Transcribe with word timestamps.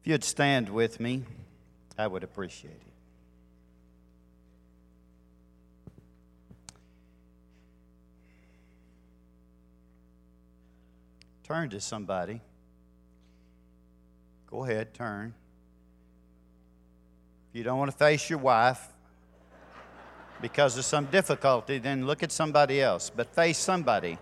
If 0.00 0.06
you'd 0.06 0.24
stand 0.24 0.68
with 0.70 0.98
me, 0.98 1.24
I 1.98 2.06
would 2.06 2.24
appreciate 2.24 2.70
it. 2.70 2.90
Turn 11.44 11.68
to 11.70 11.80
somebody. 11.80 12.40
Go 14.46 14.64
ahead, 14.64 14.94
turn. 14.94 15.34
If 17.50 17.58
you 17.58 17.64
don't 17.64 17.78
want 17.78 17.90
to 17.90 17.96
face 17.96 18.30
your 18.30 18.38
wife 18.38 18.86
because 20.40 20.78
of 20.78 20.84
some 20.84 21.06
difficulty, 21.06 21.78
then 21.78 22.06
look 22.06 22.22
at 22.22 22.32
somebody 22.32 22.80
else, 22.80 23.10
but 23.10 23.34
face 23.34 23.58
somebody. 23.58 24.16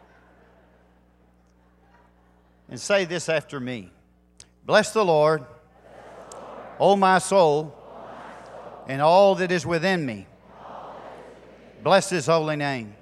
And 2.68 2.80
say 2.80 3.04
this 3.04 3.28
after 3.28 3.60
me 3.60 3.92
Bless 4.64 4.92
the 4.92 5.04
Lord, 5.04 5.44
O 6.80 6.96
my 6.96 7.18
soul, 7.18 7.74
and 8.86 9.02
all 9.02 9.34
that 9.36 9.50
is 9.50 9.66
within 9.66 10.04
me. 10.06 10.26
Bless 11.82 12.10
his 12.10 12.26
holy 12.26 12.56
name. 12.56 12.94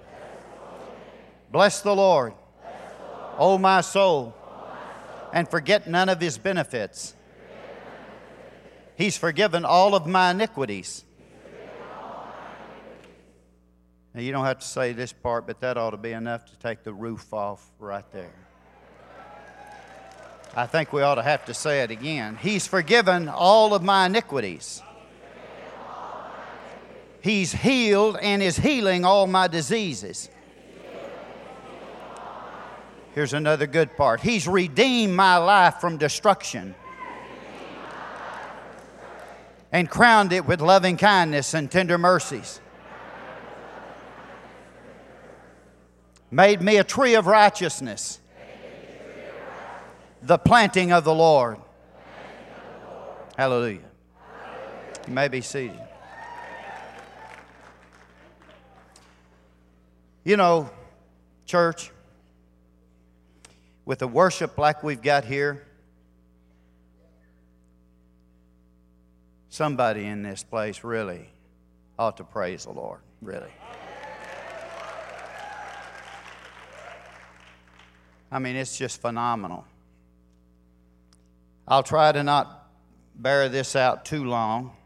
Bless 1.50 1.80
the 1.80 1.94
Lord, 1.94 2.34
O 3.38 3.58
my 3.58 3.80
soul, 3.80 4.34
and 5.32 5.48
forget 5.48 5.88
none 5.88 6.08
of 6.08 6.20
his 6.20 6.38
benefits. 6.38 7.14
He's 8.96 9.16
forgiven 9.16 9.64
all 9.64 9.94
of 9.94 10.06
my 10.06 10.30
iniquities. 10.30 11.04
Now, 14.14 14.22
you 14.22 14.32
don't 14.32 14.46
have 14.46 14.60
to 14.60 14.66
say 14.66 14.92
this 14.92 15.12
part, 15.12 15.46
but 15.46 15.60
that 15.60 15.76
ought 15.76 15.90
to 15.90 15.98
be 15.98 16.12
enough 16.12 16.46
to 16.46 16.58
take 16.58 16.82
the 16.82 16.94
roof 16.94 17.34
off 17.34 17.70
right 17.78 18.10
there. 18.12 18.45
I 20.58 20.64
think 20.66 20.90
we 20.90 21.02
ought 21.02 21.16
to 21.16 21.22
have 21.22 21.44
to 21.44 21.54
say 21.54 21.82
it 21.82 21.90
again. 21.90 22.38
He's 22.40 22.66
forgiven 22.66 23.28
all 23.28 23.74
of 23.74 23.82
my 23.82 24.06
iniquities. 24.06 24.82
He's 27.20 27.52
healed 27.52 28.16
and 28.22 28.42
is 28.42 28.56
healing 28.56 29.04
all 29.04 29.26
my 29.26 29.48
diseases. 29.48 30.30
Here's 33.14 33.34
another 33.34 33.66
good 33.66 33.94
part. 33.98 34.22
He's 34.22 34.48
redeemed 34.48 35.12
my 35.12 35.36
life 35.36 35.74
from 35.76 35.98
destruction 35.98 36.74
and 39.70 39.90
crowned 39.90 40.32
it 40.32 40.46
with 40.46 40.62
loving 40.62 40.96
kindness 40.96 41.52
and 41.52 41.70
tender 41.70 41.98
mercies. 41.98 42.62
Made 46.30 46.62
me 46.62 46.78
a 46.78 46.84
tree 46.84 47.14
of 47.14 47.26
righteousness 47.26 48.20
the 50.26 50.38
planting 50.38 50.90
of 50.90 51.04
the 51.04 51.14
Lord. 51.14 51.56
Hallelujah. 53.36 53.78
You 55.06 55.12
may 55.12 55.28
be 55.28 55.40
seated. 55.40 55.80
You 60.24 60.36
know, 60.36 60.68
church, 61.44 61.92
with 63.84 64.00
the 64.00 64.08
worship 64.08 64.58
like 64.58 64.82
we've 64.82 65.00
got 65.00 65.24
here, 65.24 65.64
somebody 69.48 70.06
in 70.06 70.24
this 70.24 70.42
place 70.42 70.82
really 70.82 71.30
ought 71.96 72.16
to 72.16 72.24
praise 72.24 72.64
the 72.64 72.72
Lord, 72.72 72.98
really. 73.22 73.52
I 78.32 78.40
mean, 78.40 78.56
it's 78.56 78.76
just 78.76 79.00
phenomenal. 79.00 79.64
I'll 81.68 81.82
try 81.82 82.12
to 82.12 82.22
not 82.22 82.68
bear 83.16 83.48
this 83.48 83.74
out 83.74 84.04
too 84.04 84.24
long. 84.24 84.76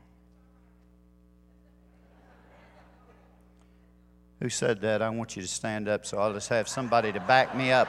Who 4.40 4.48
said 4.48 4.80
that? 4.80 5.02
I 5.02 5.10
want 5.10 5.36
you 5.36 5.42
to 5.42 5.48
stand 5.48 5.88
up 5.88 6.06
so 6.06 6.18
I'll 6.18 6.32
just 6.32 6.48
have 6.48 6.68
somebody 6.68 7.12
to 7.12 7.20
back 7.20 7.54
me 7.54 7.72
up. 7.72 7.88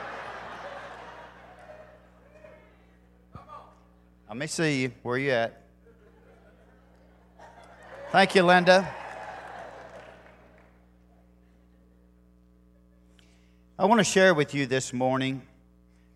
Let 4.28 4.36
me 4.36 4.46
see 4.46 4.82
you. 4.82 4.92
Where 5.02 5.16
you 5.16 5.30
at? 5.30 5.62
Thank 8.10 8.34
you, 8.34 8.42
Linda. 8.42 8.86
I 13.78 13.86
want 13.86 14.00
to 14.00 14.04
share 14.04 14.34
with 14.34 14.54
you 14.54 14.66
this 14.66 14.92
morning. 14.92 15.42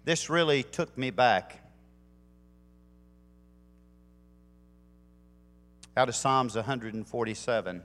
This 0.05 0.29
really 0.29 0.63
took 0.63 0.97
me 0.99 1.11
back. 1.11 1.66
Out 5.99 6.11
of 6.11 6.15
Psalms 6.15 6.55
147, 6.55 7.83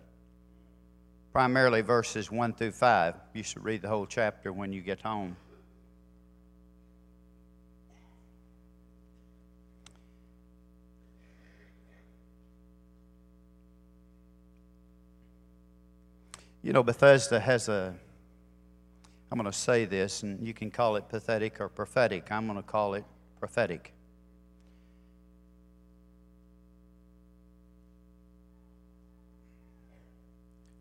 primarily 1.32 1.80
verses 1.80 2.30
1 2.30 2.54
through 2.54 2.74
5. 2.74 3.16
You 3.34 3.42
should 3.42 3.64
read 3.64 3.82
the 3.82 3.88
whole 3.88 4.06
chapter 4.06 4.52
when 4.52 4.74
you 4.74 4.82
get 4.82 5.00
home. 5.00 5.38
You 16.62 16.74
know, 16.74 16.84
Bethesda 16.84 17.40
has 17.40 17.70
a, 17.70 17.96
I'm 19.32 19.38
going 19.38 19.50
to 19.50 19.58
say 19.58 19.86
this, 19.86 20.22
and 20.24 20.46
you 20.46 20.54
can 20.54 20.70
call 20.70 20.98
it 20.98 21.08
pathetic 21.08 21.62
or 21.62 21.70
prophetic. 21.70 22.30
I'm 22.30 22.46
going 22.46 22.58
to 22.58 22.64
call 22.64 22.94
it 22.94 23.06
prophetic. 23.40 23.94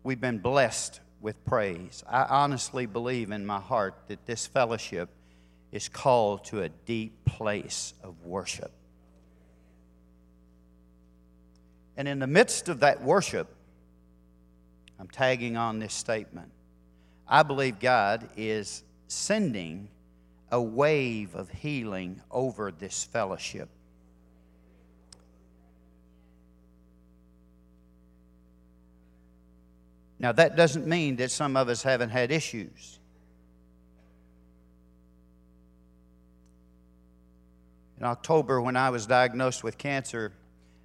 We've 0.03 0.21
been 0.21 0.39
blessed 0.39 0.99
with 1.21 1.43
praise. 1.45 2.03
I 2.09 2.23
honestly 2.23 2.85
believe 2.85 3.31
in 3.31 3.45
my 3.45 3.59
heart 3.59 3.95
that 4.07 4.25
this 4.25 4.47
fellowship 4.47 5.09
is 5.71 5.87
called 5.87 6.43
to 6.45 6.63
a 6.63 6.69
deep 6.69 7.25
place 7.25 7.93
of 8.03 8.15
worship. 8.25 8.71
And 11.95 12.07
in 12.07 12.19
the 12.19 12.27
midst 12.27 12.69
of 12.69 12.79
that 12.79 13.03
worship, 13.03 13.47
I'm 14.99 15.07
tagging 15.07 15.57
on 15.57 15.79
this 15.79 15.93
statement. 15.93 16.51
I 17.27 17.43
believe 17.43 17.79
God 17.79 18.29
is 18.35 18.83
sending 19.07 19.89
a 20.51 20.61
wave 20.61 21.35
of 21.35 21.49
healing 21.49 22.21
over 22.29 22.71
this 22.71 23.03
fellowship. 23.03 23.69
Now, 30.21 30.31
that 30.33 30.55
doesn't 30.55 30.85
mean 30.85 31.15
that 31.15 31.31
some 31.31 31.57
of 31.57 31.67
us 31.67 31.81
haven't 31.81 32.11
had 32.11 32.31
issues. 32.31 32.99
In 37.97 38.03
October, 38.05 38.61
when 38.61 38.77
I 38.77 38.91
was 38.91 39.07
diagnosed 39.07 39.63
with 39.63 39.79
cancer, 39.79 40.31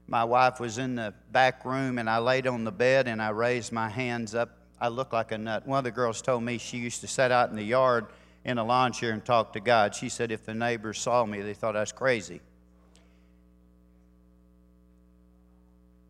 my 0.09 0.25
wife 0.25 0.59
was 0.59 0.79
in 0.79 0.95
the 0.95 1.13
back 1.33 1.67
room 1.67 1.99
and 1.99 2.09
I 2.09 2.17
laid 2.17 2.47
on 2.47 2.65
the 2.65 2.73
bed 2.73 3.09
and 3.09 3.21
I 3.21 3.29
raised 3.29 3.73
my 3.73 3.91
hands 3.91 4.35
up. 4.35 4.57
I 4.81 4.89
looked 4.89 5.13
like 5.13 5.33
a 5.33 5.39
nut. 5.39 5.67
One 5.67 5.77
of 5.79 5.85
the 5.85 5.91
girls 5.91 6.23
told 6.23 6.43
me 6.43 6.57
she 6.57 6.79
used 6.79 7.03
to 7.03 7.07
sit 7.07 7.31
out 7.31 7.51
in 7.51 7.57
the 7.57 7.63
yard 7.63 8.07
in 8.47 8.57
a 8.57 8.65
lawn 8.65 8.91
chair 8.91 9.13
and 9.13 9.23
talk 9.23 9.53
to 9.53 9.61
God. 9.61 9.95
She 9.95 10.09
said 10.09 10.33
if 10.33 10.47
the 10.47 10.55
neighbors 10.55 10.99
saw 10.99 11.27
me, 11.27 11.43
they 11.43 11.53
thought 11.53 11.77
I 11.77 11.81
was 11.81 11.93
crazy. 11.93 12.41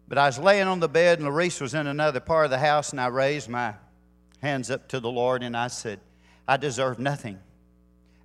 But 0.08 0.18
I 0.18 0.26
was 0.26 0.38
laying 0.38 0.68
on 0.68 0.80
the 0.80 0.88
bed, 0.88 1.18
and 1.18 1.28
Larice 1.28 1.60
was 1.60 1.74
in 1.74 1.86
another 1.86 2.20
part 2.20 2.44
of 2.44 2.50
the 2.50 2.58
house, 2.58 2.90
and 2.90 3.00
I 3.00 3.08
raised 3.08 3.48
my 3.48 3.74
hands 4.40 4.70
up 4.70 4.88
to 4.88 5.00
the 5.00 5.10
Lord, 5.10 5.42
and 5.42 5.56
I 5.56 5.68
said, 5.68 6.00
I 6.46 6.56
deserve 6.56 6.98
nothing, 6.98 7.38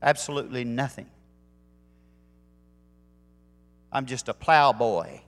absolutely 0.02 0.64
nothing. 0.64 1.08
I'm 3.92 4.06
just 4.06 4.30
a 4.30 4.34
plowboy. 4.34 5.20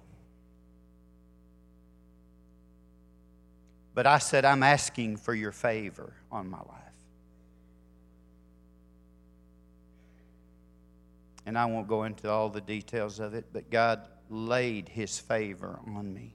But 3.95 4.07
I 4.07 4.19
said, 4.19 4.45
I'm 4.45 4.63
asking 4.63 5.17
for 5.17 5.33
your 5.33 5.51
favor 5.51 6.13
on 6.31 6.49
my 6.49 6.57
life. 6.57 6.67
And 11.45 11.57
I 11.57 11.65
won't 11.65 11.88
go 11.88 12.03
into 12.03 12.29
all 12.29 12.49
the 12.49 12.61
details 12.61 13.19
of 13.19 13.33
it, 13.33 13.45
but 13.51 13.69
God 13.69 14.07
laid 14.29 14.88
his 14.88 15.19
favor 15.19 15.79
on 15.85 16.13
me. 16.13 16.33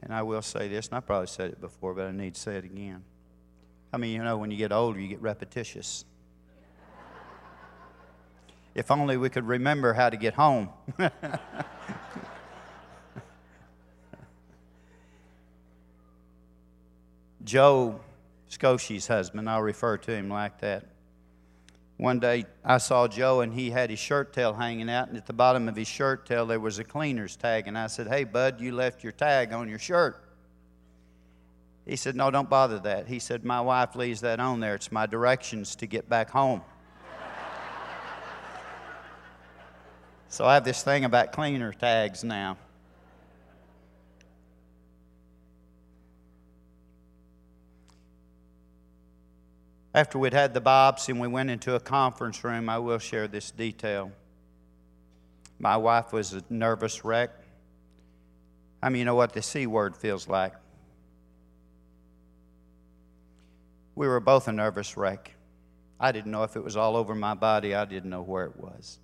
And 0.00 0.14
I 0.14 0.22
will 0.22 0.42
say 0.42 0.68
this, 0.68 0.88
and 0.88 0.96
I 0.96 1.00
probably 1.00 1.26
said 1.26 1.50
it 1.50 1.60
before, 1.60 1.94
but 1.94 2.06
I 2.06 2.12
need 2.12 2.34
to 2.34 2.40
say 2.40 2.56
it 2.56 2.64
again. 2.64 3.02
I 3.92 3.96
mean, 3.96 4.14
you 4.14 4.22
know, 4.22 4.36
when 4.36 4.50
you 4.50 4.56
get 4.56 4.70
older, 4.72 5.00
you 5.00 5.08
get 5.08 5.20
repetitious. 5.20 6.04
if 8.74 8.90
only 8.90 9.16
we 9.16 9.30
could 9.30 9.46
remember 9.46 9.92
how 9.94 10.10
to 10.10 10.16
get 10.16 10.34
home. 10.34 10.68
Joe 17.44 18.00
Scoshi's 18.50 19.06
husband, 19.06 19.48
I'll 19.48 19.62
refer 19.62 19.96
to 19.96 20.10
him 20.10 20.28
like 20.28 20.60
that. 20.60 20.84
One 21.98 22.20
day 22.20 22.46
I 22.64 22.78
saw 22.78 23.08
Joe 23.08 23.40
and 23.40 23.52
he 23.52 23.70
had 23.70 23.90
his 23.90 23.98
shirt 23.98 24.32
tail 24.32 24.54
hanging 24.54 24.88
out, 24.88 25.08
and 25.08 25.16
at 25.16 25.26
the 25.26 25.32
bottom 25.32 25.68
of 25.68 25.74
his 25.74 25.88
shirt 25.88 26.26
tail 26.26 26.46
there 26.46 26.60
was 26.60 26.78
a 26.78 26.84
cleaner's 26.84 27.36
tag. 27.36 27.66
And 27.66 27.76
I 27.76 27.88
said, 27.88 28.06
Hey, 28.06 28.22
bud, 28.22 28.60
you 28.60 28.70
left 28.72 29.02
your 29.02 29.12
tag 29.12 29.52
on 29.52 29.68
your 29.68 29.80
shirt. 29.80 30.24
He 31.84 31.96
said, 31.96 32.14
No, 32.14 32.30
don't 32.30 32.48
bother 32.48 32.78
that. 32.80 33.08
He 33.08 33.18
said, 33.18 33.44
My 33.44 33.60
wife 33.60 33.96
leaves 33.96 34.20
that 34.20 34.38
on 34.38 34.60
there. 34.60 34.76
It's 34.76 34.92
my 34.92 35.06
directions 35.06 35.74
to 35.76 35.86
get 35.88 36.08
back 36.08 36.30
home. 36.30 36.62
so 40.28 40.44
I 40.44 40.54
have 40.54 40.64
this 40.64 40.84
thing 40.84 41.04
about 41.04 41.32
cleaner 41.32 41.72
tags 41.72 42.22
now. 42.22 42.58
After 49.98 50.16
we'd 50.16 50.32
had 50.32 50.54
the 50.54 50.60
biopsy 50.60 51.08
and 51.08 51.18
we 51.18 51.26
went 51.26 51.50
into 51.50 51.74
a 51.74 51.80
conference 51.80 52.44
room, 52.44 52.68
I 52.68 52.78
will 52.78 53.00
share 53.00 53.26
this 53.26 53.50
detail. 53.50 54.12
My 55.58 55.76
wife 55.76 56.12
was 56.12 56.34
a 56.34 56.44
nervous 56.48 57.04
wreck. 57.04 57.30
I 58.80 58.90
mean, 58.90 59.00
you 59.00 59.04
know 59.04 59.16
what 59.16 59.32
the 59.32 59.42
C 59.42 59.66
word 59.66 59.96
feels 59.96 60.28
like? 60.28 60.52
We 63.96 64.06
were 64.06 64.20
both 64.20 64.46
a 64.46 64.52
nervous 64.52 64.96
wreck. 64.96 65.34
I 65.98 66.12
didn't 66.12 66.30
know 66.30 66.44
if 66.44 66.54
it 66.54 66.62
was 66.62 66.76
all 66.76 66.94
over 66.94 67.16
my 67.16 67.34
body, 67.34 67.74
I 67.74 67.84
didn't 67.84 68.10
know 68.10 68.22
where 68.22 68.44
it 68.44 68.56
was. 68.56 69.00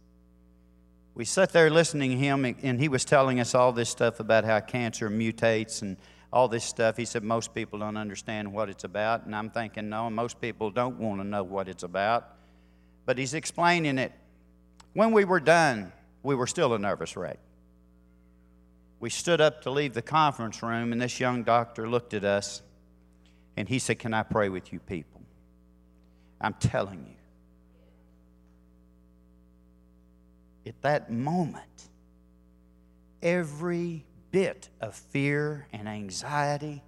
We 1.16 1.24
sat 1.24 1.52
there 1.52 1.70
listening 1.70 2.12
to 2.12 2.16
him, 2.16 2.44
and 2.44 2.78
he 2.78 2.88
was 2.88 3.04
telling 3.04 3.40
us 3.40 3.52
all 3.52 3.72
this 3.72 3.90
stuff 3.90 4.20
about 4.20 4.44
how 4.44 4.60
cancer 4.60 5.10
mutates 5.10 5.82
and 5.82 5.96
all 6.34 6.48
this 6.48 6.64
stuff. 6.64 6.96
He 6.96 7.04
said, 7.04 7.22
Most 7.22 7.54
people 7.54 7.78
don't 7.78 7.96
understand 7.96 8.52
what 8.52 8.68
it's 8.68 8.82
about. 8.82 9.24
And 9.24 9.36
I'm 9.36 9.50
thinking, 9.50 9.88
No, 9.88 10.10
most 10.10 10.40
people 10.40 10.70
don't 10.70 10.98
want 10.98 11.20
to 11.20 11.24
know 11.26 11.44
what 11.44 11.68
it's 11.68 11.84
about. 11.84 12.28
But 13.06 13.18
he's 13.18 13.34
explaining 13.34 13.98
it. 13.98 14.12
When 14.94 15.12
we 15.12 15.24
were 15.24 15.38
done, 15.38 15.92
we 16.24 16.34
were 16.34 16.48
still 16.48 16.74
a 16.74 16.78
nervous 16.78 17.16
wreck. 17.16 17.38
We 18.98 19.10
stood 19.10 19.40
up 19.40 19.62
to 19.62 19.70
leave 19.70 19.94
the 19.94 20.02
conference 20.02 20.60
room, 20.62 20.90
and 20.92 21.00
this 21.00 21.20
young 21.20 21.44
doctor 21.44 21.88
looked 21.88 22.14
at 22.14 22.24
us 22.24 22.62
and 23.56 23.68
he 23.68 23.78
said, 23.78 24.00
Can 24.00 24.12
I 24.12 24.24
pray 24.24 24.48
with 24.48 24.72
you 24.72 24.80
people? 24.80 25.20
I'm 26.40 26.54
telling 26.54 27.06
you. 27.06 27.14
At 30.66 30.82
that 30.82 31.12
moment, 31.12 31.88
every 33.22 34.04
bit 34.34 34.68
of 34.80 34.96
fear 34.96 35.64
and 35.72 35.88
anxiety 35.88 36.82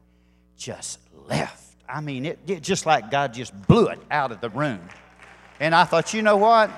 just 0.57 0.99
left. 1.29 1.63
I 1.89 2.01
mean, 2.01 2.27
it, 2.27 2.41
it 2.49 2.61
just 2.61 2.87
like 2.87 3.09
God 3.09 3.35
just 3.35 3.55
blew 3.69 3.87
it 3.87 4.01
out 4.11 4.33
of 4.33 4.41
the 4.41 4.51
room. 4.51 4.81
And 5.61 5.73
I 5.73 5.85
thought, 5.85 6.13
you 6.13 6.23
know 6.23 6.39
what? 6.39 6.73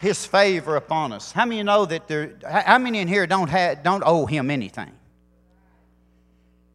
His 0.00 0.24
favor 0.24 0.76
upon 0.76 1.12
us. 1.12 1.30
How 1.30 1.44
many 1.44 1.62
know 1.62 1.84
that 1.84 2.08
there? 2.08 2.38
How 2.42 2.78
many 2.78 3.00
in 3.00 3.08
here 3.08 3.26
don't 3.26 3.50
have, 3.50 3.82
don't 3.82 4.02
owe 4.06 4.24
Him 4.24 4.50
anything? 4.50 4.92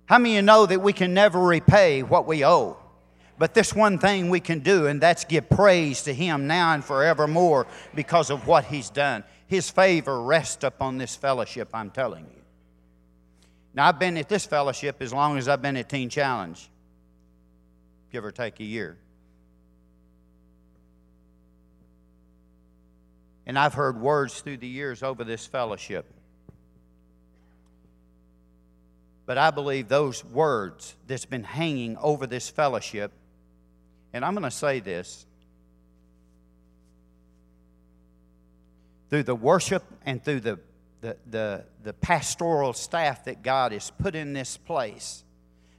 How 0.05 0.19
many 0.19 0.35
you 0.35 0.43
know 0.43 0.67
that 0.67 0.79
we 0.79 0.93
can 0.93 1.11
never 1.15 1.39
repay 1.39 2.03
what 2.03 2.27
we 2.27 2.45
owe? 2.45 2.77
But 3.39 3.55
this 3.55 3.73
one 3.73 3.97
thing 3.97 4.29
we 4.29 4.39
can 4.39 4.59
do, 4.59 4.85
and 4.85 5.01
that's 5.01 5.25
give 5.25 5.49
praise 5.49 6.03
to 6.03 6.13
Him 6.13 6.45
now 6.45 6.73
and 6.73 6.85
forevermore 6.85 7.65
because 7.95 8.29
of 8.29 8.45
what 8.45 8.65
He's 8.65 8.91
done. 8.91 9.23
His 9.47 9.71
favor 9.71 10.21
rests 10.21 10.63
upon 10.63 10.99
this 10.99 11.15
fellowship, 11.15 11.69
I'm 11.73 11.89
telling 11.89 12.25
you. 12.25 12.42
Now, 13.73 13.87
I've 13.87 13.99
been 13.99 14.17
at 14.17 14.29
this 14.29 14.45
fellowship 14.45 15.01
as 15.01 15.11
long 15.11 15.37
as 15.37 15.47
I've 15.47 15.61
been 15.61 15.77
at 15.77 15.89
Teen 15.89 16.09
Challenge, 16.09 16.69
give 18.11 18.23
or 18.23 18.31
take 18.31 18.59
a 18.59 18.63
year. 18.63 18.97
And 23.45 23.57
I've 23.57 23.73
heard 23.73 23.99
words 23.99 24.39
through 24.41 24.57
the 24.57 24.67
years 24.67 25.03
over 25.03 25.23
this 25.23 25.45
fellowship. 25.45 26.05
But 29.25 29.37
I 29.37 29.51
believe 29.51 29.87
those 29.87 30.23
words 30.23 30.95
that's 31.07 31.25
been 31.25 31.43
hanging 31.43 31.97
over 31.97 32.27
this 32.27 32.49
fellowship, 32.49 33.11
and 34.13 34.23
I'm 34.23 34.33
going 34.33 34.43
to 34.43 34.51
say 34.51 34.81
this 34.81 35.25
through 39.09 39.23
the 39.23 39.35
worship 39.35 39.83
and 40.05 40.23
through 40.23 40.41
the 40.41 40.59
the, 41.03 41.17
the, 41.29 41.65
the 41.83 41.93
pastoral 41.93 42.73
staff 42.73 43.25
that 43.25 43.43
God 43.43 43.73
has 43.73 43.91
put 43.91 44.15
in 44.15 44.33
this 44.33 44.57
place. 44.57 45.23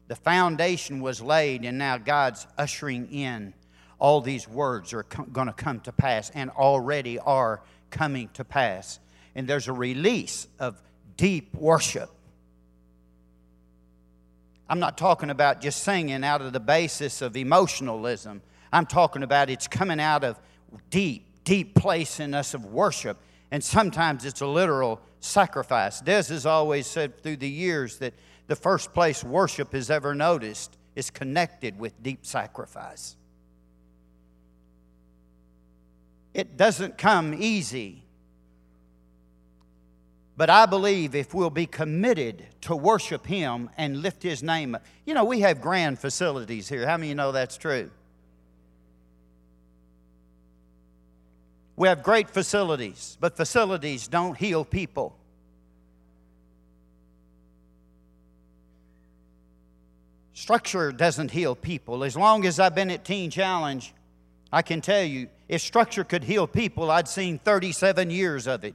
The 0.06 0.17
foundation 0.17 1.01
was 1.01 1.23
laid, 1.23 1.65
and 1.65 1.79
now 1.79 1.97
God's 1.97 2.47
ushering 2.59 3.11
in 3.11 3.55
all 3.99 4.21
these 4.21 4.47
words 4.47 4.93
are 4.93 5.05
going 5.05 5.47
to 5.47 5.55
come 5.55 5.81
to 5.81 5.93
pass 5.93 6.31
and 6.31 6.51
already 6.51 7.19
are 7.19 7.62
coming 7.91 8.29
to 8.35 8.45
pass. 8.45 9.01
And 9.35 9.49
there's 9.49 9.67
a 9.67 9.73
release 9.73 10.47
of 10.59 10.81
deep 11.17 11.55
worship. 11.55 12.11
I'm 14.69 14.81
not 14.81 14.99
talking 14.99 15.31
about 15.31 15.61
just 15.61 15.83
singing 15.83 16.23
out 16.23 16.43
of 16.43 16.53
the 16.53 16.61
basis 16.61 17.23
of 17.23 17.37
emotionalism. 17.37 18.43
I'm 18.73 18.87
talking 18.87 19.23
about 19.23 19.49
it's 19.49 19.69
coming 19.69 20.00
out 20.00 20.25
of 20.25 20.39
deep, 20.91 21.27
deep 21.45 21.75
place 21.75 22.21
in 22.21 22.35
us 22.35 22.53
of 22.53 22.67
worship. 22.67 23.19
And 23.55 23.62
sometimes 23.62 24.25
it's 24.25 24.41
a 24.41 24.49
literal 24.49 25.01
sacrifice. 25.21 26.01
Des 26.01 26.25
has 26.25 26.45
always 26.45 26.89
said 26.89 27.23
through 27.23 27.37
the 27.37 27.49
years 27.49 27.99
that 27.99 28.12
the 28.49 28.56
first 28.56 28.93
place 28.93 29.23
worship 29.23 29.75
has 29.75 29.93
ever 29.93 30.12
noticed 30.12 30.77
is 30.97 31.09
connected 31.09 31.79
with 31.79 32.03
deep 32.03 32.27
sacrifice. 32.27 33.15
It 36.35 36.56
doesn't 36.56 36.99
come 36.99 37.33
easy. 37.33 38.03
But 40.37 40.50
I 40.50 40.67
believe 40.67 41.15
if 41.15 41.33
we'll 41.33 41.49
be 41.49 41.67
committed 41.67 42.45
to 42.62 42.75
worship 42.75 43.25
Him 43.25 43.71
and 43.79 44.03
lift 44.03 44.25
His 44.25 44.43
name 44.43 44.75
up. 44.75 44.85
You 45.07 45.15
know, 45.15 45.25
we 45.25 45.43
have 45.43 45.61
grand 45.61 46.00
facilities 46.00 46.69
here. 46.69 46.89
How 46.89 46.97
many 46.97 47.11
you 47.11 47.15
know 47.15 47.31
that's 47.31 47.57
true? 47.57 47.93
We 51.76 51.88
have 51.88 52.03
great 52.03 52.31
facilities, 52.31 53.17
but 53.21 53.37
facilities 53.37 54.06
don't 54.06 54.37
heal 54.37 54.65
people. 54.65 55.17
Structure 60.35 60.93
doesn't 60.93 61.31
heal 61.31 61.55
people. 61.55 62.05
As 62.05 62.17
long 62.17 62.44
as 62.44 62.61
I've 62.61 62.75
been 62.75 62.91
at 62.91 63.05
Teen 63.05 63.31
Challenge, 63.31 63.93
I 64.53 64.62
can 64.62 64.81
tell 64.81 65.03
you, 65.03 65.29
if 65.49 65.62
structure 65.62 66.05
could 66.05 66.23
heal 66.23 66.47
people, 66.47 66.91
I'd 66.91 67.09
seen 67.09 67.38
37 67.38 68.11
years 68.11 68.47
of 68.47 68.65
it. 68.65 68.75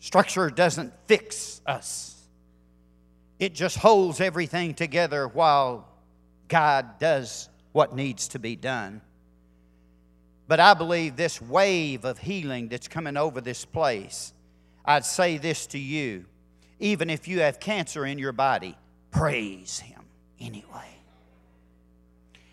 Structure 0.00 0.48
doesn't 0.48 0.92
fix 1.06 1.60
us, 1.66 2.14
it 3.38 3.54
just 3.54 3.76
holds 3.76 4.20
everything 4.20 4.74
together 4.74 5.28
while 5.28 5.88
God 6.48 6.98
does 6.98 7.48
what 7.72 7.94
needs 7.94 8.28
to 8.28 8.38
be 8.38 8.56
done. 8.56 9.00
But 10.48 10.60
I 10.60 10.72
believe 10.72 11.14
this 11.14 11.42
wave 11.42 12.06
of 12.06 12.18
healing 12.18 12.68
that's 12.68 12.88
coming 12.88 13.18
over 13.18 13.42
this 13.42 13.66
place, 13.66 14.32
I'd 14.82 15.04
say 15.04 15.36
this 15.36 15.66
to 15.68 15.78
you. 15.78 16.24
Even 16.80 17.10
if 17.10 17.28
you 17.28 17.40
have 17.40 17.60
cancer 17.60 18.06
in 18.06 18.18
your 18.18 18.32
body, 18.32 18.74
praise 19.10 19.78
Him 19.78 20.00
anyway. 20.40 20.88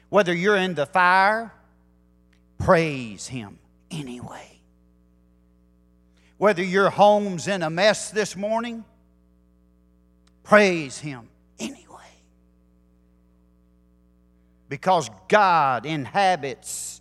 Whether 0.10 0.34
you're 0.34 0.58
in 0.58 0.76
the 0.76 0.86
fire, 0.86 1.54
praise 2.58 3.28
Him 3.28 3.60
anyway. 3.90 4.60
Whether 6.38 6.64
your 6.64 6.90
home's 6.90 7.48
in 7.48 7.64
a 7.64 7.70
mess 7.70 8.12
this 8.12 8.36
morning, 8.36 8.84
praise 10.44 11.00
Him 11.00 11.30
anyway. 11.60 11.84
Because 14.68 15.10
God 15.30 15.86
inhabits 15.86 16.95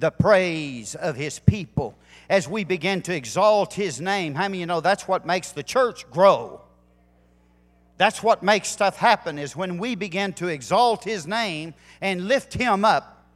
the 0.00 0.10
praise 0.10 0.94
of 0.94 1.14
his 1.14 1.38
people 1.38 1.96
as 2.28 2.48
we 2.48 2.64
begin 2.64 3.02
to 3.02 3.14
exalt 3.14 3.74
his 3.74 4.00
name. 4.00 4.34
How 4.34 4.44
many 4.44 4.60
you 4.60 4.66
know 4.66 4.80
that's 4.80 5.06
what 5.06 5.26
makes 5.26 5.52
the 5.52 5.62
church 5.62 6.10
grow? 6.10 6.62
That's 7.98 8.22
what 8.22 8.42
makes 8.42 8.68
stuff 8.68 8.96
happen 8.96 9.38
is 9.38 9.54
when 9.54 9.76
we 9.76 9.94
begin 9.94 10.32
to 10.34 10.48
exalt 10.48 11.04
his 11.04 11.26
name 11.26 11.74
and 12.00 12.28
lift 12.28 12.54
him 12.54 12.82
up, 12.82 13.26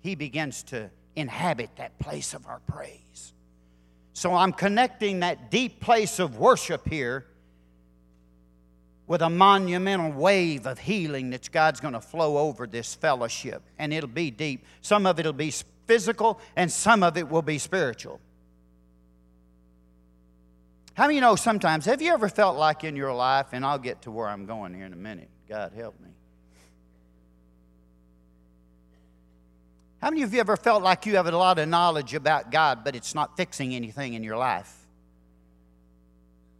he 0.00 0.16
begins 0.16 0.64
to 0.64 0.90
inhabit 1.14 1.70
that 1.76 1.96
place 2.00 2.34
of 2.34 2.46
our 2.46 2.60
praise. 2.66 3.32
So 4.14 4.34
I'm 4.34 4.52
connecting 4.52 5.20
that 5.20 5.50
deep 5.50 5.80
place 5.80 6.18
of 6.18 6.38
worship 6.38 6.88
here 6.88 7.24
with 9.06 9.22
a 9.22 9.30
monumental 9.30 10.10
wave 10.10 10.66
of 10.66 10.78
healing 10.78 11.30
that 11.30 11.50
God's 11.52 11.80
going 11.80 11.94
to 11.94 12.00
flow 12.00 12.38
over 12.38 12.66
this 12.66 12.94
fellowship. 12.94 13.62
And 13.78 13.92
it'll 13.92 14.08
be 14.08 14.30
deep. 14.30 14.64
Some 14.80 15.06
of 15.06 15.20
it 15.20 15.26
will 15.26 15.32
be 15.32 15.52
physical, 15.86 16.40
and 16.56 16.70
some 16.70 17.02
of 17.02 17.16
it 17.16 17.28
will 17.28 17.42
be 17.42 17.58
spiritual. 17.58 18.20
How 20.94 21.04
many 21.04 21.16
you 21.16 21.20
know 21.20 21.36
sometimes, 21.36 21.84
have 21.84 22.00
you 22.00 22.12
ever 22.12 22.28
felt 22.28 22.56
like 22.56 22.82
in 22.82 22.96
your 22.96 23.12
life, 23.12 23.48
and 23.52 23.64
I'll 23.64 23.78
get 23.78 24.02
to 24.02 24.10
where 24.10 24.26
I'm 24.26 24.46
going 24.46 24.74
here 24.74 24.86
in 24.86 24.92
a 24.92 24.96
minute, 24.96 25.28
God 25.48 25.72
help 25.76 26.00
me. 26.00 26.08
How 30.00 30.10
many 30.10 30.22
of 30.22 30.32
you 30.32 30.40
ever 30.40 30.56
felt 30.56 30.82
like 30.82 31.06
you 31.06 31.16
have 31.16 31.26
a 31.26 31.36
lot 31.36 31.58
of 31.58 31.68
knowledge 31.68 32.14
about 32.14 32.50
God, 32.50 32.84
but 32.84 32.96
it's 32.96 33.14
not 33.14 33.36
fixing 33.36 33.74
anything 33.74 34.14
in 34.14 34.22
your 34.22 34.36
life? 34.36 34.72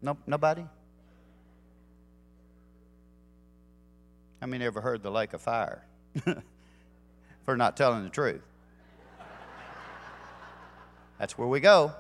Nope, 0.03 0.19
nobody? 0.26 0.65
How 4.40 4.47
many 4.47 4.64
ever 4.64 4.81
heard 4.81 5.02
the 5.02 5.11
lake 5.11 5.33
of 5.33 5.40
fire 5.40 5.83
for 7.45 7.57
not 7.57 7.76
telling 7.76 8.05
the 8.05 8.11
truth? 8.11 8.43
That's 11.19 11.38
where 11.38 11.49
we 11.49 11.61
go. 11.61 11.93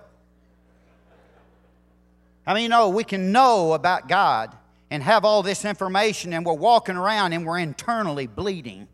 I 2.46 2.54
mean, 2.54 2.64
you 2.64 2.68
know, 2.68 2.90
we 2.90 3.02
can 3.04 3.32
know 3.32 3.72
about 3.72 4.08
God 4.08 4.54
and 4.90 5.02
have 5.02 5.24
all 5.24 5.42
this 5.42 5.64
information, 5.64 6.32
and 6.32 6.46
we're 6.46 6.52
walking 6.52 6.96
around 6.96 7.32
and 7.32 7.44
we're 7.44 7.58
internally 7.58 8.26
bleeding. 8.26 8.86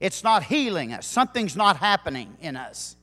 It's 0.00 0.24
not 0.24 0.44
healing 0.44 0.92
us, 0.92 1.06
something's 1.06 1.56
not 1.56 1.76
happening 1.78 2.36
in 2.40 2.56
us. 2.56 2.96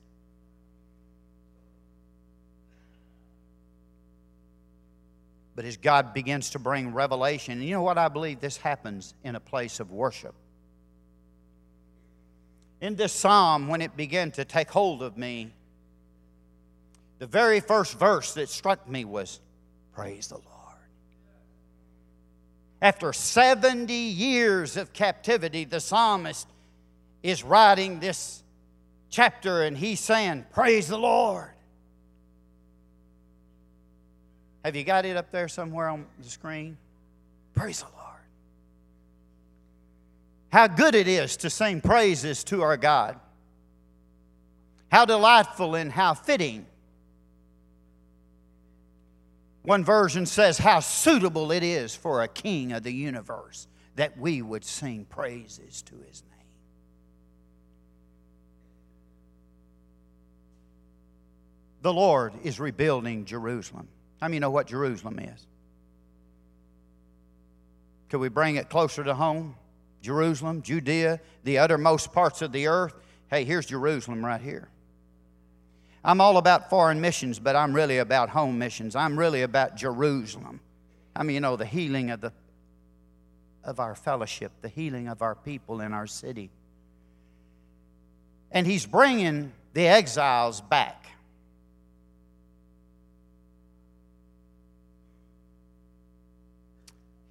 But 5.56 5.66
as 5.66 5.78
God 5.78 6.14
begins 6.14 6.52
to 6.52 6.60
bring 6.60 6.94
revelation, 6.94 7.54
and 7.54 7.64
you 7.64 7.74
know 7.74 7.82
what? 7.82 7.98
I 7.98 8.08
believe 8.08 8.40
this 8.40 8.58
happens 8.58 9.14
in 9.24 9.36
a 9.36 9.40
place 9.40 9.80
of 9.80 9.92
worship. 9.92 10.34
In 12.80 12.96
this 12.96 13.14
psalm, 13.14 13.68
when 13.68 13.82
it 13.82 13.96
began 13.96 14.32
to 14.32 14.46
take 14.46 14.72
hold 14.72 15.04
of 15.04 15.18
me, 15.18 15.54
the 17.20 17.28
very 17.28 17.60
first 17.60 18.00
verse 18.00 18.34
that 18.34 18.50
struck 18.50 18.90
me 18.90 19.06
was 19.06 19.40
Praise 19.94 20.28
the 20.28 20.36
Lord. 20.36 20.48
After 22.82 23.14
70 23.14 23.94
years 23.94 24.78
of 24.78 24.94
captivity, 24.94 25.66
the 25.66 25.80
psalmist 25.80 26.48
is 27.22 27.44
writing 27.44 28.00
this 28.00 28.42
chapter 29.12 29.62
and 29.62 29.78
he's 29.78 30.00
saying, 30.00 30.46
Praise 30.52 30.88
the 30.88 30.98
Lord. 30.98 31.51
Have 34.64 34.76
you 34.76 34.84
got 34.84 35.06
it 35.06 35.18
up 35.18 35.32
there 35.32 35.48
somewhere 35.48 35.90
on 35.90 36.06
the 36.20 36.30
screen? 36.30 36.78
Praise 37.54 37.80
the 37.80 37.86
Lord. 37.86 38.02
How 40.52 40.68
good 40.68 40.96
it 40.96 41.08
is 41.08 41.38
to 41.38 41.50
sing 41.50 41.82
praises 41.82 42.44
to 42.46 42.62
our 42.62 42.78
God. 42.78 43.20
How 44.92 45.06
delightful 45.06 45.76
and 45.76 45.92
how 45.92 46.14
fitting. 46.14 46.66
One 49.64 49.86
version 49.86 50.26
says, 50.26 50.58
How 50.58 50.82
suitable 50.82 51.52
it 51.52 51.64
is 51.64 51.96
for 51.96 52.22
a 52.22 52.28
king 52.28 52.74
of 52.74 52.84
the 52.84 52.92
universe 52.92 53.68
that 53.96 54.18
we 54.18 54.42
would 54.42 54.66
sing 54.66 55.06
praises 55.06 55.82
to 55.84 55.96
his 56.08 56.24
name. 56.24 56.32
The 61.82 61.94
Lord 61.94 62.34
is 62.44 62.60
rebuilding 62.60 63.26
Jerusalem. 63.26 63.88
How 64.22 64.28
many 64.28 64.40
know 64.40 64.52
what 64.52 64.68
Jerusalem 64.68 65.20
is? 65.20 65.48
Could 68.10 68.20
we 68.20 68.30
bring 68.30 68.56
it 68.56 68.70
closer 68.70 69.04
to 69.04 69.16
home? 69.16 69.56
Jerusalem, 70.02 70.62
Judea, 70.62 71.20
the 71.44 71.58
uttermost 71.58 72.14
parts 72.14 72.42
of 72.42 72.52
the 72.52 72.68
earth. 72.68 72.94
Hey, 73.30 73.46
here's 73.46 73.66
Jerusalem 73.66 74.24
right 74.24 74.42
here. 74.42 74.68
I'm 76.04 76.22
all 76.22 76.38
about 76.38 76.70
foreign 76.70 77.02
missions, 77.02 77.40
but 77.40 77.56
I'm 77.56 77.74
really 77.74 78.00
about 78.00 78.30
home 78.30 78.58
missions. 78.58 78.96
I'm 78.96 79.18
really 79.18 79.44
about 79.44 79.76
Jerusalem. 79.76 80.60
I 81.16 81.24
mean, 81.24 81.36
you 81.36 81.40
know, 81.42 81.56
the 81.56 81.66
healing 81.66 82.10
of, 82.10 82.22
the, 82.22 82.34
of 83.64 83.80
our 83.80 83.96
fellowship, 83.96 84.52
the 84.62 84.70
healing 84.70 85.08
of 85.08 85.22
our 85.22 85.36
people 85.36 85.82
in 85.82 85.94
our 85.94 86.08
city. 86.08 86.50
And 88.52 88.68
he's 88.68 88.86
bringing 88.86 89.52
the 89.74 89.88
exiles 89.88 90.62
back. 90.62 91.01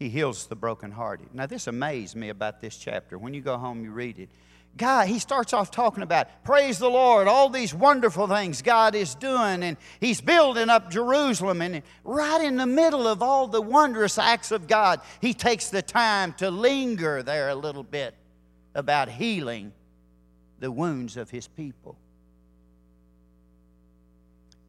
He 0.00 0.08
heals 0.08 0.46
the 0.46 0.56
brokenhearted. 0.56 1.34
Now, 1.34 1.44
this 1.44 1.66
amazed 1.66 2.16
me 2.16 2.30
about 2.30 2.62
this 2.62 2.78
chapter. 2.78 3.18
When 3.18 3.34
you 3.34 3.42
go 3.42 3.58
home, 3.58 3.84
you 3.84 3.90
read 3.90 4.18
it. 4.18 4.30
God, 4.74 5.08
he 5.08 5.18
starts 5.18 5.52
off 5.52 5.70
talking 5.70 6.02
about, 6.02 6.42
praise 6.42 6.78
the 6.78 6.88
Lord, 6.88 7.28
all 7.28 7.50
these 7.50 7.74
wonderful 7.74 8.26
things 8.26 8.62
God 8.62 8.94
is 8.94 9.14
doing, 9.14 9.62
and 9.62 9.76
he's 10.00 10.22
building 10.22 10.70
up 10.70 10.90
Jerusalem. 10.90 11.60
And 11.60 11.82
right 12.02 12.42
in 12.42 12.56
the 12.56 12.66
middle 12.66 13.06
of 13.06 13.22
all 13.22 13.46
the 13.46 13.60
wondrous 13.60 14.16
acts 14.16 14.52
of 14.52 14.66
God, 14.66 15.02
he 15.20 15.34
takes 15.34 15.68
the 15.68 15.82
time 15.82 16.32
to 16.34 16.50
linger 16.50 17.22
there 17.22 17.50
a 17.50 17.54
little 17.54 17.82
bit 17.82 18.14
about 18.74 19.10
healing 19.10 19.70
the 20.60 20.72
wounds 20.72 21.18
of 21.18 21.28
his 21.28 21.46
people. 21.46 21.98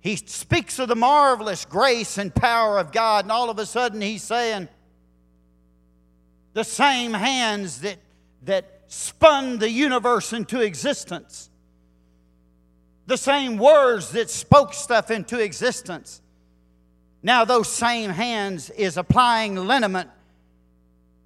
He 0.01 0.17
speaks 0.17 0.77
of 0.77 0.89
the 0.89 0.95
marvelous 0.95 1.63
grace 1.63 2.17
and 2.17 2.35
power 2.35 2.79
of 2.79 2.91
God, 2.91 3.23
and 3.23 3.31
all 3.31 3.50
of 3.50 3.59
a 3.59 3.65
sudden 3.65 4.01
he's 4.01 4.23
saying, 4.23 4.67
the 6.53 6.63
same 6.63 7.13
hands 7.13 7.81
that, 7.81 7.98
that 8.43 8.81
spun 8.88 9.60
the 9.60 9.70
universe 9.70 10.34
into 10.34 10.62
existence, 10.62 11.50
the 13.08 13.17
same 13.17 13.58
words 13.58 14.12
that 14.12 14.29
spoke 14.29 14.74
stuff 14.74 15.12
into 15.12 15.39
existence. 15.39 16.22
Now, 17.24 17.46
those 17.46 17.72
same 17.72 18.10
hands 18.10 18.70
is 18.72 18.98
applying 18.98 19.55
liniment 19.55 20.10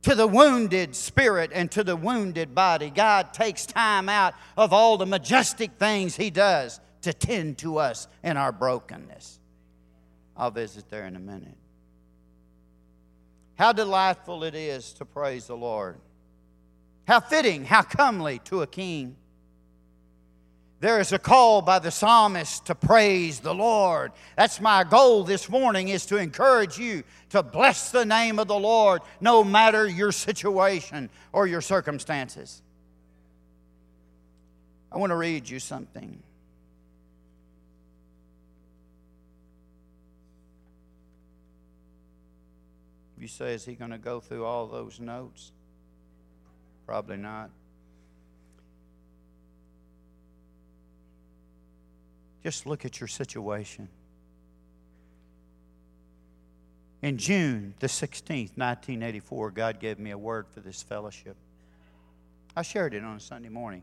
to 0.04 0.14
the 0.14 0.28
wounded 0.28 0.96
spirit 0.96 1.52
and 1.54 1.72
to 1.72 1.84
the 1.84 1.96
wounded 1.96 2.54
body. 2.54 2.92
God 2.92 3.34
takes 3.34 3.66
time 3.66 4.08
out 4.10 4.36
of 4.56 4.72
all 4.72 4.98
the 4.98 5.06
majestic 5.06 5.72
things 5.80 6.16
He 6.16 6.30
does 6.30 6.80
to 7.02 7.14
tend 7.14 7.58
to 7.60 7.78
us 7.78 8.08
in 8.24 8.38
our 8.38 8.52
brokenness. 8.52 9.40
I'll 10.38 10.52
visit 10.52 10.90
there 10.90 11.06
in 11.06 11.16
a 11.16 11.20
minute. 11.20 11.58
How 13.56 13.72
delightful 13.72 14.44
it 14.44 14.56
is 14.56 14.94
to 14.94 15.06
praise 15.06 15.48
the 15.48 15.56
Lord. 15.56 15.98
How 17.08 17.20
fitting, 17.20 17.66
how 17.66 17.84
comely 17.84 18.40
to 18.46 18.62
a 18.62 18.68
king. 18.68 19.16
There 20.82 21.00
is 21.00 21.14
a 21.14 21.20
call 21.20 21.62
by 21.62 21.80
the 21.80 21.90
psalmist 21.90 22.66
to 22.66 22.76
praise 22.76 23.40
the 23.40 23.56
Lord. 23.56 24.12
That's 24.36 24.60
my 24.60 24.84
goal 24.84 25.24
this 25.24 25.50
morning 25.50 25.88
is 25.88 26.06
to 26.08 26.18
encourage 26.18 26.78
you 26.78 27.04
to 27.30 27.42
bless 27.42 27.92
the 27.92 28.06
name 28.06 28.40
of 28.40 28.48
the 28.48 28.60
Lord 28.60 29.02
no 29.22 29.44
matter 29.44 29.88
your 29.88 30.12
situation 30.12 31.10
or 31.32 31.48
your 31.48 31.62
circumstances. 31.62 32.62
I 34.92 34.98
want 34.98 35.12
to 35.12 35.16
read 35.16 35.50
you 35.50 35.60
something. 35.60 36.22
You 43.26 43.30
say, 43.30 43.56
is 43.56 43.66
he 43.66 43.74
going 43.74 43.90
to 43.90 43.98
go 43.98 44.20
through 44.20 44.46
all 44.46 44.68
those 44.68 45.00
notes? 45.00 45.52
Probably 46.86 47.18
not. 47.18 47.50
Just 52.44 52.68
look 52.68 52.86
at 52.86 53.00
your 53.00 53.08
situation. 53.08 53.90
In 57.02 57.18
June 57.18 57.74
the 57.80 57.88
16th, 57.88 58.56
1984, 58.58 59.50
God 59.50 59.80
gave 59.80 59.98
me 59.98 60.12
a 60.12 60.18
word 60.20 60.46
for 60.48 60.60
this 60.60 60.84
fellowship. 60.84 61.36
I 62.56 62.62
shared 62.62 62.94
it 62.94 63.04
on 63.04 63.16
a 63.16 63.20
Sunday 63.20 63.50
morning 63.50 63.82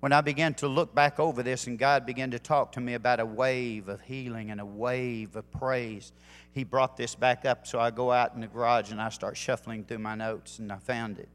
when 0.00 0.12
I 0.12 0.20
began 0.20 0.54
to 0.54 0.68
look 0.68 0.94
back 0.94 1.18
over 1.18 1.42
this 1.42 1.66
and 1.66 1.78
God 1.78 2.06
began 2.06 2.30
to 2.30 2.38
talk 2.38 2.72
to 2.72 2.80
me 2.80 2.94
about 2.94 3.18
a 3.18 3.26
wave 3.26 3.88
of 3.88 4.00
healing 4.02 4.50
and 4.50 4.60
a 4.60 4.66
wave 4.66 5.36
of 5.36 5.50
praise, 5.50 6.12
He 6.56 6.64
brought 6.64 6.96
this 6.96 7.14
back 7.14 7.44
up. 7.44 7.66
So 7.66 7.78
I 7.78 7.90
go 7.90 8.10
out 8.10 8.32
in 8.34 8.40
the 8.40 8.46
garage 8.46 8.90
and 8.90 8.98
I 8.98 9.10
start 9.10 9.36
shuffling 9.36 9.84
through 9.84 9.98
my 9.98 10.14
notes 10.14 10.58
and 10.58 10.72
I 10.72 10.78
found 10.78 11.18
it. 11.18 11.28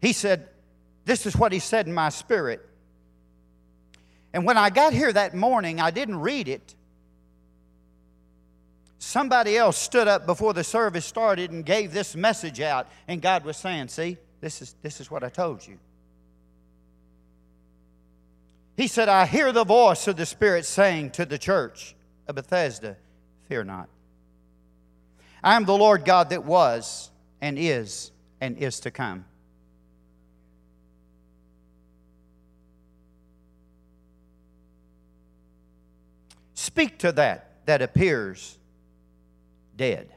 He 0.00 0.14
said, 0.14 0.48
This 1.04 1.26
is 1.26 1.36
what 1.36 1.52
He 1.52 1.58
said 1.58 1.86
in 1.86 1.92
my 1.92 2.08
spirit. 2.08 2.66
And 4.32 4.46
when 4.46 4.56
I 4.56 4.70
got 4.70 4.94
here 4.94 5.12
that 5.12 5.34
morning, 5.34 5.82
I 5.82 5.90
didn't 5.90 6.18
read 6.18 6.48
it. 6.48 6.74
Somebody 8.98 9.58
else 9.58 9.76
stood 9.76 10.08
up 10.08 10.24
before 10.24 10.54
the 10.54 10.64
service 10.64 11.04
started 11.04 11.50
and 11.50 11.62
gave 11.62 11.92
this 11.92 12.16
message 12.16 12.62
out, 12.62 12.88
and 13.06 13.20
God 13.20 13.44
was 13.44 13.58
saying, 13.58 13.88
See, 13.88 14.16
this 14.40 14.62
is, 14.62 14.74
this 14.80 14.98
is 14.98 15.10
what 15.10 15.22
I 15.22 15.28
told 15.28 15.66
you. 15.66 15.78
He 18.78 18.86
said, 18.86 19.10
I 19.10 19.26
hear 19.26 19.52
the 19.52 19.64
voice 19.64 20.08
of 20.08 20.16
the 20.16 20.24
Spirit 20.24 20.64
saying 20.64 21.10
to 21.10 21.26
the 21.26 21.36
church 21.36 21.96
of 22.30 22.36
Bethesda, 22.36 22.96
Fear 23.48 23.64
not. 23.64 23.88
I 25.42 25.56
am 25.56 25.64
the 25.64 25.76
Lord 25.76 26.04
God 26.04 26.30
that 26.30 26.44
was 26.44 27.10
and 27.40 27.58
is 27.58 28.12
and 28.40 28.56
is 28.56 28.78
to 28.80 28.90
come. 28.92 29.24
Speak 36.54 36.98
to 36.98 37.10
that 37.12 37.66
that 37.66 37.82
appears 37.82 38.56
dead, 39.76 40.08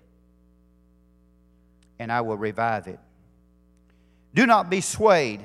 and 1.98 2.12
I 2.12 2.22
will 2.22 2.38
revive 2.38 2.88
it. 2.88 3.00
Do 4.36 4.46
not 4.46 4.70
be 4.70 4.82
swayed 4.82 5.41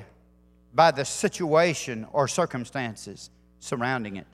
by 0.75 0.91
the 0.91 1.05
situation 1.05 2.05
or 2.11 2.27
circumstances 2.27 3.31
surrounding 3.59 4.17
it. 4.17 4.27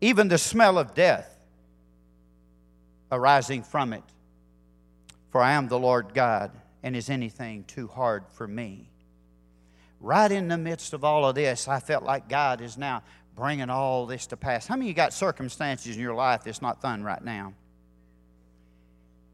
Even 0.00 0.28
the 0.28 0.38
smell 0.38 0.78
of 0.78 0.94
death 0.94 1.36
arising 3.10 3.62
from 3.62 3.92
it. 3.92 4.02
For 5.30 5.42
I 5.42 5.52
am 5.52 5.68
the 5.68 5.78
Lord 5.78 6.14
God, 6.14 6.50
and 6.82 6.96
is 6.96 7.10
anything 7.10 7.64
too 7.64 7.88
hard 7.88 8.24
for 8.32 8.46
me? 8.46 8.88
Right 10.00 10.30
in 10.30 10.48
the 10.48 10.58
midst 10.58 10.92
of 10.92 11.04
all 11.04 11.26
of 11.26 11.34
this, 11.34 11.68
I 11.68 11.80
felt 11.80 12.04
like 12.04 12.28
God 12.28 12.60
is 12.60 12.76
now 12.76 13.02
bringing 13.34 13.70
all 13.70 14.06
this 14.06 14.26
to 14.28 14.36
pass. 14.36 14.66
How 14.66 14.76
many 14.76 14.88
you 14.88 14.94
got 14.94 15.12
circumstances 15.12 15.96
in 15.96 16.02
your 16.02 16.14
life 16.14 16.44
that's 16.44 16.62
not 16.62 16.80
fun 16.80 17.02
right 17.02 17.22
now? 17.22 17.54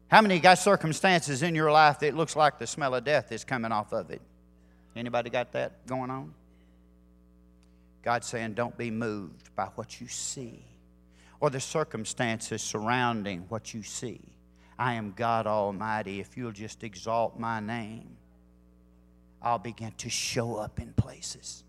How 0.09 0.21
many 0.21 0.39
got 0.39 0.59
circumstances 0.59 1.41
in 1.41 1.55
your 1.55 1.71
life 1.71 1.99
that 1.99 2.15
looks 2.15 2.35
like 2.35 2.59
the 2.59 2.67
smell 2.67 2.93
of 2.93 3.03
death 3.03 3.31
is 3.31 3.43
coming 3.43 3.71
off 3.71 3.93
of 3.93 4.11
it? 4.11 4.21
Anybody 4.95 5.29
got 5.29 5.51
that 5.53 5.87
going 5.87 6.09
on? 6.09 6.33
God's 8.03 8.27
saying, 8.27 8.53
don't 8.53 8.77
be 8.77 8.91
moved 8.91 9.55
by 9.55 9.65
what 9.75 10.01
you 10.01 10.07
see 10.07 10.65
or 11.39 11.49
the 11.49 11.59
circumstances 11.59 12.61
surrounding 12.61 13.45
what 13.49 13.73
you 13.73 13.81
see. 13.81 14.21
I 14.77 14.93
am 14.93 15.13
God 15.15 15.47
Almighty. 15.47 16.19
If 16.19 16.35
you'll 16.35 16.51
just 16.51 16.83
exalt 16.83 17.39
my 17.39 17.59
name, 17.59 18.17
I'll 19.41 19.59
begin 19.59 19.93
to 19.97 20.09
show 20.09 20.55
up 20.55 20.79
in 20.79 20.93
places. 20.93 21.63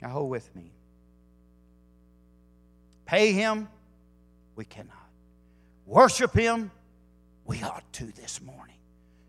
Now, 0.00 0.10
hold 0.10 0.30
with 0.30 0.54
me. 0.54 0.72
Pay 3.06 3.32
Him? 3.32 3.68
We 4.54 4.64
cannot. 4.64 5.08
Worship 5.86 6.34
Him? 6.34 6.70
We 7.44 7.62
ought 7.62 7.84
to 7.94 8.06
this 8.06 8.40
morning. 8.42 8.76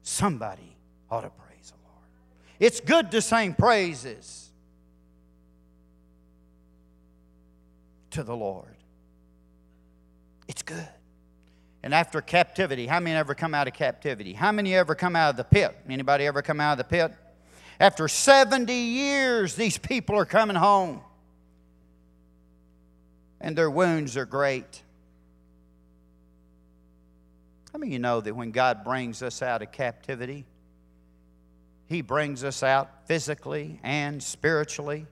Somebody 0.01 0.75
ought 1.09 1.21
to 1.21 1.31
Lord. 1.37 1.46
It's 2.59 2.79
good 2.79 3.11
to 3.11 3.21
sing 3.21 3.53
praises 3.53 4.49
to 8.11 8.23
the 8.23 8.35
Lord. 8.35 8.75
It's 10.47 10.63
good. 10.63 10.87
And 11.83 11.93
after 11.93 12.19
captivity, 12.21 12.87
how 12.87 12.99
many 12.99 13.15
ever 13.15 13.35
come 13.35 13.53
out 13.53 13.67
of 13.67 13.73
captivity? 13.73 14.33
How 14.33 14.51
many 14.51 14.75
ever 14.75 14.95
come 14.95 15.15
out 15.15 15.29
of 15.29 15.37
the 15.37 15.43
pit? 15.43 15.77
Anybody 15.87 16.25
ever 16.25 16.41
come 16.41 16.59
out 16.59 16.73
of 16.73 16.77
the 16.79 16.83
pit? 16.83 17.13
After 17.79 18.07
70 18.07 18.73
years, 18.73 19.55
these 19.55 19.77
people 19.77 20.17
are 20.17 20.25
coming 20.25 20.55
home. 20.55 21.01
And 23.39 23.55
their 23.55 23.69
wounds 23.69 24.17
are 24.17 24.25
great. 24.25 24.81
How 27.71 27.77
many 27.77 27.91
of 27.91 27.93
you 27.93 27.99
know 27.99 28.19
that 28.19 28.35
when 28.35 28.49
God 28.49 28.83
brings 28.83 29.21
us 29.21 29.43
out 29.43 29.61
of 29.61 29.71
captivity, 29.71 30.45
He 31.87 32.01
brings 32.01 32.43
us 32.43 32.63
out 32.63 33.07
physically 33.07 33.79
and 33.83 34.21
spiritually 34.21 35.07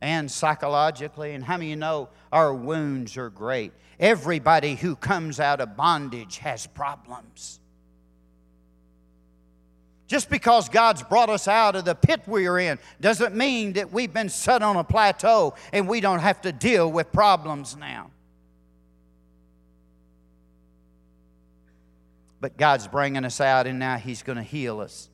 and 0.00 0.30
psychologically? 0.30 1.32
And 1.32 1.42
how 1.42 1.56
many 1.56 1.70
you 1.70 1.76
know 1.76 2.10
our 2.30 2.54
wounds 2.54 3.16
are 3.16 3.30
great? 3.30 3.72
Everybody 3.98 4.74
who 4.74 4.96
comes 4.96 5.40
out 5.40 5.60
of 5.60 5.76
bondage 5.76 6.38
has 6.38 6.66
problems. 6.66 7.58
Just 10.06 10.28
because 10.28 10.68
God's 10.68 11.02
brought 11.02 11.30
us 11.30 11.48
out 11.48 11.74
of 11.74 11.86
the 11.86 11.94
pit 11.94 12.22
we 12.26 12.46
are 12.46 12.58
in 12.58 12.78
doesn't 13.00 13.34
mean 13.34 13.72
that 13.72 13.90
we've 13.90 14.12
been 14.12 14.28
set 14.28 14.62
on 14.62 14.76
a 14.76 14.84
plateau 14.84 15.54
and 15.72 15.88
we 15.88 16.00
don't 16.00 16.18
have 16.18 16.42
to 16.42 16.52
deal 16.52 16.92
with 16.92 17.10
problems 17.10 17.74
now. 17.74 18.10
But 22.40 22.58
God's 22.58 22.86
bringing 22.86 23.24
us 23.24 23.40
out 23.40 23.66
and 23.66 23.78
now 23.78 23.96
He's 23.96 24.22
going 24.22 24.36
to 24.36 24.42
heal 24.42 24.80
us. 24.80 25.08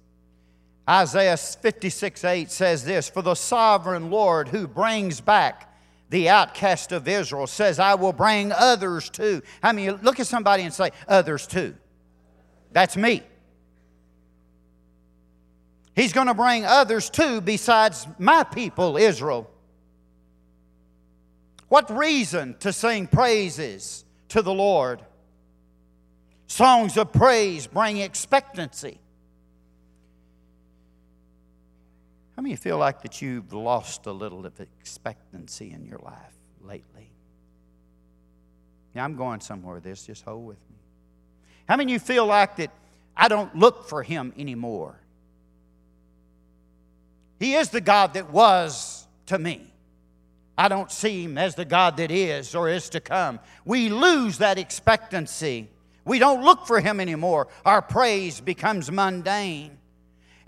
Isaiah 0.91 1.37
56 1.37 2.25
8 2.25 2.51
says 2.51 2.85
this 2.85 3.09
For 3.09 3.23
the 3.23 3.37
sovereign 3.37 4.11
Lord 4.11 4.49
who 4.49 4.67
brings 4.67 5.21
back 5.21 5.73
the 6.11 6.29
outcast 6.29 6.91
of 6.91 7.07
Israel 7.07 7.47
says, 7.47 7.79
I 7.79 7.95
will 7.95 8.13
bring 8.13 8.51
others 8.51 9.09
too. 9.09 9.43
I 9.63 9.71
mean, 9.71 10.01
look 10.03 10.19
at 10.19 10.27
somebody 10.27 10.65
and 10.65 10.75
say, 10.75 10.91
Others 11.07 11.47
too. 11.47 11.77
That's 12.73 12.97
me. 12.97 13.23
He's 15.95 16.13
going 16.13 16.27
to 16.27 16.35
bring 16.35 16.65
others 16.65 17.09
too 17.09 17.41
besides 17.41 18.09
my 18.19 18.43
people, 18.43 18.97
Israel. 18.97 19.49
What 21.69 21.97
reason 21.97 22.57
to 22.61 22.73
sing 22.73 23.07
praises 23.07 24.05
to 24.31 24.43
the 24.43 24.53
Lord? 24.53 25.03
Songs 26.49 26.97
of 26.97 27.13
praise 27.13 27.69
bring 27.69 27.99
expectancy. 27.99 28.99
How 32.41 32.43
many 32.43 32.57
feel 32.57 32.79
like 32.79 33.03
that 33.03 33.21
you've 33.21 33.53
lost 33.53 34.07
a 34.07 34.13
little 34.13 34.47
of 34.47 34.59
expectancy 34.61 35.73
in 35.73 35.85
your 35.85 35.99
life 35.99 36.33
lately? 36.63 37.11
Yeah, 38.95 39.05
I'm 39.05 39.15
going 39.15 39.41
somewhere 39.41 39.79
this. 39.79 40.07
Just 40.07 40.25
hold 40.25 40.47
with 40.47 40.57
me. 40.71 40.79
How 41.69 41.77
many 41.77 41.93
of 41.93 41.93
you 41.93 41.99
feel 41.99 42.25
like 42.25 42.57
that 42.57 42.71
I 43.15 43.29
don't 43.29 43.55
look 43.55 43.91
for 43.91 44.03
him 44.03 44.33
anymore? 44.39 44.99
He 47.39 47.57
is 47.57 47.69
the 47.69 47.83
God 47.83 48.15
that 48.15 48.31
was 48.31 49.07
to 49.27 49.39
me. 49.39 49.71
I 50.57 50.69
don't 50.69 50.91
see 50.91 51.25
him 51.25 51.37
as 51.37 51.57
the 51.57 51.67
God 51.67 51.99
that 51.99 52.11
is 52.11 52.55
or 52.55 52.71
is 52.71 52.89
to 52.89 53.01
come. 53.01 53.39
We 53.67 53.91
lose 53.91 54.39
that 54.39 54.57
expectancy. 54.57 55.69
We 56.07 56.19
don't 56.19 56.43
look 56.43 56.67
for 56.67 56.81
him 56.81 57.01
anymore. 57.01 57.49
Our 57.67 57.83
praise 57.83 58.41
becomes 58.41 58.91
mundane. 58.91 59.77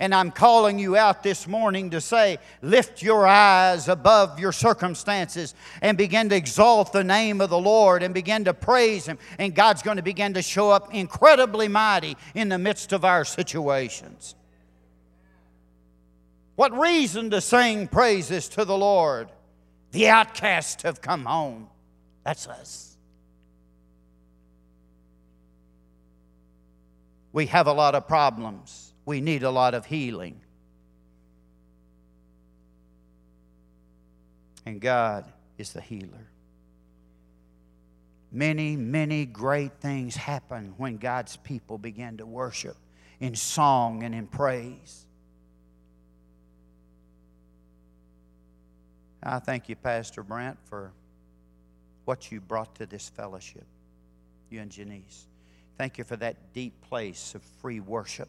And 0.03 0.13
I'm 0.13 0.33
calling 0.33 0.81
you 0.81 0.97
out 0.97 1.23
this 1.23 1.47
morning 1.47 1.91
to 1.91 2.01
say, 2.01 2.39
lift 2.61 3.05
your 3.05 3.25
eyes 3.25 3.87
above 3.87 4.41
your 4.41 4.51
circumstances 4.51 5.55
and 5.81 5.97
begin 5.97 6.29
to 6.31 6.35
exalt 6.35 6.93
the 6.93 7.05
name 7.05 7.41
of 7.41 7.51
the 7.51 7.61
Lord 7.61 8.03
and 8.03 8.13
begin 8.13 8.47
to 8.47 8.53
praise 8.53 9.07
Him. 9.07 9.17
And 9.39 9.55
God's 9.55 9.81
going 9.81 9.99
to 9.99 10.03
begin 10.03 10.35
to 10.35 10.43
show 10.43 10.71
up 10.71 10.93
incredibly 10.93 11.69
mighty 11.69 12.17
in 12.35 12.49
the 12.49 12.59
midst 12.59 12.93
of 12.93 13.05
our 13.05 13.25
situations. 13.25 14.35
What 16.57 16.77
reason 16.77 17.31
to 17.31 17.41
sing 17.41 17.87
praises 17.87 18.49
to 18.49 18.65
the 18.65 18.77
Lord? 18.77 19.29
The 19.93 20.09
outcasts 20.09 20.83
have 20.83 21.01
come 21.01 21.27
home. 21.27 21.69
That's 22.25 22.49
us. 22.49 22.97
We 27.33 27.47
have 27.47 27.69
a 27.69 27.73
lot 27.73 27.95
of 27.95 28.09
problems 28.09 28.92
we 29.05 29.21
need 29.21 29.43
a 29.43 29.51
lot 29.51 29.75
of 29.75 29.87
healing. 29.87 30.41
And 34.65 34.81
God 34.81 35.25
is 35.59 35.73
the 35.73 35.81
healer. 35.81 36.29
Many, 38.31 38.77
many 38.77 39.27
great 39.27 39.73
things 39.81 40.17
happen 40.17 40.75
when 40.79 40.97
God's 40.97 41.37
people 41.37 41.79
begin 41.79 42.19
to 42.19 42.27
worship 42.27 42.77
in 43.21 43.35
song 43.35 44.05
and 44.05 44.15
in 44.15 44.27
praise. 44.27 45.07
I 49.23 49.39
thank 49.39 49.69
you, 49.69 49.77
Pastor 49.77 50.23
Brent, 50.23 50.59
for 50.65 50.93
what 52.05 52.33
you 52.33 52.41
brought 52.41 52.75
to 52.77 52.87
this 52.87 53.09
fellowship, 53.09 53.67
you 54.51 54.61
and 54.61 54.71
Janice. 54.71 55.27
Thank 55.77 55.99
you 55.99 56.05
for 56.05 56.17
that 56.17 56.53
deep 56.53 56.81
place 56.89 57.35
of 57.35 57.43
free 57.61 57.81
worship 57.81 58.29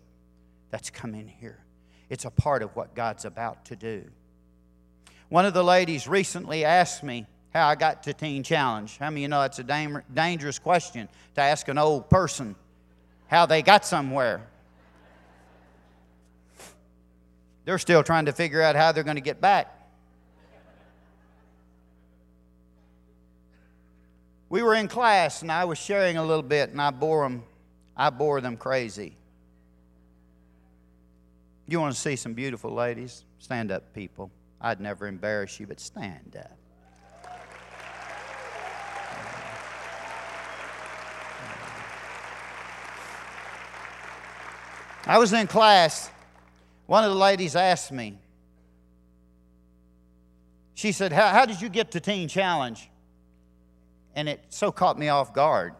that's 0.73 0.89
come 0.89 1.13
in 1.13 1.27
here. 1.27 1.59
It's 2.09 2.25
a 2.25 2.31
part 2.31 2.63
of 2.63 2.75
what 2.75 2.95
God's 2.95 3.25
about 3.25 3.65
to 3.65 3.75
do. 3.75 4.05
One 5.29 5.45
of 5.45 5.53
the 5.53 5.63
ladies 5.63 6.07
recently 6.07 6.65
asked 6.65 7.03
me 7.03 7.27
how 7.53 7.67
I 7.67 7.75
got 7.75 8.01
to 8.03 8.13
Teen 8.13 8.41
Challenge. 8.41 8.97
How 8.97 9.11
many 9.11 9.19
of 9.19 9.21
you 9.21 9.27
know 9.27 9.41
that's 9.41 9.59
a 9.59 10.03
dangerous 10.15 10.57
question 10.57 11.07
to 11.35 11.41
ask 11.41 11.67
an 11.67 11.77
old 11.77 12.09
person 12.09 12.55
how 13.27 13.45
they 13.45 13.61
got 13.61 13.85
somewhere? 13.85 14.41
They're 17.65 17.77
still 17.77 18.01
trying 18.01 18.25
to 18.25 18.33
figure 18.33 18.63
out 18.63 18.75
how 18.75 18.91
they're 18.93 19.03
going 19.03 19.17
to 19.17 19.21
get 19.21 19.39
back. 19.39 19.79
We 24.49 24.63
were 24.63 24.73
in 24.73 24.87
class 24.87 25.43
and 25.43 25.51
I 25.51 25.65
was 25.65 25.77
sharing 25.77 26.17
a 26.17 26.25
little 26.25 26.41
bit 26.41 26.71
and 26.71 26.81
I 26.81 26.89
bore 26.89 27.25
them 27.25 27.43
I 27.95 28.09
bore 28.09 28.41
them 28.41 28.57
crazy. 28.57 29.17
You 31.67 31.79
want 31.79 31.95
to 31.95 31.99
see 31.99 32.15
some 32.15 32.33
beautiful 32.33 32.71
ladies? 32.71 33.23
Stand 33.39 33.71
up, 33.71 33.93
people. 33.93 34.31
I'd 34.59 34.81
never 34.81 35.07
embarrass 35.07 35.59
you, 35.59 35.67
but 35.67 35.79
stand 35.79 36.37
up. 36.37 36.57
I 45.05 45.17
was 45.17 45.33
in 45.33 45.47
class. 45.47 46.09
One 46.85 47.03
of 47.03 47.09
the 47.09 47.17
ladies 47.17 47.55
asked 47.55 47.91
me, 47.91 48.19
she 50.73 50.91
said, 50.91 51.11
How, 51.11 51.29
how 51.29 51.45
did 51.45 51.61
you 51.61 51.69
get 51.69 51.91
to 51.91 51.99
Teen 51.99 52.27
Challenge? 52.27 52.89
And 54.15 54.29
it 54.29 54.43
so 54.49 54.71
caught 54.71 54.97
me 54.97 55.09
off 55.09 55.33
guard. 55.33 55.75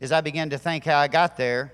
As 0.00 0.12
I 0.12 0.20
began 0.20 0.50
to 0.50 0.58
think 0.58 0.84
how 0.84 0.98
I 0.98 1.08
got 1.08 1.36
there, 1.36 1.72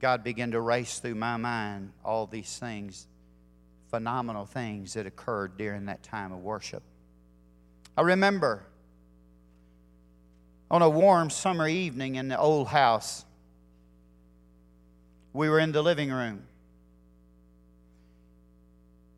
God 0.00 0.22
began 0.22 0.50
to 0.50 0.60
race 0.60 0.98
through 0.98 1.14
my 1.14 1.36
mind 1.36 1.92
all 2.04 2.26
these 2.26 2.58
things, 2.58 3.06
phenomenal 3.90 4.44
things 4.44 4.94
that 4.94 5.06
occurred 5.06 5.56
during 5.56 5.86
that 5.86 6.02
time 6.02 6.32
of 6.32 6.40
worship. 6.40 6.82
I 7.96 8.02
remember 8.02 8.62
on 10.70 10.82
a 10.82 10.90
warm 10.90 11.30
summer 11.30 11.68
evening 11.68 12.16
in 12.16 12.28
the 12.28 12.38
old 12.38 12.68
house, 12.68 13.24
we 15.32 15.48
were 15.48 15.60
in 15.60 15.72
the 15.72 15.82
living 15.82 16.10
room. 16.10 16.42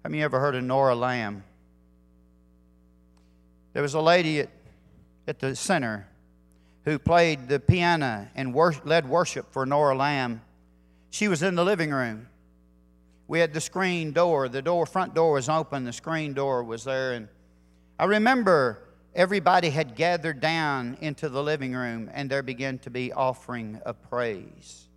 Have 0.04 0.14
you 0.14 0.24
ever 0.24 0.38
heard 0.38 0.54
of 0.54 0.64
Nora 0.64 0.94
Lam? 0.94 1.42
There 3.72 3.82
was 3.82 3.94
a 3.94 4.00
lady 4.00 4.40
at, 4.40 4.50
at 5.26 5.38
the 5.38 5.54
center 5.54 6.06
who 6.84 6.98
played 6.98 7.48
the 7.48 7.60
piano 7.60 8.28
and 8.34 8.54
wor- 8.54 8.74
led 8.84 9.08
worship 9.08 9.52
for 9.52 9.66
Nora 9.66 9.94
Lam. 9.96 10.40
She 11.10 11.28
was 11.28 11.42
in 11.42 11.54
the 11.54 11.64
living 11.64 11.90
room. 11.90 12.28
We 13.26 13.40
had 13.40 13.52
the 13.52 13.60
screen 13.60 14.12
door. 14.12 14.48
The 14.48 14.62
door, 14.62 14.86
front 14.86 15.14
door 15.14 15.32
was 15.32 15.48
open. 15.48 15.84
The 15.84 15.92
screen 15.92 16.34
door 16.34 16.62
was 16.62 16.84
there. 16.84 17.12
And 17.12 17.28
I 17.98 18.04
remember 18.04 18.82
everybody 19.14 19.70
had 19.70 19.94
gathered 19.94 20.40
down 20.40 20.96
into 21.00 21.28
the 21.28 21.42
living 21.42 21.74
room 21.74 22.10
and 22.12 22.30
there 22.30 22.42
began 22.42 22.78
to 22.80 22.90
be 22.90 23.12
offering 23.12 23.80
of 23.84 24.00
praise 24.08 24.88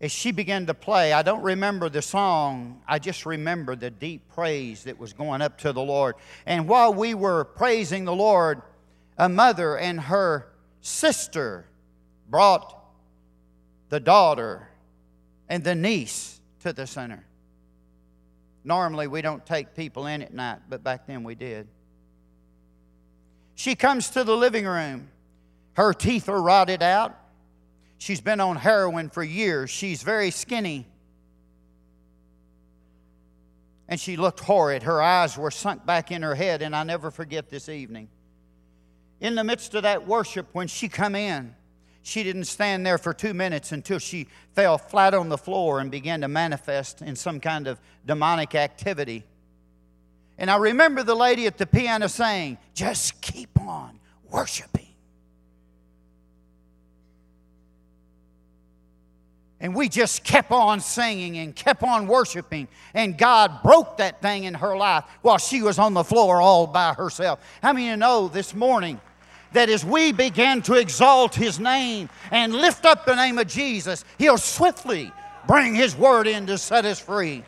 as 0.00 0.12
she 0.12 0.30
began 0.30 0.66
to 0.66 0.74
play, 0.74 1.12
I 1.12 1.22
don't 1.22 1.42
remember 1.42 1.88
the 1.88 2.02
song, 2.02 2.82
I 2.86 2.98
just 2.98 3.24
remember 3.24 3.76
the 3.76 3.90
deep 3.90 4.28
praise 4.34 4.84
that 4.84 4.98
was 4.98 5.12
going 5.12 5.40
up 5.40 5.58
to 5.58 5.72
the 5.72 5.80
Lord. 5.80 6.16
And 6.44 6.68
while 6.68 6.92
we 6.92 7.14
were 7.14 7.44
praising 7.44 8.04
the 8.04 8.14
Lord, 8.14 8.60
a 9.16 9.28
mother 9.28 9.76
and 9.78 9.98
her 10.00 10.48
sister 10.82 11.66
brought 12.28 12.74
the 13.88 14.00
daughter 14.00 14.68
and 15.48 15.62
the 15.62 15.74
niece 15.74 16.40
to 16.60 16.72
the 16.72 16.86
center. 16.86 17.24
Normally, 18.64 19.06
we 19.06 19.22
don't 19.22 19.46
take 19.46 19.74
people 19.74 20.06
in 20.06 20.22
at 20.22 20.34
night, 20.34 20.58
but 20.68 20.82
back 20.82 21.06
then 21.06 21.22
we 21.22 21.36
did. 21.36 21.68
She 23.54 23.74
comes 23.76 24.10
to 24.10 24.24
the 24.24 24.36
living 24.36 24.66
room. 24.66 25.08
Her 25.74 25.92
teeth 25.92 26.28
are 26.28 26.42
rotted 26.42 26.82
out. 26.82 27.16
She's 27.98 28.20
been 28.20 28.40
on 28.40 28.56
heroin 28.56 29.08
for 29.08 29.22
years. 29.22 29.70
She's 29.70 30.02
very 30.02 30.30
skinny. 30.30 30.86
And 33.88 34.00
she 34.00 34.16
looked 34.16 34.40
horrid. 34.40 34.82
Her 34.82 35.00
eyes 35.00 35.38
were 35.38 35.52
sunk 35.52 35.86
back 35.86 36.10
in 36.10 36.22
her 36.22 36.34
head, 36.34 36.60
and 36.60 36.74
I 36.74 36.82
never 36.82 37.10
forget 37.10 37.48
this 37.48 37.68
evening. 37.68 38.08
In 39.20 39.36
the 39.36 39.44
midst 39.44 39.74
of 39.74 39.84
that 39.84 40.06
worship, 40.06 40.48
when 40.52 40.66
she 40.66 40.88
come 40.88 41.14
in, 41.14 41.54
she 42.06 42.22
didn't 42.22 42.44
stand 42.44 42.86
there 42.86 42.98
for 42.98 43.12
two 43.12 43.34
minutes 43.34 43.72
until 43.72 43.98
she 43.98 44.28
fell 44.54 44.78
flat 44.78 45.12
on 45.12 45.28
the 45.28 45.36
floor 45.36 45.80
and 45.80 45.90
began 45.90 46.20
to 46.20 46.28
manifest 46.28 47.02
in 47.02 47.16
some 47.16 47.40
kind 47.40 47.66
of 47.66 47.80
demonic 48.06 48.54
activity. 48.54 49.24
And 50.38 50.48
I 50.48 50.56
remember 50.56 51.02
the 51.02 51.16
lady 51.16 51.48
at 51.48 51.58
the 51.58 51.66
piano 51.66 52.06
saying, 52.06 52.58
Just 52.74 53.20
keep 53.20 53.60
on 53.60 53.98
worshiping. 54.30 54.86
And 59.58 59.74
we 59.74 59.88
just 59.88 60.22
kept 60.22 60.52
on 60.52 60.78
singing 60.78 61.38
and 61.38 61.56
kept 61.56 61.82
on 61.82 62.06
worshiping. 62.06 62.68
And 62.94 63.18
God 63.18 63.64
broke 63.64 63.96
that 63.96 64.22
thing 64.22 64.44
in 64.44 64.54
her 64.54 64.76
life 64.76 65.02
while 65.22 65.38
she 65.38 65.60
was 65.60 65.80
on 65.80 65.92
the 65.92 66.04
floor 66.04 66.40
all 66.40 66.68
by 66.68 66.94
herself. 66.94 67.40
How 67.62 67.72
many 67.72 67.86
of 67.86 67.90
you 67.90 67.96
know 67.96 68.28
this 68.28 68.54
morning 68.54 69.00
that 69.56 69.70
as 69.70 69.82
we 69.82 70.12
begin 70.12 70.60
to 70.60 70.74
exalt 70.74 71.34
His 71.34 71.58
name 71.58 72.10
and 72.30 72.54
lift 72.54 72.84
up 72.84 73.06
the 73.06 73.14
name 73.14 73.38
of 73.38 73.46
Jesus, 73.46 74.04
He'll 74.18 74.36
swiftly 74.36 75.10
bring 75.46 75.74
His 75.74 75.96
word 75.96 76.26
in 76.26 76.46
to 76.48 76.58
set 76.58 76.84
us 76.84 77.00
free? 77.00 77.42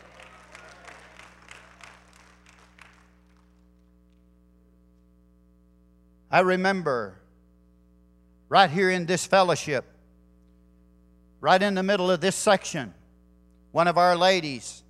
I 6.31 6.39
remember 6.39 7.13
right 8.49 8.71
here 8.71 8.89
in 8.89 9.05
this 9.05 9.27
fellowship 9.27 9.85
right 11.41 11.61
in 11.61 11.75
the 11.75 11.83
middle 11.83 12.09
of 12.09 12.21
this 12.21 12.35
section, 12.35 12.91
one 13.71 13.87
of 13.87 13.99
our 13.99 14.15
ladies 14.15 14.83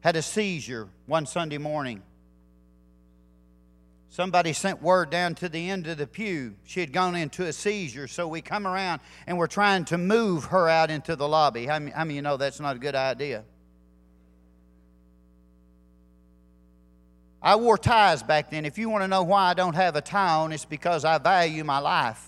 had 0.00 0.16
a 0.16 0.22
seizure 0.22 0.88
one 1.06 1.26
Sunday 1.26 1.58
morning. 1.58 2.02
Somebody 4.16 4.54
sent 4.54 4.80
word 4.80 5.10
down 5.10 5.34
to 5.34 5.48
the 5.50 5.68
end 5.68 5.86
of 5.88 5.98
the 5.98 6.06
pew. 6.06 6.54
She 6.64 6.80
had 6.80 6.90
gone 6.90 7.14
into 7.14 7.44
a 7.44 7.52
seizure, 7.52 8.08
so 8.08 8.26
we 8.26 8.40
come 8.40 8.66
around 8.66 9.02
and 9.26 9.36
we're 9.36 9.46
trying 9.46 9.84
to 9.84 9.98
move 9.98 10.46
her 10.46 10.70
out 10.70 10.90
into 10.90 11.16
the 11.16 11.28
lobby. 11.28 11.66
How 11.66 11.78
many, 11.78 11.90
how 11.90 12.04
many 12.04 12.14
you 12.14 12.22
know 12.22 12.38
that's 12.38 12.58
not 12.58 12.76
a 12.76 12.78
good 12.78 12.94
idea? 12.94 13.44
I 17.42 17.56
wore 17.56 17.76
ties 17.76 18.22
back 18.22 18.50
then. 18.50 18.64
If 18.64 18.78
you 18.78 18.88
want 18.88 19.04
to 19.04 19.08
know 19.08 19.22
why 19.22 19.50
I 19.50 19.52
don't 19.52 19.74
have 19.74 19.96
a 19.96 20.00
tie 20.00 20.36
on, 20.36 20.50
it's 20.50 20.64
because 20.64 21.04
I 21.04 21.18
value 21.18 21.62
my 21.62 21.80
life. 21.80 22.26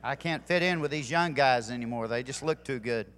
I 0.00 0.14
can't 0.14 0.46
fit 0.46 0.62
in 0.62 0.78
with 0.78 0.92
these 0.92 1.10
young 1.10 1.32
guys 1.34 1.72
anymore. 1.72 2.06
They 2.06 2.22
just 2.22 2.44
look 2.44 2.62
too 2.62 2.78
good. 2.78 3.08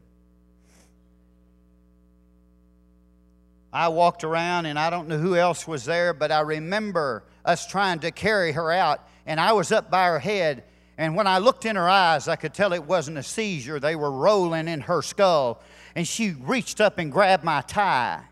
I 3.72 3.88
walked 3.88 4.24
around 4.24 4.66
and 4.66 4.78
I 4.78 4.90
don't 4.90 5.08
know 5.08 5.18
who 5.18 5.36
else 5.36 5.66
was 5.66 5.84
there, 5.84 6.12
but 6.12 6.32
I 6.32 6.40
remember 6.40 7.24
us 7.44 7.66
trying 7.66 8.00
to 8.00 8.10
carry 8.10 8.52
her 8.52 8.70
out, 8.70 9.06
and 9.26 9.40
I 9.40 9.52
was 9.52 9.72
up 9.72 9.90
by 9.90 10.06
her 10.06 10.18
head. 10.18 10.64
And 10.98 11.16
when 11.16 11.26
I 11.26 11.38
looked 11.38 11.64
in 11.64 11.76
her 11.76 11.88
eyes, 11.88 12.28
I 12.28 12.36
could 12.36 12.52
tell 12.52 12.72
it 12.72 12.84
wasn't 12.84 13.18
a 13.18 13.22
seizure. 13.22 13.80
They 13.80 13.96
were 13.96 14.10
rolling 14.10 14.68
in 14.68 14.82
her 14.82 15.00
skull. 15.02 15.62
And 15.94 16.06
she 16.06 16.32
reached 16.32 16.80
up 16.80 16.98
and 16.98 17.10
grabbed 17.10 17.42
my 17.42 17.62
tie 17.62 18.22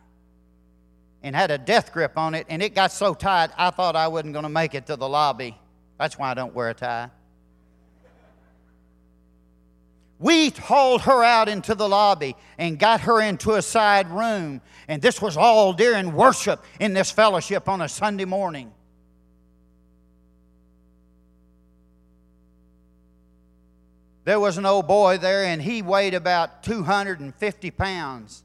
and 1.23 1.35
had 1.35 1.51
a 1.51 1.59
death 1.59 1.93
grip 1.93 2.17
on 2.17 2.35
it, 2.35 2.47
and 2.49 2.63
it 2.63 2.75
got 2.75 2.93
so 2.93 3.15
tight 3.15 3.51
I 3.57 3.71
thought 3.71 3.97
I 3.97 4.09
wasn't 4.09 4.35
going 4.35 4.45
to 4.45 4.49
make 4.51 4.75
it 4.75 4.87
to 4.87 4.97
the 4.97 5.09
lobby. 5.09 5.59
That's 5.99 6.19
why 6.19 6.31
I 6.31 6.35
don't 6.35 6.55
wear 6.55 6.71
a 6.71 6.75
tie. 6.75 7.11
We 10.19 10.51
hauled 10.51 11.03
her 11.03 11.23
out 11.23 11.49
into 11.49 11.75
the 11.75 11.89
lobby 11.89 12.35
and 12.59 12.79
got 12.79 13.03
her 13.03 13.21
into 13.21 13.55
a 13.55 13.63
side 13.63 14.11
room. 14.11 14.61
And 14.89 15.01
this 15.01 15.23
was 15.23 15.37
all 15.37 15.73
during 15.73 16.13
worship 16.13 16.65
in 16.81 16.93
this 16.93 17.11
fellowship 17.11 17.69
on 17.69 17.81
a 17.81 17.89
Sunday 17.89 18.25
morning. 18.25 18.73
There 24.25 24.41
was 24.41 24.59
an 24.59 24.67
old 24.67 24.87
boy 24.89 25.19
there, 25.19 25.45
and 25.45 25.63
he 25.63 25.81
weighed 25.81 26.15
about 26.15 26.63
250 26.63 27.71
pounds. 27.71 28.45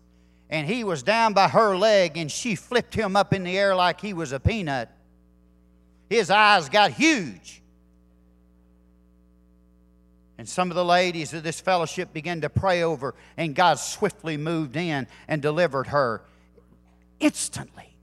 And 0.50 0.68
he 0.68 0.84
was 0.84 1.02
down 1.02 1.34
by 1.34 1.48
her 1.48 1.76
leg, 1.76 2.16
and 2.16 2.32
she 2.32 2.56
flipped 2.56 2.94
him 2.94 3.16
up 3.16 3.34
in 3.34 3.44
the 3.44 3.58
air 3.58 3.76
like 3.76 4.00
he 4.00 4.14
was 4.14 4.32
a 4.32 4.40
peanut. 4.40 4.90
His 6.10 6.30
eyes 6.30 6.70
got 6.70 6.92
huge. 6.92 7.63
And 10.38 10.50
some 10.50 10.72
of 10.72 10.76
the 10.76 10.86
ladies 10.86 11.34
of 11.34 11.44
this 11.44 11.60
fellowship 11.60 12.12
began 12.12 12.42
to 12.42 12.50
pray 12.50 12.82
over, 12.82 13.14
and 13.38 13.54
God 13.54 13.76
swiftly 13.76 14.36
moved 14.36 14.76
in 14.76 15.08
and 15.28 15.42
delivered 15.42 15.88
her 15.88 16.22
instantly. 17.20 17.94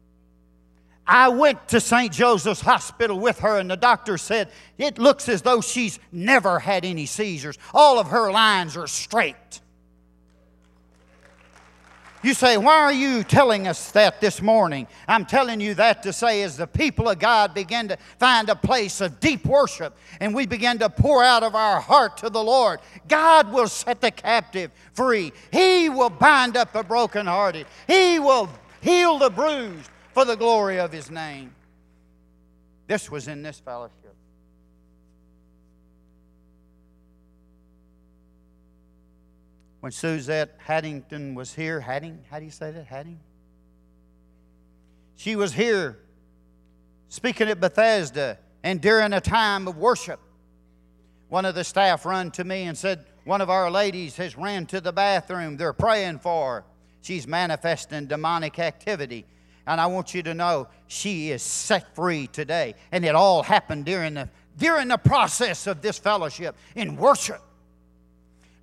I 1.07 1.29
went 1.29 1.67
to 1.69 1.81
St. 1.81 2.13
Joseph's 2.13 2.61
Hospital 2.61 3.19
with 3.19 3.41
her, 3.41 3.59
and 3.59 3.69
the 3.69 3.77
doctor 3.77 4.17
said, 4.17 4.49
It 4.79 4.97
looks 4.97 5.29
as 5.29 5.43
though 5.43 5.61
she's 5.61 5.99
never 6.13 6.61
had 6.61 6.85
any 6.85 7.07
seizures. 7.07 7.59
All 7.75 7.99
of 7.99 8.09
her 8.09 8.31
lines 8.31 8.77
are 8.77 8.87
straight. 8.87 9.61
You 12.23 12.35
say, 12.35 12.59
Why 12.59 12.77
are 12.77 12.93
you 12.93 13.25
telling 13.25 13.67
us 13.67 13.93
that 13.93 14.21
this 14.21 14.43
morning? 14.43 14.87
I'm 15.09 15.25
telling 15.25 15.61
you 15.61 15.75
that 15.75 16.03
to 16.03 16.13
say, 16.13 16.43
as 16.43 16.57
the 16.57 16.67
people 16.67 17.09
of 17.09 17.19
God 17.19 17.55
begin 17.55 17.89
to 17.89 17.97
find 18.19 18.49
a 18.51 18.57
place 18.57 19.01
of 19.01 19.21
deep 19.21 19.47
worship 19.47 19.97
and 20.21 20.35
we 20.35 20.47
begin 20.47 20.79
to 20.81 20.91
pour 20.91 21.25
out 21.25 21.43
of 21.43 21.55
our 21.55 21.81
heart 21.81 22.19
to 22.19 22.29
the 22.29 22.43
Lord, 22.43 22.81
God 23.09 23.51
will 23.51 23.69
set 23.69 24.03
the 24.03 24.11
captive 24.11 24.71
free. 24.93 25.33
He 25.51 25.89
will 25.89 26.11
bind 26.11 26.59
up 26.59 26.73
the 26.73 26.83
brokenhearted, 26.83 27.67
He 27.87 28.19
will 28.19 28.51
heal 28.83 29.19
the 29.19 29.31
bruised 29.31 29.91
for 30.13 30.25
the 30.27 30.37
glory 30.37 30.79
of 30.79 30.93
His 30.93 31.11
name. 31.11 31.55
This 32.87 33.11
was 33.11 33.29
in 33.29 33.43
this 33.43 33.61
fellowship. 33.61 34.00
When 39.81 39.93
Suzette 39.93 40.57
Haddington 40.59 41.35
was 41.35 41.55
here. 41.55 41.81
Hadding? 41.81 42.19
How 42.31 42.39
do 42.39 42.45
you 42.45 42.51
say 42.51 42.71
that? 42.71 42.87
Hadding? 42.87 43.19
She 45.17 45.37
was 45.37 45.53
here 45.53 45.99
speaking 47.09 47.49
at 47.49 47.61
Bethesda 47.61 48.39
and 48.63 48.81
during 48.81 49.13
a 49.13 49.21
time 49.21 49.69
of 49.69 49.77
worship. 49.77 50.21
One 51.29 51.45
of 51.45 51.55
the 51.55 51.65
staff 51.65 52.05
run 52.05 52.31
to 52.33 52.45
me 52.45 52.65
and 52.65 52.77
said, 52.77 53.05
One 53.25 53.41
of 53.41 53.51
our 53.51 53.71
ladies 53.71 54.17
has 54.17 54.37
ran 54.37 54.67
to 54.67 54.81
the 54.81 54.93
bathroom. 54.93 55.57
They're 55.57 55.73
praying 55.73 56.19
for 56.21 56.55
her. 56.55 56.65
She's 57.03 57.27
manifesting 57.27 58.07
demonic 58.07 58.59
activity. 58.59 59.25
And 59.67 59.81
I 59.81 59.87
want 59.87 60.15
you 60.15 60.23
to 60.25 60.35
know 60.35 60.69
she 60.89 61.31
is 61.31 61.43
set 61.43 61.95
free 61.95 62.27
today. 62.27 62.75
And 62.91 63.05
it 63.05 63.15
all 63.15 63.43
happened 63.43 63.85
during 63.85 64.15
the, 64.15 64.29
during 64.59 64.89
the 64.89 64.99
process 64.99 65.67
of 65.67 65.81
this 65.81 65.99
fellowship 65.99 66.57
in 66.75 66.97
worship. 66.97 67.41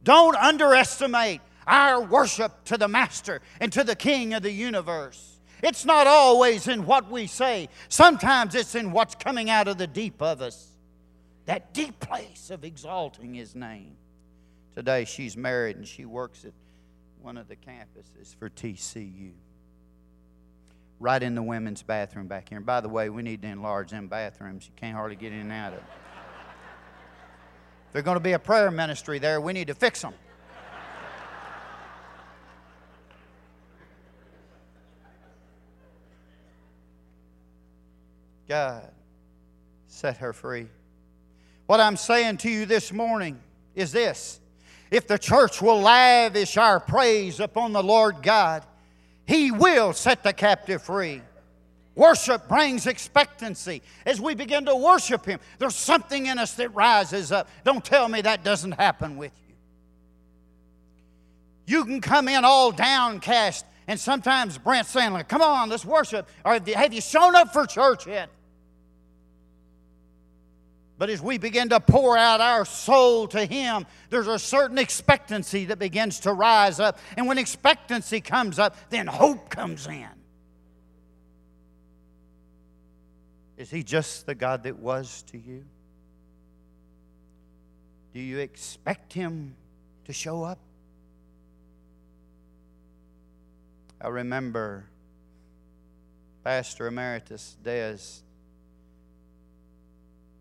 Don't 0.08 0.38
underestimate 0.38 1.41
our 1.67 2.02
worship 2.02 2.63
to 2.63 2.78
the 2.78 2.88
Master 2.88 3.41
and 3.60 3.74
to 3.74 3.84
the 3.84 3.93
King 3.93 4.34
of 4.34 4.41
the 4.41 4.50
universe. 4.50 5.41
It's 5.62 5.84
not 5.84 6.08
always 6.08 6.70
in 6.70 6.86
what 6.86 7.12
we 7.12 7.28
say, 7.28 7.67
sometimes 7.89 8.56
it's 8.56 8.74
in 8.74 8.93
what's 8.93 9.15
coming 9.15 9.50
out 9.50 9.67
of 9.67 9.78
the 9.78 9.86
deep 9.86 10.22
of 10.22 10.41
us. 10.41 10.72
That 11.43 11.74
deep 11.74 12.00
place 12.00 12.52
of 12.52 12.63
exalting 12.63 13.34
His 13.34 13.54
name. 13.54 13.98
Today 14.76 15.04
she's 15.04 15.36
married 15.36 15.76
and 15.76 15.86
she 15.86 16.06
works 16.06 16.46
at 16.46 16.54
one 17.22 17.36
of 17.36 17.50
the 17.50 17.58
campuses 17.58 18.34
for 18.39 18.50
TCU. 18.50 19.34
Right 21.02 21.22
in 21.22 21.36
the 21.36 21.43
women's 21.43 21.84
bathroom 21.84 22.28
back 22.28 22.48
here. 22.48 22.60
And 22.60 22.65
by 22.65 22.80
the 22.80 22.88
way, 22.88 23.10
we 23.10 23.24
need 23.24 23.41
to 23.41 23.50
enlarge 23.50 23.91
them 23.91 24.08
bathrooms. 24.08 24.67
You 24.67 24.74
can't 24.78 24.96
hardly 24.96 25.17
get 25.17 25.34
in 25.34 25.39
and 25.39 25.52
out 25.52 25.74
of 25.74 25.80
them. 25.80 26.07
If 27.97 28.03
there's 28.03 28.13
going 28.13 28.17
to 28.17 28.23
be 28.23 28.33
a 28.33 28.39
prayer 28.39 28.69
ministry 28.69 29.17
there, 29.17 29.41
we 29.41 29.53
need 29.53 29.65
to 29.69 29.73
fix 29.73 30.03
them. 30.03 30.13
God 38.47 38.91
set 39.88 40.17
her 40.17 40.31
free. 40.31 40.67
What 41.65 41.79
I'm 41.79 41.97
saying 41.97 42.38
to 42.38 42.51
you 42.51 42.67
this 42.67 42.93
morning 42.93 43.39
is 43.73 43.91
this 43.91 44.41
if 44.91 45.07
the 45.07 45.17
church 45.17 45.60
will 45.60 45.81
lavish 45.81 46.55
our 46.55 46.79
praise 46.79 47.39
upon 47.39 47.73
the 47.73 47.81
Lord 47.81 48.21
God, 48.21 48.63
He 49.25 49.49
will 49.49 49.91
set 49.93 50.21
the 50.21 50.33
captive 50.33 50.83
free. 50.83 51.23
Worship 51.97 52.47
brings 52.47 52.86
expectancy. 52.86 53.81
As 54.05 54.21
we 54.21 54.36
begin 54.36 54.65
to 54.65 54.75
worship 54.75 55.25
Him, 55.25 55.39
there's 55.57 55.75
something 55.75 56.27
in 56.27 56.38
us 56.38 56.53
that 56.53 56.69
rises 56.75 57.31
up. 57.31 57.49
Don't 57.63 57.83
tell 57.83 58.07
me 58.07 58.21
that 58.21 58.43
doesn't 58.43 58.73
happen 58.73 59.17
with 59.17 59.31
you. 59.47 59.55
You 61.65 61.86
can 61.86 61.99
come 61.99 62.27
in 62.27 62.45
all 62.45 62.71
downcast, 62.71 63.65
and 63.88 63.99
sometimes 63.99 64.60
Brent 64.60 64.86
saying, 64.86 65.23
Come 65.23 65.41
on, 65.41 65.69
let's 65.69 65.83
worship. 65.83 66.29
Or 66.45 66.60
have 66.75 66.93
you 66.93 67.01
shown 67.01 67.36
up 67.36 67.51
for 67.51 67.65
church 67.65 68.05
yet? 68.05 68.29
But 70.99 71.10
as 71.10 71.19
we 71.19 71.39
begin 71.39 71.69
to 71.69 71.79
pour 71.79 72.15
out 72.15 72.41
our 72.41 72.63
soul 72.63 73.27
to 73.29 73.43
Him, 73.43 73.88
there's 74.12 74.27
a 74.27 74.38
certain 74.38 74.77
expectancy 74.77 75.65
that 75.65 75.79
begins 75.79 76.19
to 76.21 76.33
rise 76.33 76.79
up. 76.79 76.99
And 77.17 77.25
when 77.25 77.39
expectancy 77.39 78.21
comes 78.21 78.60
up, 78.60 78.75
then 78.91 79.07
hope 79.07 79.49
comes 79.49 79.88
in. 79.88 80.16
Is 83.58 83.72
He 83.72 83.84
just 83.84 84.26
the 84.26 84.36
God 84.36 84.63
that 84.63 84.78
was 84.78 85.24
to 85.32 85.38
you? 85.38 85.65
Do 88.13 88.20
you 88.20 88.39
expect 88.39 89.13
Him 89.13 89.56
to 90.06 90.13
show 90.13 90.43
up? 90.43 90.60
I 94.00 94.10
remember 94.10 94.86
Pastor 96.43 96.88
Emeritus 96.88 97.58
Des 97.63 97.98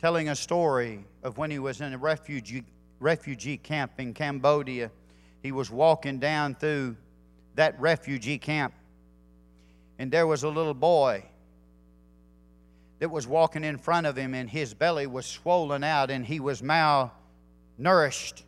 telling 0.01 0.29
a 0.29 0.37
story 0.37 1.05
of 1.23 1.39
when 1.39 1.51
he 1.51 1.59
was 1.59 1.81
in 1.81 1.93
a 1.93 1.99
refugee, 1.99 2.65
refugee 3.01 3.57
camp 3.57 3.93
in 3.99 4.13
Cambodia. 4.13 4.91
He 5.43 5.53
was 5.53 5.71
walking 5.71 6.19
down 6.19 6.55
through 6.55 6.97
that 7.55 7.81
refugee 7.81 8.39
camp, 8.39 8.75
and 9.99 10.13
there 10.13 10.27
was 10.27 10.43
a 10.43 10.49
little 10.49 10.75
boy 10.75 11.25
that 12.99 13.11
was 13.11 13.27
walking 13.27 13.65
in 13.65 13.79
front 13.79 14.07
of 14.07 14.17
him, 14.17 14.35
and 14.35 14.49
his 14.49 14.75
belly 14.75 15.07
was 15.07 15.27
swollen 15.27 15.85
out, 15.85 16.11
and 16.11 16.25
he 16.25 16.41
was 16.41 16.63
malnourished. 16.63 18.43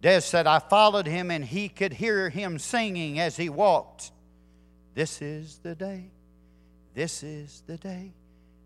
Des 0.00 0.20
said, 0.20 0.46
I 0.46 0.60
followed 0.60 1.06
him, 1.06 1.30
and 1.30 1.44
he 1.44 1.68
could 1.68 1.92
hear 1.92 2.30
him 2.30 2.58
singing 2.58 3.18
as 3.18 3.36
he 3.36 3.48
walked. 3.48 4.12
This 4.94 5.20
is 5.20 5.58
the 5.58 5.74
day, 5.74 6.10
this 6.94 7.22
is 7.22 7.62
the 7.66 7.76
day 7.76 8.12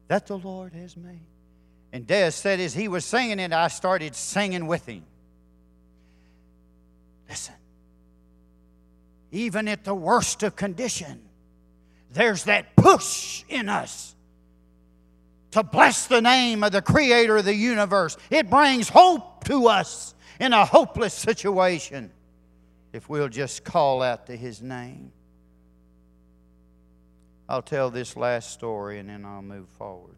that 0.08 0.26
the 0.26 0.38
Lord 0.38 0.74
has 0.74 0.96
made. 0.96 1.26
And 1.92 2.06
Des 2.06 2.30
said, 2.30 2.60
as 2.60 2.74
he 2.74 2.88
was 2.88 3.04
singing 3.04 3.38
it, 3.38 3.52
I 3.52 3.68
started 3.68 4.14
singing 4.14 4.66
with 4.66 4.86
him. 4.86 5.04
Listen, 7.28 7.54
even 9.30 9.68
at 9.68 9.84
the 9.84 9.94
worst 9.94 10.42
of 10.42 10.56
condition, 10.56 11.22
there's 12.12 12.44
that 12.44 12.76
push 12.76 13.44
in 13.48 13.68
us 13.70 14.14
to 15.52 15.62
bless 15.62 16.06
the 16.06 16.20
name 16.20 16.64
of 16.64 16.72
the 16.72 16.82
creator 16.82 17.36
of 17.36 17.44
the 17.44 17.54
universe. 17.54 18.16
It 18.30 18.50
brings 18.50 18.88
hope 18.88 19.44
to 19.44 19.68
us 19.68 20.14
in 20.40 20.52
a 20.52 20.64
hopeless 20.64 21.14
situation 21.14 22.10
if 22.92 23.08
we'll 23.08 23.28
just 23.28 23.64
call 23.64 24.02
out 24.02 24.26
to 24.26 24.36
his 24.36 24.60
name. 24.60 25.12
I'll 27.48 27.62
tell 27.62 27.90
this 27.90 28.16
last 28.16 28.50
story 28.50 28.98
and 28.98 29.08
then 29.08 29.24
I'll 29.24 29.42
move 29.42 29.68
forward. 29.78 30.16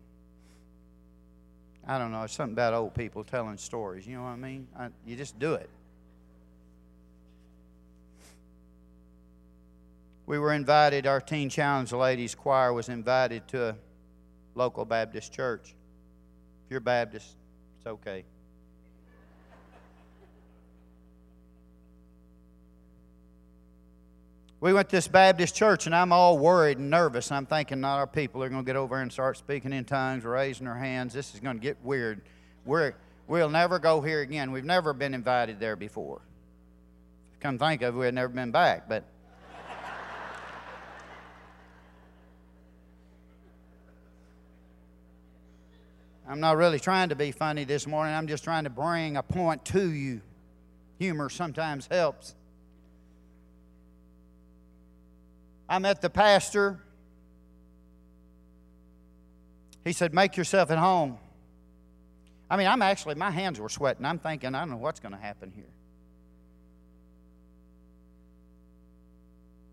I 1.86 1.98
don't 1.98 2.12
know, 2.12 2.22
it's 2.22 2.34
something 2.34 2.54
about 2.54 2.72
old 2.72 2.94
people 2.94 3.24
telling 3.24 3.58
stories. 3.58 4.06
You 4.06 4.16
know 4.16 4.22
what 4.22 4.30
I 4.30 4.36
mean? 4.36 4.68
I, 4.78 4.88
you 5.04 5.16
just 5.16 5.38
do 5.38 5.54
it. 5.54 5.68
We 10.26 10.38
were 10.38 10.54
invited, 10.54 11.06
our 11.06 11.20
Teen 11.20 11.50
Challenge 11.50 11.92
Ladies 11.92 12.34
Choir 12.34 12.72
was 12.72 12.88
invited 12.88 13.46
to 13.48 13.70
a 13.70 13.76
local 14.54 14.84
Baptist 14.84 15.32
church. 15.32 15.74
If 16.64 16.70
you're 16.70 16.80
Baptist, 16.80 17.36
it's 17.78 17.86
okay. 17.86 18.24
we 24.64 24.72
went 24.72 24.88
to 24.88 24.96
this 24.96 25.08
Baptist 25.08 25.54
church, 25.54 25.84
and 25.84 25.94
I'm 25.94 26.10
all 26.10 26.38
worried 26.38 26.78
and 26.78 26.88
nervous. 26.88 27.30
I'm 27.30 27.44
thinking 27.44 27.82
not 27.82 27.98
our 27.98 28.06
people 28.06 28.42
are 28.42 28.48
going 28.48 28.62
to 28.62 28.66
get 28.66 28.76
over 28.76 28.98
and 28.98 29.12
start 29.12 29.36
speaking 29.36 29.74
in 29.74 29.84
tongues, 29.84 30.24
raising 30.24 30.64
their 30.64 30.74
hands. 30.74 31.12
This 31.12 31.34
is 31.34 31.40
going 31.40 31.56
to 31.56 31.62
get 31.62 31.76
weird. 31.84 32.22
We're, 32.64 32.94
we'll 33.28 33.50
never 33.50 33.78
go 33.78 34.00
here 34.00 34.22
again. 34.22 34.52
We've 34.52 34.64
never 34.64 34.94
been 34.94 35.12
invited 35.12 35.60
there 35.60 35.76
before. 35.76 36.22
Come 37.40 37.58
think 37.58 37.82
of 37.82 37.94
it, 37.94 37.98
we 37.98 38.06
had 38.06 38.14
never 38.14 38.32
been 38.32 38.52
back, 38.52 38.88
but. 38.88 39.04
I'm 46.34 46.40
not 46.40 46.56
really 46.56 46.80
trying 46.80 47.10
to 47.10 47.14
be 47.14 47.30
funny 47.30 47.62
this 47.62 47.86
morning. 47.86 48.12
I'm 48.12 48.26
just 48.26 48.42
trying 48.42 48.64
to 48.64 48.70
bring 48.70 49.16
a 49.16 49.22
point 49.22 49.64
to 49.66 49.88
you. 49.88 50.20
Humor 50.98 51.28
sometimes 51.28 51.86
helps. 51.88 52.34
I 55.68 55.78
met 55.78 56.02
the 56.02 56.10
pastor. 56.10 56.80
He 59.84 59.92
said, 59.92 60.12
Make 60.12 60.36
yourself 60.36 60.72
at 60.72 60.78
home. 60.78 61.18
I 62.50 62.56
mean, 62.56 62.66
I'm 62.66 62.82
actually, 62.82 63.14
my 63.14 63.30
hands 63.30 63.60
were 63.60 63.68
sweating. 63.68 64.04
I'm 64.04 64.18
thinking, 64.18 64.56
I 64.56 64.58
don't 64.58 64.70
know 64.70 64.76
what's 64.76 64.98
going 64.98 65.14
to 65.14 65.20
happen 65.20 65.52
here. 65.54 65.70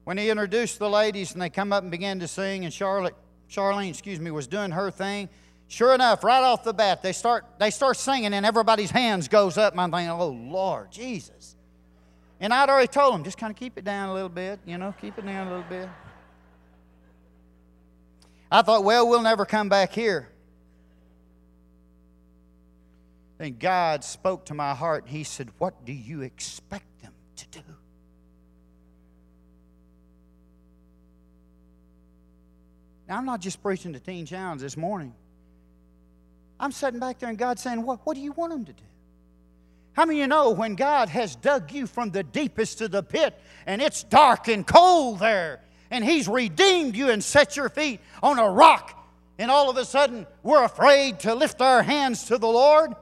When 0.04 0.20
he 0.20 0.30
introduced 0.30 0.78
the 0.78 0.92
ladies 0.92 1.32
and 1.32 1.42
they 1.42 1.50
come 1.50 1.74
up 1.74 1.82
and 1.82 1.90
began 1.90 2.20
to 2.20 2.28
sing, 2.28 2.66
and 2.66 2.72
Charlotte, 2.72 3.16
Charlene, 3.50 3.90
excuse 3.90 4.20
me, 4.20 4.30
was 4.30 4.46
doing 4.46 4.70
her 4.70 4.92
thing, 4.92 5.28
sure 5.72 5.96
enough, 5.96 6.24
right 6.24 6.44
off 6.44 6.64
the 6.64 6.74
bat, 6.74 7.02
they 7.02 7.14
start, 7.14 7.46
they 7.58 7.72
start 7.72 7.96
singing 7.96 8.34
and 8.34 8.46
everybody's 8.46 8.92
hands 8.92 9.28
goes 9.28 9.58
up. 9.58 9.74
And 9.74 9.82
I'm 9.82 9.92
thinking, 9.92 10.10
oh, 10.10 10.28
Lord, 10.28 10.92
Jesus. 10.92 11.56
And 12.40 12.54
I'd 12.54 12.70
already 12.70 12.88
told 12.88 13.14
them, 13.14 13.24
just 13.24 13.38
kind 13.38 13.52
of 13.52 13.58
keep 13.58 13.78
it 13.78 13.86
down 13.86 14.10
a 14.10 14.14
little 14.14 14.30
bit, 14.30 14.60
you 14.66 14.78
know, 14.78 14.94
keep 15.00 15.18
it 15.18 15.26
down 15.26 15.48
a 15.48 15.50
little 15.50 15.70
bit. 15.70 15.88
I 18.52 18.62
thought, 18.64 18.84
well, 18.84 19.08
we'll 19.08 19.22
never 19.22 19.46
come 19.46 19.70
back 19.70 19.94
here. 19.94 20.28
Then 23.38 23.58
God 23.58 24.04
spoke 24.04 24.46
to 24.48 24.54
my 24.54 24.76
heart. 24.76 25.06
He 25.08 25.24
said, 25.24 25.50
What 25.58 25.84
do 25.84 25.94
you 25.94 26.22
expect 26.22 27.02
them 27.02 27.14
to 27.38 27.48
do? 27.48 27.64
Now, 33.08 33.18
I'm 33.18 33.26
not 33.26 33.42
just 33.42 33.64
preaching 33.64 33.94
to 33.94 34.00
Teen 34.00 34.28
Challenge 34.28 34.62
this 34.62 34.78
morning. 34.78 35.16
I'm 36.62 36.72
sitting 36.72 37.00
back 37.00 37.18
there 37.18 37.28
and 37.28 37.38
God's 37.40 37.64
saying, 37.64 37.82
What, 37.82 38.00
what 38.06 38.14
do 38.14 38.22
you 38.22 38.32
want 38.34 38.52
them 38.52 38.66
to 38.66 38.72
do? 38.72 38.84
How 39.94 40.06
many 40.06 40.20
of 40.20 40.22
you 40.22 40.28
know 40.28 40.52
when 40.52 40.76
God 40.76 41.10
has 41.10 41.36
dug 41.36 41.72
you 41.72 41.88
from 41.88 42.12
the 42.12 42.24
deepest 42.24 42.80
of 42.82 42.92
the 42.92 43.04
pit 43.04 43.38
and 43.66 43.82
it's 43.82 44.04
dark 44.04 44.48
and 44.48 44.66
cold 44.66 45.20
there 45.20 45.60
and 45.90 46.06
He's 46.06 46.28
redeemed 46.28 46.96
you 46.96 47.10
and 47.10 47.22
set 47.24 47.58
your 47.58 47.68
feet 47.68 48.00
on 48.22 48.38
a 48.38 48.48
rock 48.48 48.98
and 49.40 49.50
all 49.50 49.72
of 49.72 49.78
a 49.78 49.84
sudden 49.84 50.28
we're 50.44 50.64
afraid 50.64 51.20
to 51.22 51.34
lift 51.34 51.62
our 51.62 51.82
hands 51.82 52.26
to 52.26 52.38
the 52.38 52.48
Lord? 52.48 52.94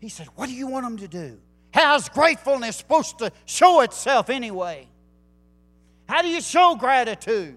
He 0.00 0.10
said, 0.10 0.28
What 0.34 0.50
do 0.50 0.54
you 0.54 0.66
want 0.66 0.84
them 0.84 0.98
to 0.98 1.08
do? 1.08 1.38
How's 1.72 2.10
gratefulness 2.10 2.76
supposed 2.76 3.18
to 3.20 3.32
show 3.46 3.80
itself 3.80 4.28
anyway? 4.28 4.86
How 6.06 6.20
do 6.20 6.28
you 6.28 6.42
show 6.42 6.76
gratitude? 6.76 7.56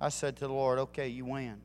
I 0.00 0.08
said 0.08 0.36
to 0.36 0.46
the 0.46 0.52
Lord, 0.52 0.78
okay, 0.78 1.08
you 1.08 1.26
win. 1.26 1.60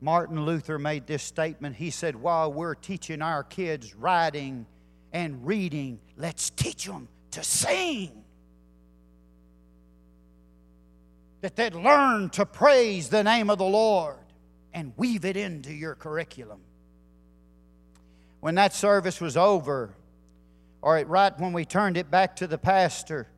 Martin 0.00 0.44
Luther 0.44 0.78
made 0.78 1.06
this 1.06 1.22
statement. 1.22 1.76
He 1.76 1.90
said, 1.90 2.16
While 2.16 2.52
we're 2.52 2.74
teaching 2.74 3.22
our 3.22 3.44
kids 3.44 3.94
writing 3.94 4.66
and 5.12 5.46
reading, 5.46 6.00
let's 6.16 6.50
teach 6.50 6.86
them 6.86 7.08
to 7.32 7.44
sing. 7.44 8.24
That 11.42 11.56
they'd 11.56 11.74
learn 11.74 12.30
to 12.30 12.46
praise 12.46 13.10
the 13.10 13.22
name 13.22 13.50
of 13.50 13.58
the 13.58 13.64
Lord 13.64 14.16
and 14.72 14.92
weave 14.96 15.24
it 15.24 15.36
into 15.36 15.72
your 15.72 15.94
curriculum. 15.94 16.60
When 18.40 18.54
that 18.54 18.72
service 18.72 19.20
was 19.20 19.36
over, 19.36 19.94
or 20.82 21.02
right 21.06 21.38
when 21.38 21.52
we 21.52 21.64
turned 21.64 21.96
it 21.96 22.10
back 22.10 22.36
to 22.36 22.46
the 22.46 22.58
pastor, 22.58 23.28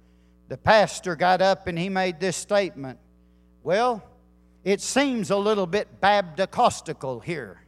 the 0.49 0.57
pastor 0.57 1.17
got 1.17 1.43
up 1.43 1.67
and 1.67 1.79
he 1.79 1.89
made 1.89 2.21
this 2.21 2.37
statement 2.37 2.99
Well, 3.63 4.03
it 4.65 4.81
seems 4.81 5.31
a 5.31 5.37
little 5.37 5.67
bit 5.67 6.01
Baptistical 6.01 7.23
here. 7.23 7.63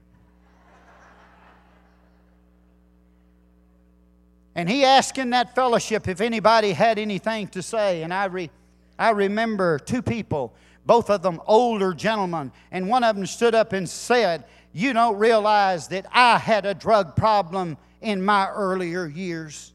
And 4.54 4.68
he 4.68 4.84
asked 4.84 5.18
in 5.18 5.30
that 5.30 5.54
fellowship 5.54 6.06
if 6.06 6.20
anybody 6.20 6.72
had 6.72 6.98
anything 6.98 7.48
to 7.48 7.62
say. 7.62 8.02
And 8.02 8.14
I, 8.14 8.26
re, 8.26 8.50
I 8.98 9.10
remember 9.10 9.78
two 9.78 10.02
people, 10.02 10.54
both 10.86 11.10
of 11.10 11.22
them 11.22 11.40
older 11.46 11.92
gentlemen, 11.92 12.52
and 12.70 12.88
one 12.88 13.02
of 13.02 13.16
them 13.16 13.26
stood 13.26 13.54
up 13.54 13.72
and 13.72 13.88
said, 13.88 14.44
You 14.72 14.92
don't 14.92 15.16
realize 15.16 15.88
that 15.88 16.06
I 16.12 16.38
had 16.38 16.66
a 16.66 16.74
drug 16.74 17.16
problem 17.16 17.76
in 18.04 18.22
my 18.22 18.48
earlier 18.50 19.06
years. 19.06 19.72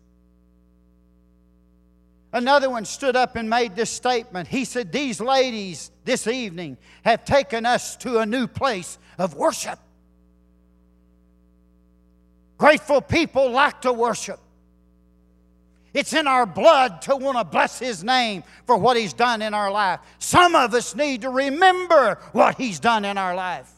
Another 2.32 2.70
one 2.70 2.86
stood 2.86 3.15
up 3.15 3.36
and 3.36 3.50
made 3.50 3.76
this 3.76 3.89
statement. 3.89 4.48
He 4.48 4.63
said, 4.63 4.92
These 4.92 5.20
ladies 5.20 5.89
this 6.06 6.28
evening 6.28 6.78
have 7.04 7.26
taken 7.26 7.65
us 7.65 7.96
to 7.98 8.20
a 8.20 8.26
new 8.26 8.46
place 8.46 9.00
of 9.18 9.34
worship. 9.34 9.80
Grateful 12.60 13.02
people 13.02 13.50
like 13.50 13.82
to 13.82 13.92
worship. 13.92 14.39
It's 15.92 16.13
in 16.13 16.28
our 16.28 16.46
blood 16.46 17.02
to 17.04 17.15
want 17.15 17.39
to 17.39 17.44
bless 17.44 17.80
His 17.80 18.04
name 18.04 18.44
for 18.68 18.78
what 18.78 18.96
He's 18.96 19.13
done 19.13 19.42
in 19.42 19.56
our 19.56 19.72
life. 19.72 20.00
Some 20.20 20.54
of 20.54 20.76
us 20.76 20.96
need 20.96 21.22
to 21.22 21.32
remember 21.32 22.20
what 22.32 22.60
He's 22.60 22.80
done 22.80 23.06
in 23.06 23.18
our 23.18 23.34
life. 23.34 23.72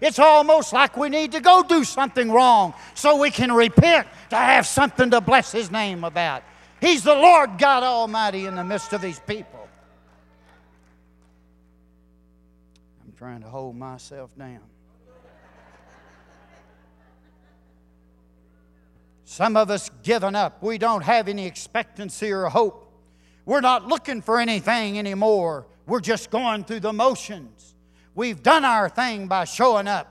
It's 0.00 0.18
almost 0.18 0.72
like 0.72 0.96
we 0.96 1.08
need 1.08 1.32
to 1.32 1.40
go 1.40 1.62
do 1.62 1.84
something 1.84 2.30
wrong 2.30 2.74
so 2.94 3.16
we 3.16 3.30
can 3.30 3.52
repent 3.52 4.06
to 4.30 4.36
have 4.36 4.66
something 4.66 5.10
to 5.10 5.20
bless 5.20 5.52
His 5.52 5.70
name 5.70 6.04
about. 6.04 6.42
He's 6.80 7.02
the 7.02 7.14
Lord 7.14 7.58
God 7.58 7.82
Almighty 7.82 8.46
in 8.46 8.56
the 8.56 8.64
midst 8.64 8.92
of 8.92 9.02
His 9.02 9.18
people. 9.20 9.68
I'm 13.04 13.12
trying 13.16 13.40
to 13.40 13.48
hold 13.48 13.76
myself 13.76 14.30
down. 14.38 14.60
Some 19.24 19.56
of 19.56 19.70
us 19.70 19.90
given 20.02 20.34
up. 20.34 20.62
We 20.62 20.78
don't 20.78 21.02
have 21.02 21.28
any 21.28 21.46
expectancy 21.46 22.30
or 22.32 22.46
hope. 22.46 22.92
We're 23.44 23.60
not 23.60 23.86
looking 23.86 24.22
for 24.22 24.40
anything 24.40 24.98
anymore. 24.98 25.66
We're 25.86 26.00
just 26.00 26.30
going 26.30 26.64
through 26.64 26.80
the 26.80 26.92
motions. 26.92 27.75
We've 28.16 28.42
done 28.42 28.64
our 28.64 28.88
thing 28.88 29.28
by 29.28 29.44
showing 29.44 29.86
up. 29.86 30.10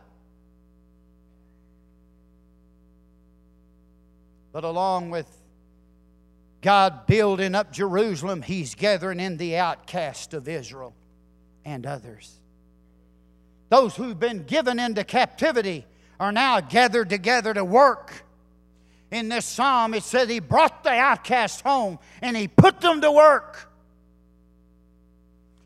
But 4.54 4.64
along 4.64 5.10
with 5.10 5.28
God 6.62 7.08
building 7.08 7.56
up 7.56 7.74
Jerusalem, 7.74 8.44
He's 8.44 8.76
gathering 8.76 9.20
in 9.20 9.38
the 9.38 9.58
outcast 9.58 10.36
of 10.36 10.48
Israel 10.48 10.94
and 11.66 11.86
others. 11.88 12.32
Those 13.70 13.96
who've 13.96 14.20
been 14.20 14.44
given 14.44 14.80
into 14.80 15.04
captivity 15.04 15.88
are 16.20 16.32
now 16.32 16.62
gathered 16.62 17.10
together 17.10 17.56
to 17.56 17.66
work. 17.66 18.24
In 19.10 19.30
this 19.30 19.46
psalm, 19.46 19.96
it 19.96 20.04
said 20.04 20.30
He 20.30 20.40
brought 20.40 20.84
the 20.84 20.92
outcast 20.92 21.62
home 21.62 21.98
and 22.22 22.38
He 22.38 22.48
put 22.48 22.82
them 22.82 23.02
to 23.02 23.12
work. 23.12 23.72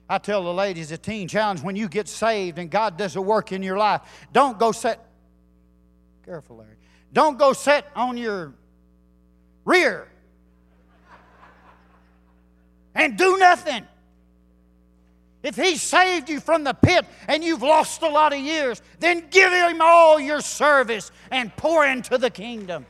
I 0.09 0.17
tell 0.17 0.43
the 0.43 0.53
ladies 0.53 0.91
at 0.91 1.03
Teen 1.03 1.27
Challenge 1.27 1.61
when 1.61 1.75
you 1.75 1.87
get 1.87 2.07
saved 2.07 2.57
and 2.57 2.71
God 2.71 2.97
does 2.97 3.15
a 3.15 3.21
work 3.21 3.51
in 3.51 3.61
your 3.61 3.77
life, 3.77 4.01
don't 4.33 4.57
go 4.57 4.71
sit. 4.71 4.99
Careful, 6.25 6.57
Larry. 6.57 6.77
Don't 7.13 7.37
go 7.37 7.53
sit 7.53 7.85
on 7.95 8.17
your 8.17 8.53
rear 9.65 10.07
and 12.95 13.17
do 13.17 13.37
nothing. 13.37 13.85
If 15.43 15.55
He 15.55 15.77
saved 15.77 16.27
you 16.27 16.39
from 16.39 16.63
the 16.63 16.73
pit 16.73 17.05
and 17.27 17.43
you've 17.43 17.61
lost 17.61 18.01
a 18.01 18.07
lot 18.07 18.33
of 18.33 18.39
years, 18.39 18.81
then 18.99 19.27
give 19.29 19.51
Him 19.51 19.79
all 19.79 20.19
your 20.19 20.41
service 20.41 21.11
and 21.31 21.55
pour 21.55 21.85
into 21.85 22.17
the 22.17 22.31
kingdom. 22.31 22.85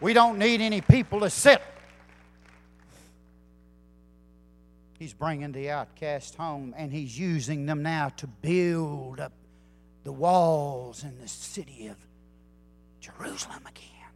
We 0.00 0.14
don't 0.14 0.38
need 0.38 0.60
any 0.60 0.80
people 0.80 1.20
to 1.20 1.30
sit. 1.30 1.62
He's 5.02 5.12
bringing 5.12 5.50
the 5.50 5.68
outcast 5.68 6.36
home 6.36 6.76
and 6.78 6.92
He's 6.92 7.18
using 7.18 7.66
them 7.66 7.82
now 7.82 8.10
to 8.18 8.28
build 8.28 9.18
up 9.18 9.32
the 10.04 10.12
walls 10.12 11.02
in 11.02 11.18
the 11.18 11.26
city 11.26 11.88
of 11.88 11.96
Jerusalem 13.00 13.66
again. 13.66 14.12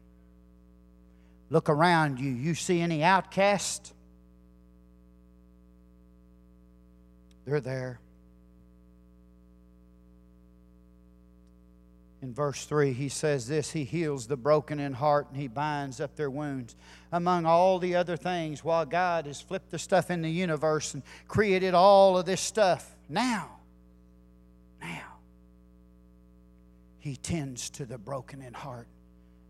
Look 1.51 1.69
around 1.69 2.21
you. 2.21 2.31
You 2.31 2.55
see 2.55 2.81
any 2.81 3.03
outcast? 3.03 3.95
They're 7.47 7.61
there. 7.61 7.99
In 12.23 12.33
verse 12.33 12.65
3, 12.65 12.93
he 12.93 13.09
says 13.09 13.47
this 13.47 13.71
He 13.71 13.85
heals 13.85 14.27
the 14.27 14.37
broken 14.37 14.81
in 14.81 14.95
heart 14.95 15.29
and 15.29 15.41
He 15.41 15.49
binds 15.49 16.01
up 16.01 16.17
their 16.17 16.31
wounds. 16.31 16.75
Among 17.13 17.47
all 17.47 17.79
the 17.79 17.95
other 17.97 18.17
things, 18.17 18.65
while 18.65 18.87
God 18.87 19.27
has 19.27 19.41
flipped 19.41 19.71
the 19.71 19.79
stuff 19.79 20.11
in 20.11 20.23
the 20.23 20.31
universe 20.31 20.95
and 20.95 21.03
created 21.29 21.75
all 21.75 22.17
of 22.19 22.27
this 22.27 22.41
stuff, 22.41 22.97
now, 23.09 23.59
now, 24.81 25.19
He 26.99 27.17
tends 27.17 27.71
to 27.71 27.85
the 27.85 27.99
broken 27.99 28.43
in 28.43 28.55
heart 28.55 28.89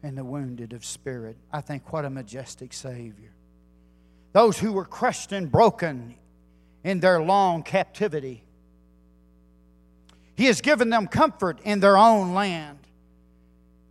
and 0.02 0.18
the 0.18 0.24
wounded 0.24 0.72
of 0.72 0.84
spirit. 0.84 1.36
I 1.52 1.60
think 1.60 1.92
what 1.92 2.04
a 2.04 2.10
majestic 2.10 2.72
Savior. 2.72 3.32
Those 4.32 4.58
who 4.58 4.72
were 4.72 4.84
crushed 4.84 5.32
and 5.32 5.50
broken 5.50 6.16
in 6.84 7.00
their 7.00 7.22
long 7.22 7.62
captivity. 7.62 8.42
He 10.36 10.44
has 10.46 10.60
given 10.60 10.90
them 10.90 11.06
comfort 11.06 11.60
in 11.64 11.80
their 11.80 11.96
own 11.96 12.34
land. 12.34 12.78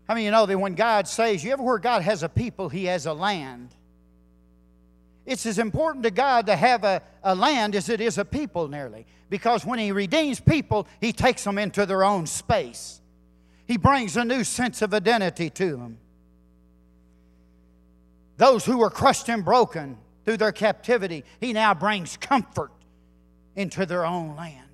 I 0.08 0.14
mean, 0.14 0.26
you 0.26 0.32
know 0.32 0.46
that 0.46 0.58
when 0.58 0.76
God 0.76 1.08
says, 1.08 1.44
you 1.44 1.52
ever 1.52 1.64
heard 1.64 1.82
God 1.82 2.04
has 2.04 2.22
a 2.22 2.30
people, 2.30 2.70
He 2.70 2.86
has 2.86 3.08
a 3.08 3.14
land. 3.14 3.70
It's 5.26 5.48
as 5.48 5.58
important 5.58 6.04
to 6.04 6.12
God 6.12 6.46
to 6.46 6.56
have 6.56 6.84
a, 6.84 7.02
a 7.24 7.34
land 7.34 7.76
as 7.76 7.90
it 7.90 8.00
is 8.00 8.20
a 8.20 8.26
people, 8.26 8.68
nearly. 8.68 9.08
Because 9.30 9.66
when 9.66 9.80
He 9.80 9.92
redeems 9.92 10.40
people, 10.40 10.88
He 11.02 11.12
takes 11.12 11.44
them 11.44 11.58
into 11.58 11.88
their 11.88 12.04
own 12.04 12.28
space. 12.28 13.02
He 13.68 13.78
brings 13.78 14.16
a 14.16 14.24
new 14.24 14.44
sense 14.44 14.84
of 14.84 14.94
identity 14.94 15.50
to 15.50 15.72
them. 15.72 15.98
Those 18.38 18.66
who 18.66 18.78
were 18.78 18.92
crushed 18.92 19.28
and 19.30 19.44
broken 19.44 19.98
through 20.26 20.38
their 20.38 20.52
captivity, 20.52 21.24
He 21.40 21.54
now 21.54 21.74
brings 21.74 22.18
comfort 22.18 22.72
into 23.56 23.88
their 23.88 24.06
own 24.06 24.36
land. 24.36 24.65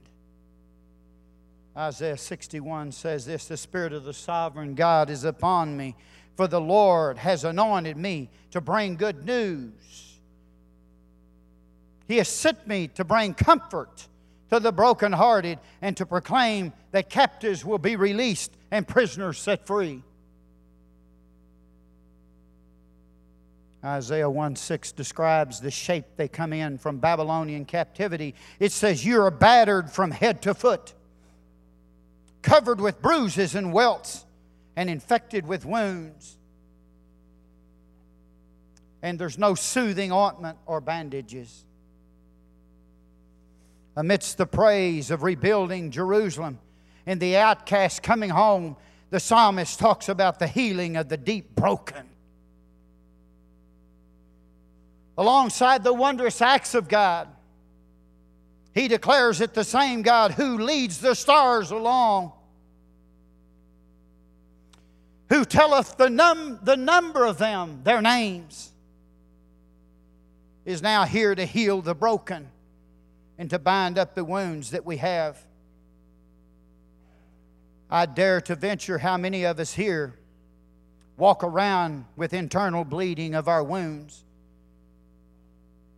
Isaiah 1.75 2.17
61 2.17 2.91
says 2.91 3.25
this 3.25 3.45
The 3.45 3.57
Spirit 3.57 3.93
of 3.93 4.03
the 4.03 4.13
sovereign 4.13 4.75
God 4.75 5.09
is 5.09 5.23
upon 5.23 5.75
me, 5.75 5.95
for 6.35 6.47
the 6.47 6.61
Lord 6.61 7.17
has 7.17 7.43
anointed 7.43 7.97
me 7.97 8.29
to 8.51 8.61
bring 8.61 8.95
good 8.95 9.25
news. 9.25 10.19
He 12.07 12.17
has 12.17 12.27
sent 12.27 12.67
me 12.67 12.87
to 12.89 13.05
bring 13.05 13.33
comfort 13.33 14.07
to 14.49 14.59
the 14.59 14.73
brokenhearted 14.73 15.59
and 15.81 15.95
to 15.95 16.05
proclaim 16.05 16.73
that 16.91 17.09
captives 17.09 17.63
will 17.63 17.77
be 17.77 17.95
released 17.95 18.51
and 18.69 18.85
prisoners 18.85 19.37
set 19.37 19.65
free 19.65 20.03
Isaiah 23.83 24.29
1 24.29 24.55
6 24.55 24.91
describes 24.91 25.59
the 25.59 25.71
shape 25.71 26.05
they 26.15 26.27
come 26.27 26.53
in 26.53 26.77
from 26.77 26.99
Babylonian 26.99 27.65
captivity. 27.65 28.35
It 28.59 28.71
says, 28.71 29.03
You 29.03 29.21
are 29.23 29.31
battered 29.31 29.89
from 29.89 30.11
head 30.11 30.41
to 30.43 30.53
foot, 30.53 30.93
covered 32.41 32.81
with 32.81 33.01
bruises 33.01 33.55
and 33.55 33.71
welts, 33.71 34.25
and 34.75 34.89
infected 34.89 35.45
with 35.45 35.65
wounds. 35.65 36.37
And 39.01 39.19
there's 39.19 39.37
no 39.37 39.55
soothing 39.55 40.11
ointment 40.11 40.57
or 40.65 40.79
bandages. 40.79 41.65
amidst 43.95 44.37
the 44.37 44.45
praise 44.45 45.11
of 45.11 45.23
rebuilding 45.23 45.91
Jerusalem 45.91 46.59
and 47.05 47.19
the 47.19 47.37
outcast 47.37 48.03
coming 48.03 48.29
home, 48.29 48.77
the 49.09 49.19
psalmist 49.19 49.79
talks 49.79 50.07
about 50.07 50.39
the 50.39 50.47
healing 50.47 50.95
of 50.95 51.09
the 51.09 51.17
deep 51.17 51.55
broken. 51.55 52.07
Alongside 55.17 55.83
the 55.83 55.93
wondrous 55.93 56.41
acts 56.41 56.73
of 56.73 56.87
God, 56.87 57.27
he 58.73 58.87
declares 58.87 59.39
that 59.39 59.53
the 59.53 59.63
same 59.63 60.01
God 60.01 60.31
who 60.31 60.57
leads 60.57 60.99
the 60.99 61.13
stars 61.13 61.71
along, 61.71 62.31
who 65.29 65.43
telleth 65.45 65.97
the, 65.97 66.09
num- 66.09 66.59
the 66.63 66.77
number 66.77 67.25
of 67.25 67.37
them, 67.37 67.81
their 67.83 68.01
names, 68.01 68.71
is 70.65 70.81
now 70.81 71.05
here 71.05 71.35
to 71.35 71.45
heal 71.45 71.81
the 71.81 71.95
broken 71.95 72.47
and 73.37 73.49
to 73.49 73.59
bind 73.59 73.97
up 73.97 74.15
the 74.15 74.23
wounds 74.23 74.71
that 74.71 74.85
we 74.85 74.97
have. 74.97 75.41
I 77.89 78.05
dare 78.05 78.39
to 78.41 78.55
venture 78.55 78.99
how 78.99 79.17
many 79.17 79.43
of 79.43 79.59
us 79.59 79.73
here 79.73 80.13
walk 81.17 81.43
around 81.43 82.05
with 82.15 82.33
internal 82.33 82.85
bleeding 82.85 83.35
of 83.35 83.47
our 83.47 83.63
wounds. 83.63 84.23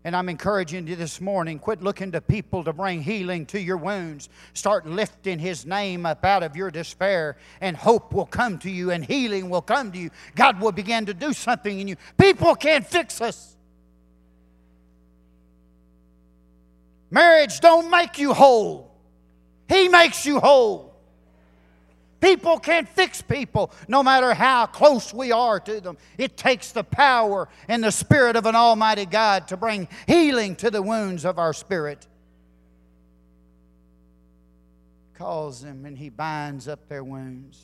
And 0.05 0.15
I'm 0.15 0.27
encouraging 0.27 0.87
you 0.87 0.97
this 0.97 1.21
morning 1.21 1.59
quit 1.59 1.81
looking 1.81 2.11
to 2.11 2.19
people 2.19 2.63
to 2.65 2.73
bring 2.73 3.01
healing 3.01 3.45
to 3.47 3.59
your 3.59 3.77
wounds. 3.77 4.27
Start 4.53 4.85
lifting 4.85 5.39
His 5.39 5.65
name 5.65 6.05
up 6.05 6.25
out 6.25 6.43
of 6.43 6.57
your 6.57 6.71
despair, 6.71 7.37
and 7.61 7.77
hope 7.77 8.11
will 8.11 8.25
come 8.25 8.57
to 8.59 8.69
you, 8.69 8.91
and 8.91 9.05
healing 9.05 9.49
will 9.49 9.61
come 9.61 9.91
to 9.93 9.97
you. 9.97 10.09
God 10.35 10.59
will 10.59 10.73
begin 10.73 11.05
to 11.05 11.13
do 11.13 11.31
something 11.31 11.79
in 11.79 11.87
you. 11.87 11.95
People 12.17 12.53
can't 12.55 12.85
fix 12.85 13.21
us. 13.21 13.55
Marriage 17.09 17.59
don't 17.59 17.89
make 17.89 18.17
you 18.17 18.33
whole, 18.33 18.97
He 19.69 19.87
makes 19.87 20.25
you 20.25 20.39
whole. 20.39 20.92
People 22.23 22.57
can't 22.57 22.87
fix 22.87 23.21
people 23.21 23.69
no 23.89 24.01
matter 24.01 24.33
how 24.33 24.65
close 24.65 25.13
we 25.13 25.33
are 25.33 25.59
to 25.59 25.81
them. 25.81 25.97
It 26.17 26.37
takes 26.37 26.71
the 26.71 26.85
power 26.85 27.49
and 27.67 27.83
the 27.83 27.91
Spirit 27.91 28.37
of 28.37 28.45
an 28.45 28.55
Almighty 28.55 29.05
God 29.05 29.49
to 29.49 29.57
bring 29.57 29.89
healing 30.07 30.55
to 30.57 30.71
the 30.71 30.81
wounds 30.81 31.25
of 31.25 31.37
our 31.37 31.51
spirit. 31.51 32.07
Calls 35.15 35.61
them 35.63 35.85
and 35.85 35.97
He 35.97 36.07
binds 36.07 36.69
up 36.69 36.87
their 36.87 37.03
wounds. 37.03 37.61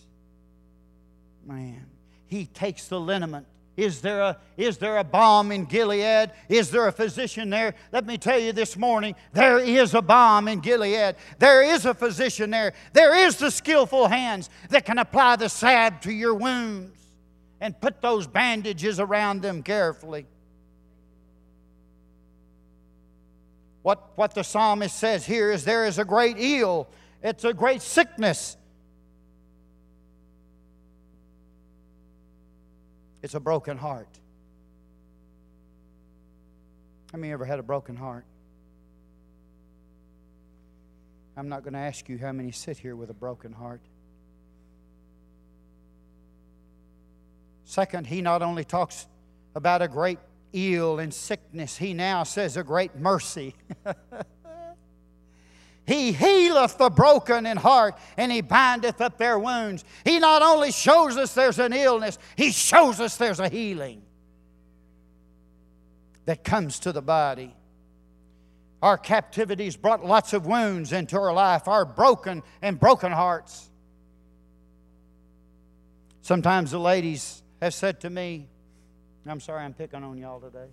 Man, 1.45 1.85
He 2.27 2.45
takes 2.45 2.87
the 2.87 2.99
liniment 2.99 3.47
is 3.79 4.01
there, 4.01 4.21
a, 4.21 4.37
is 4.57 4.77
there 4.77 4.97
a 4.97 5.03
balm 5.03 5.51
in 5.51 5.65
Gilead? 5.65 6.31
Is 6.49 6.69
there 6.69 6.87
a 6.87 6.91
physician 6.91 7.49
there? 7.49 7.73
Let 7.91 8.05
me 8.05 8.17
tell 8.17 8.37
you 8.37 8.51
this 8.51 8.75
morning 8.75 9.15
there 9.33 9.59
is 9.59 9.93
a 9.93 10.01
balm 10.01 10.47
in 10.47 10.59
Gilead. 10.59 11.15
There 11.39 11.63
is 11.63 11.85
a 11.85 11.93
physician 11.93 12.49
there. 12.49 12.73
There 12.93 13.15
is 13.25 13.37
the 13.37 13.49
skillful 13.49 14.07
hands 14.07 14.49
that 14.69 14.85
can 14.85 14.97
apply 14.97 15.37
the 15.37 15.49
salve 15.49 16.01
to 16.01 16.11
your 16.11 16.33
wounds 16.33 16.97
and 17.61 17.79
put 17.79 18.01
those 18.01 18.27
bandages 18.27 18.99
around 18.99 19.41
them 19.41 19.63
carefully. 19.63 20.25
What, 23.81 24.11
what 24.15 24.33
the 24.33 24.43
psalmist 24.43 24.97
says 24.97 25.25
here 25.25 25.51
is 25.51 25.63
there 25.63 25.85
is 25.85 25.99
a 25.99 26.05
great 26.05 26.35
ill, 26.37 26.89
it's 27.23 27.45
a 27.45 27.53
great 27.53 27.81
sickness 27.81 28.57
It's 33.21 33.33
a 33.33 33.39
broken 33.39 33.77
heart. 33.77 34.19
How 37.11 37.17
many 37.17 37.33
ever 37.33 37.45
had 37.45 37.59
a 37.59 37.63
broken 37.63 37.95
heart? 37.95 38.25
I'm 41.35 41.49
not 41.49 41.63
going 41.63 41.73
to 41.73 41.79
ask 41.79 42.07
you 42.09 42.17
how 42.17 42.31
many 42.31 42.51
sit 42.51 42.77
here 42.77 42.95
with 42.95 43.09
a 43.09 43.13
broken 43.13 43.53
heart. 43.53 43.81
Second, 47.65 48.07
he 48.07 48.21
not 48.21 48.41
only 48.41 48.63
talks 48.63 49.07
about 49.55 49.81
a 49.81 49.87
great 49.87 50.19
ill 50.53 50.99
and 50.99 51.13
sickness, 51.13 51.77
he 51.77 51.93
now 51.93 52.23
says 52.23 52.57
a 52.57 52.63
great 52.63 52.95
mercy. 52.95 53.55
He 55.89 56.11
healeth 56.11 56.77
the 56.77 56.91
broken 56.91 57.47
in 57.47 57.57
heart 57.57 57.95
and 58.15 58.31
he 58.31 58.41
bindeth 58.41 59.01
up 59.01 59.17
their 59.17 59.39
wounds. 59.39 59.83
He 60.05 60.19
not 60.19 60.43
only 60.43 60.71
shows 60.71 61.17
us 61.17 61.33
there's 61.33 61.57
an 61.57 61.73
illness, 61.73 62.19
he 62.37 62.51
shows 62.51 62.99
us 62.99 63.17
there's 63.17 63.39
a 63.39 63.49
healing 63.49 64.03
that 66.25 66.43
comes 66.43 66.77
to 66.81 66.91
the 66.91 67.01
body. 67.01 67.55
Our 68.83 68.99
captivities 68.99 69.75
brought 69.75 70.05
lots 70.05 70.33
of 70.33 70.45
wounds 70.45 70.93
into 70.93 71.17
our 71.17 71.33
life, 71.33 71.67
our 71.67 71.85
broken 71.85 72.43
and 72.61 72.79
broken 72.79 73.11
hearts. 73.11 73.67
Sometimes 76.21 76.69
the 76.69 76.79
ladies 76.79 77.41
have 77.63 77.73
said 77.73 78.01
to 78.01 78.11
me, 78.11 78.47
I'm 79.25 79.39
sorry 79.39 79.63
I'm 79.63 79.73
picking 79.73 80.03
on 80.03 80.19
y'all 80.19 80.39
today. 80.39 80.69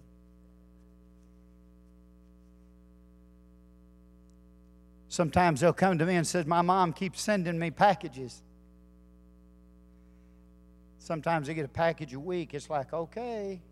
Sometimes 5.16 5.62
they'll 5.62 5.72
come 5.72 5.96
to 5.96 6.04
me 6.04 6.16
and 6.16 6.26
say, 6.26 6.44
My 6.46 6.60
mom 6.60 6.92
keeps 6.92 7.22
sending 7.22 7.58
me 7.58 7.70
packages. 7.70 8.42
Sometimes 10.98 11.46
they 11.46 11.54
get 11.54 11.64
a 11.64 11.68
package 11.68 12.12
a 12.12 12.20
week. 12.20 12.52
It's 12.52 12.68
like, 12.68 12.92
okay. 12.92 13.62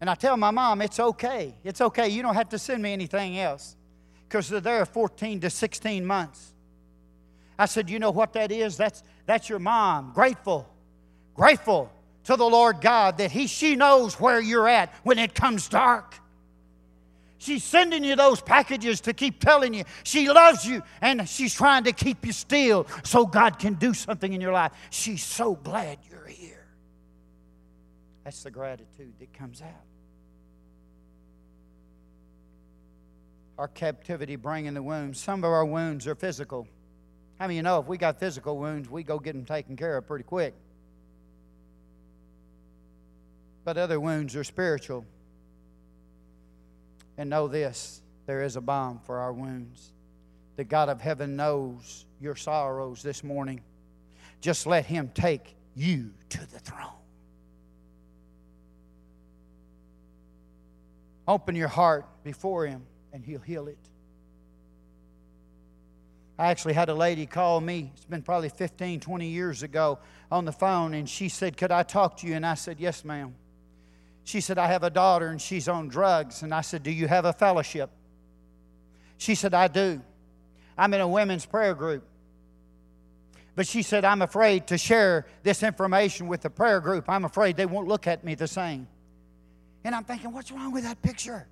And 0.00 0.08
I 0.08 0.14
tell 0.14 0.36
my 0.36 0.52
mom, 0.52 0.80
it's 0.80 1.00
okay. 1.00 1.56
It's 1.64 1.80
okay. 1.80 2.08
You 2.08 2.22
don't 2.22 2.36
have 2.36 2.50
to 2.50 2.58
send 2.60 2.84
me 2.84 2.92
anything 2.92 3.36
else 3.36 3.74
because 4.28 4.48
they're 4.48 4.60
there 4.60 4.86
14 4.86 5.40
to 5.40 5.50
16 5.50 6.06
months. 6.06 6.52
I 7.58 7.66
said, 7.66 7.90
You 7.90 7.98
know 7.98 8.12
what 8.12 8.32
that 8.34 8.52
is? 8.52 8.76
That's, 8.76 9.02
that's 9.26 9.48
your 9.48 9.58
mom. 9.58 10.12
Grateful. 10.14 10.72
Grateful 11.34 11.90
to 12.22 12.36
the 12.36 12.46
Lord 12.48 12.80
God 12.80 13.18
that 13.18 13.32
he, 13.32 13.48
she 13.48 13.74
knows 13.74 14.20
where 14.20 14.40
you're 14.40 14.68
at 14.68 14.92
when 15.02 15.18
it 15.18 15.34
comes 15.34 15.68
dark. 15.68 16.14
She's 17.38 17.62
sending 17.62 18.02
you 18.02 18.16
those 18.16 18.40
packages 18.40 19.00
to 19.02 19.12
keep 19.12 19.40
telling 19.40 19.74
you 19.74 19.84
she 20.04 20.28
loves 20.28 20.64
you 20.64 20.82
and 21.00 21.28
she's 21.28 21.54
trying 21.54 21.84
to 21.84 21.92
keep 21.92 22.24
you 22.24 22.32
still 22.32 22.86
so 23.04 23.26
God 23.26 23.58
can 23.58 23.74
do 23.74 23.92
something 23.92 24.32
in 24.32 24.40
your 24.40 24.52
life. 24.52 24.72
She's 24.90 25.22
so 25.22 25.54
glad 25.54 25.98
you're 26.08 26.26
here. 26.26 26.66
That's 28.24 28.42
the 28.42 28.50
gratitude 28.50 29.12
that 29.20 29.32
comes 29.34 29.60
out. 29.60 29.68
Our 33.58 33.68
captivity 33.68 34.36
bringing 34.36 34.74
the 34.74 34.82
wounds. 34.82 35.20
Some 35.20 35.44
of 35.44 35.50
our 35.50 35.64
wounds 35.64 36.06
are 36.06 36.14
physical. 36.14 36.66
How 37.38 37.46
many 37.46 37.56
you 37.56 37.62
know 37.62 37.80
if 37.80 37.86
we 37.86 37.98
got 37.98 38.18
physical 38.18 38.56
wounds, 38.56 38.88
we 38.90 39.02
go 39.02 39.18
get 39.18 39.34
them 39.34 39.44
taken 39.44 39.76
care 39.76 39.96
of 39.96 40.06
pretty 40.06 40.24
quick? 40.24 40.54
But 43.64 43.76
other 43.76 44.00
wounds 44.00 44.34
are 44.36 44.44
spiritual. 44.44 45.04
And 47.18 47.30
know 47.30 47.48
this 47.48 48.02
there 48.26 48.42
is 48.42 48.56
a 48.56 48.60
balm 48.60 49.00
for 49.04 49.18
our 49.18 49.32
wounds. 49.32 49.92
The 50.56 50.64
God 50.64 50.88
of 50.88 51.00
heaven 51.00 51.36
knows 51.36 52.06
your 52.20 52.34
sorrows 52.34 53.02
this 53.02 53.22
morning. 53.22 53.62
Just 54.40 54.66
let 54.66 54.86
Him 54.86 55.10
take 55.14 55.54
you 55.74 56.12
to 56.30 56.38
the 56.50 56.58
throne. 56.58 56.90
Open 61.28 61.56
your 61.56 61.68
heart 61.68 62.06
before 62.24 62.66
Him, 62.66 62.82
and 63.12 63.24
He'll 63.24 63.40
heal 63.40 63.68
it. 63.68 63.78
I 66.38 66.48
actually 66.48 66.74
had 66.74 66.88
a 66.88 66.94
lady 66.94 67.26
call 67.26 67.60
me, 67.60 67.92
it's 67.94 68.04
been 68.04 68.22
probably 68.22 68.50
15, 68.50 69.00
20 69.00 69.28
years 69.28 69.62
ago, 69.62 69.98
on 70.30 70.44
the 70.44 70.52
phone, 70.52 70.92
and 70.92 71.08
she 71.08 71.28
said, 71.28 71.56
Could 71.56 71.72
I 71.72 71.82
talk 71.82 72.18
to 72.18 72.26
you? 72.26 72.34
And 72.34 72.44
I 72.44 72.54
said, 72.54 72.78
Yes, 72.78 73.04
ma'am. 73.04 73.34
She 74.26 74.40
said, 74.40 74.58
I 74.58 74.66
have 74.66 74.82
a 74.82 74.90
daughter 74.90 75.28
and 75.28 75.40
she's 75.40 75.68
on 75.68 75.86
drugs. 75.86 76.42
And 76.42 76.52
I 76.52 76.60
said, 76.60 76.82
Do 76.82 76.90
you 76.90 77.06
have 77.06 77.24
a 77.24 77.32
fellowship? 77.32 77.90
She 79.18 79.36
said, 79.36 79.54
I 79.54 79.68
do. 79.68 80.02
I'm 80.76 80.92
in 80.92 81.00
a 81.00 81.06
women's 81.06 81.46
prayer 81.46 81.76
group. 81.76 82.02
But 83.54 83.68
she 83.68 83.82
said, 83.82 84.04
I'm 84.04 84.22
afraid 84.22 84.66
to 84.66 84.78
share 84.78 85.26
this 85.44 85.62
information 85.62 86.26
with 86.26 86.42
the 86.42 86.50
prayer 86.50 86.80
group. 86.80 87.08
I'm 87.08 87.24
afraid 87.24 87.56
they 87.56 87.66
won't 87.66 87.86
look 87.86 88.08
at 88.08 88.24
me 88.24 88.34
the 88.34 88.48
same. 88.48 88.88
And 89.84 89.94
I'm 89.94 90.02
thinking, 90.02 90.32
what's 90.32 90.50
wrong 90.50 90.72
with 90.72 90.82
that 90.82 91.00
picture? 91.02 91.46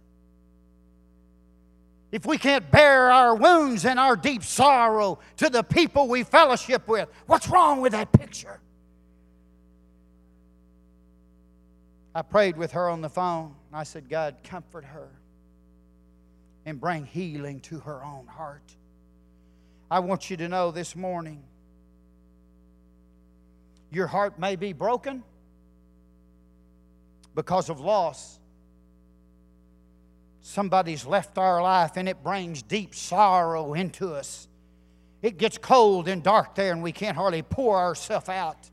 If 2.11 2.27
we 2.27 2.39
can't 2.39 2.69
bear 2.73 3.13
our 3.13 3.37
wounds 3.37 3.85
and 3.85 4.01
our 4.01 4.17
deep 4.17 4.43
sorrow 4.43 5.21
to 5.37 5.49
the 5.49 5.63
people 5.63 6.09
we 6.09 6.25
fellowship 6.25 6.89
with, 6.89 7.09
what's 7.27 7.49
wrong 7.49 7.81
with 7.81 7.93
that 7.93 8.11
picture? 8.11 8.59
I 12.15 12.23
prayed 12.23 12.57
with 12.57 12.73
her 12.73 12.89
on 12.89 13.01
the 13.01 13.09
phone. 13.09 13.57
I 13.73 13.83
said, 13.83 14.09
God, 14.09 14.37
comfort 14.45 14.85
her 14.85 15.09
and 16.65 16.81
bring 16.81 17.05
healing 17.05 17.61
to 17.61 17.81
her 17.81 18.05
own 18.05 18.27
heart. 18.27 18.77
I 19.91 19.99
want 20.01 20.31
you 20.31 20.37
to 20.39 20.49
know 20.49 20.71
this 20.71 20.95
morning 20.95 21.43
your 23.91 24.07
heart 24.07 24.39
may 24.39 24.57
be 24.57 24.73
broken 24.73 25.23
because 27.35 27.69
of 27.69 27.81
loss. 27.81 28.39
somebody's 30.41 31.07
left 31.07 31.39
our 31.39 31.63
life 31.63 31.97
and 31.97 32.09
it 32.09 32.23
brings 32.23 32.63
deep 32.63 32.95
sorrow 32.95 33.75
into 33.75 34.13
us. 34.15 34.47
It 35.23 35.39
gets 35.39 35.59
cold 35.59 36.07
and 36.07 36.23
dark 36.23 36.55
there 36.55 36.73
and 36.73 36.83
we 36.83 36.93
can't 36.93 37.17
hardly 37.17 37.43
pour 37.43 37.79
ourselves 37.79 38.29
out. 38.29 38.71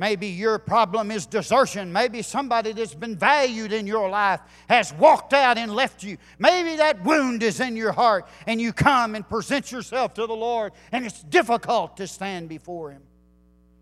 Maybe 0.00 0.28
your 0.28 0.58
problem 0.58 1.10
is 1.10 1.26
desertion. 1.26 1.92
Maybe 1.92 2.22
somebody 2.22 2.72
that's 2.72 2.94
been 2.94 3.16
valued 3.16 3.70
in 3.70 3.86
your 3.86 4.08
life 4.08 4.40
has 4.66 4.94
walked 4.94 5.34
out 5.34 5.58
and 5.58 5.74
left 5.74 6.02
you. 6.02 6.16
Maybe 6.38 6.76
that 6.76 7.04
wound 7.04 7.42
is 7.42 7.60
in 7.60 7.76
your 7.76 7.92
heart 7.92 8.26
and 8.46 8.58
you 8.58 8.72
come 8.72 9.14
and 9.14 9.28
present 9.28 9.70
yourself 9.70 10.14
to 10.14 10.26
the 10.26 10.34
Lord 10.34 10.72
and 10.90 11.04
it's 11.04 11.22
difficult 11.24 11.98
to 11.98 12.06
stand 12.06 12.48
before 12.48 12.92
Him. 12.92 13.02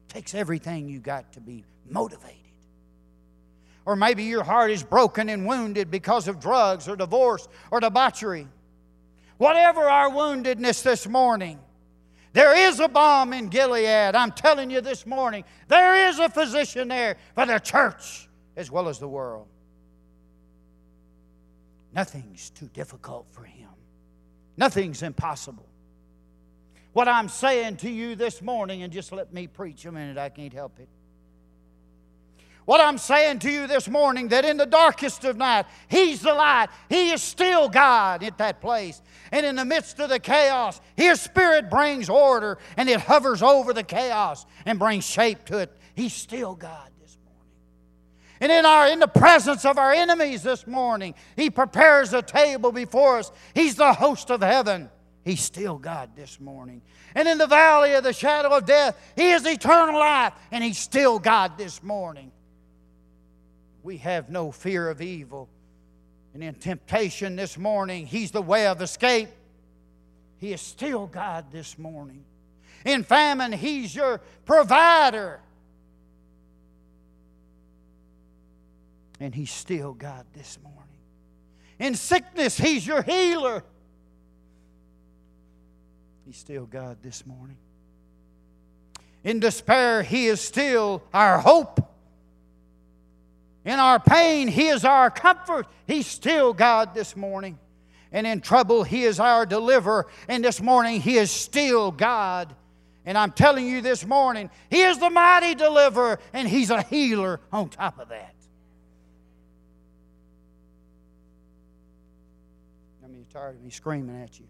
It 0.08 0.14
takes 0.14 0.34
everything 0.34 0.88
you 0.88 0.98
got 0.98 1.34
to 1.34 1.40
be 1.40 1.64
motivated. 1.88 2.34
Or 3.86 3.94
maybe 3.94 4.24
your 4.24 4.42
heart 4.42 4.72
is 4.72 4.82
broken 4.82 5.28
and 5.28 5.46
wounded 5.46 5.88
because 5.88 6.26
of 6.26 6.40
drugs 6.40 6.88
or 6.88 6.96
divorce 6.96 7.46
or 7.70 7.78
debauchery. 7.78 8.48
Whatever 9.36 9.82
our 9.82 10.10
woundedness 10.10 10.82
this 10.82 11.06
morning, 11.06 11.60
there 12.32 12.56
is 12.56 12.80
a 12.80 12.88
balm 12.88 13.32
in 13.32 13.48
Gilead. 13.48 14.14
I'm 14.14 14.32
telling 14.32 14.70
you 14.70 14.80
this 14.80 15.06
morning, 15.06 15.44
there 15.68 16.08
is 16.08 16.18
a 16.18 16.28
physician 16.28 16.88
there 16.88 17.16
for 17.34 17.46
the 17.46 17.58
church 17.58 18.28
as 18.56 18.70
well 18.70 18.88
as 18.88 18.98
the 18.98 19.08
world. 19.08 19.46
Nothing's 21.94 22.50
too 22.50 22.68
difficult 22.74 23.26
for 23.30 23.44
him, 23.44 23.70
nothing's 24.56 25.02
impossible. 25.02 25.66
What 26.92 27.06
I'm 27.06 27.28
saying 27.28 27.76
to 27.78 27.90
you 27.90 28.16
this 28.16 28.42
morning, 28.42 28.82
and 28.82 28.92
just 28.92 29.12
let 29.12 29.32
me 29.32 29.46
preach 29.46 29.84
a 29.84 29.92
minute, 29.92 30.18
I 30.18 30.30
can't 30.30 30.52
help 30.52 30.80
it. 30.80 30.88
What 32.68 32.82
I'm 32.82 32.98
saying 32.98 33.38
to 33.38 33.50
you 33.50 33.66
this 33.66 33.88
morning 33.88 34.28
that 34.28 34.44
in 34.44 34.58
the 34.58 34.66
darkest 34.66 35.24
of 35.24 35.38
night, 35.38 35.64
He's 35.88 36.20
the 36.20 36.34
light. 36.34 36.68
He 36.90 37.12
is 37.12 37.22
still 37.22 37.70
God 37.70 38.22
at 38.22 38.36
that 38.36 38.60
place. 38.60 39.00
And 39.32 39.46
in 39.46 39.56
the 39.56 39.64
midst 39.64 39.98
of 40.00 40.10
the 40.10 40.18
chaos, 40.18 40.78
His 40.94 41.18
Spirit 41.18 41.70
brings 41.70 42.10
order 42.10 42.58
and 42.76 42.86
it 42.90 43.00
hovers 43.00 43.42
over 43.42 43.72
the 43.72 43.84
chaos 43.84 44.44
and 44.66 44.78
brings 44.78 45.06
shape 45.06 45.46
to 45.46 45.60
it. 45.60 45.74
He's 45.94 46.12
still 46.12 46.54
God 46.54 46.90
this 47.00 47.16
morning. 47.24 47.52
And 48.42 48.52
in, 48.52 48.66
our, 48.66 48.88
in 48.88 48.98
the 48.98 49.08
presence 49.08 49.64
of 49.64 49.78
our 49.78 49.94
enemies 49.94 50.42
this 50.42 50.66
morning, 50.66 51.14
He 51.36 51.48
prepares 51.48 52.12
a 52.12 52.20
table 52.20 52.70
before 52.70 53.16
us. 53.20 53.32
He's 53.54 53.76
the 53.76 53.94
host 53.94 54.30
of 54.30 54.42
heaven. 54.42 54.90
He's 55.24 55.40
still 55.40 55.78
God 55.78 56.10
this 56.14 56.38
morning. 56.38 56.82
And 57.14 57.28
in 57.28 57.38
the 57.38 57.46
valley 57.46 57.94
of 57.94 58.04
the 58.04 58.12
shadow 58.12 58.54
of 58.54 58.66
death, 58.66 58.94
He 59.16 59.30
is 59.30 59.46
eternal 59.46 59.98
life, 59.98 60.34
and 60.52 60.62
He's 60.62 60.76
still 60.76 61.18
God 61.18 61.56
this 61.56 61.82
morning 61.82 62.30
we 63.88 63.96
have 63.96 64.28
no 64.28 64.52
fear 64.52 64.90
of 64.90 65.00
evil. 65.00 65.48
And 66.34 66.44
in 66.44 66.54
temptation 66.56 67.36
this 67.36 67.56
morning, 67.56 68.04
He's 68.04 68.30
the 68.30 68.42
way 68.42 68.66
of 68.66 68.82
escape. 68.82 69.30
He 70.36 70.52
is 70.52 70.60
still 70.60 71.06
God 71.06 71.46
this 71.50 71.78
morning. 71.78 72.22
In 72.84 73.02
famine, 73.02 73.50
He's 73.50 73.94
your 73.94 74.20
provider. 74.44 75.40
And 79.20 79.34
He's 79.34 79.50
still 79.50 79.94
God 79.94 80.26
this 80.34 80.58
morning. 80.62 80.98
In 81.78 81.94
sickness, 81.94 82.58
He's 82.58 82.86
your 82.86 83.00
healer. 83.00 83.64
He's 86.26 86.36
still 86.36 86.66
God 86.66 86.98
this 87.02 87.24
morning. 87.24 87.56
In 89.24 89.40
despair, 89.40 90.02
He 90.02 90.26
is 90.26 90.42
still 90.42 91.02
our 91.14 91.38
hope. 91.38 91.87
In 93.68 93.78
our 93.78 94.00
pain, 94.00 94.48
He 94.48 94.68
is 94.68 94.86
our 94.86 95.10
comfort. 95.10 95.66
He's 95.86 96.06
still 96.06 96.54
God 96.54 96.94
this 96.94 97.14
morning. 97.14 97.58
And 98.10 98.26
in 98.26 98.40
trouble, 98.40 98.82
He 98.82 99.04
is 99.04 99.20
our 99.20 99.44
deliverer. 99.44 100.06
And 100.26 100.42
this 100.42 100.62
morning, 100.62 101.02
He 101.02 101.18
is 101.18 101.30
still 101.30 101.90
God. 101.90 102.56
And 103.04 103.18
I'm 103.18 103.30
telling 103.30 103.68
you 103.68 103.82
this 103.82 104.06
morning, 104.06 104.48
He 104.70 104.80
is 104.80 104.96
the 104.96 105.10
mighty 105.10 105.54
deliverer, 105.54 106.18
and 106.32 106.48
He's 106.48 106.70
a 106.70 106.80
healer 106.80 107.40
on 107.52 107.68
top 107.68 107.98
of 107.98 108.08
that. 108.08 108.34
I 113.04 113.08
mean, 113.08 113.18
you're 113.18 113.42
tired 113.42 113.56
of 113.56 113.62
me 113.62 113.68
screaming 113.68 114.22
at 114.22 114.40
you. 114.40 114.46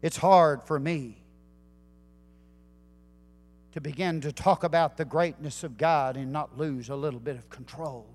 It's 0.00 0.16
hard 0.16 0.62
for 0.62 0.78
me 0.78 1.23
to 3.74 3.80
begin 3.80 4.20
to 4.20 4.30
talk 4.30 4.62
about 4.62 4.96
the 4.96 5.04
greatness 5.04 5.64
of 5.64 5.76
God 5.76 6.16
and 6.16 6.32
not 6.32 6.56
lose 6.56 6.90
a 6.90 6.94
little 6.94 7.18
bit 7.18 7.34
of 7.34 7.50
control? 7.50 8.06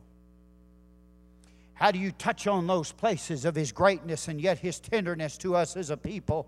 How 1.74 1.92
do 1.92 2.00
you 2.00 2.14
touch 2.14 2.48
on 2.48 2.66
those 2.66 2.94
places 2.94 3.44
of 3.44 3.56
His 3.56 3.74
greatness 3.74 4.30
and 4.30 4.40
yet 4.40 4.60
His 4.60 4.80
tenderness 4.80 5.38
to 5.40 5.58
us 5.58 5.76
as 5.76 5.90
a 5.90 5.98
people 5.98 6.48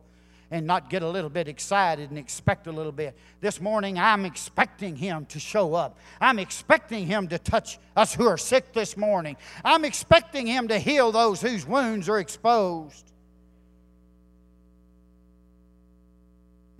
and 0.49 0.65
not 0.65 0.89
get 0.89 1.03
a 1.03 1.09
little 1.09 1.29
bit 1.29 1.49
excited 1.49 2.09
and 2.09 2.17
expect 2.17 2.67
a 2.67 2.71
little 2.71 2.93
bit? 2.93 3.17
This 3.41 3.59
morning, 3.59 3.99
I'm 3.99 4.23
expecting 4.23 4.95
Him 4.95 5.25
to 5.25 5.41
show 5.41 5.73
up. 5.73 5.97
I'm 6.21 6.39
expecting 6.39 7.05
Him 7.05 7.27
to 7.27 7.37
touch 7.37 7.79
us 7.97 8.13
who 8.13 8.27
are 8.27 8.37
sick 8.37 8.71
this 8.71 8.95
morning. 8.95 9.35
I'm 9.65 9.83
expecting 9.83 10.47
Him 10.47 10.69
to 10.69 10.79
heal 10.79 11.11
those 11.11 11.41
whose 11.41 11.67
wounds 11.67 12.07
are 12.07 12.19
exposed. 12.19 13.10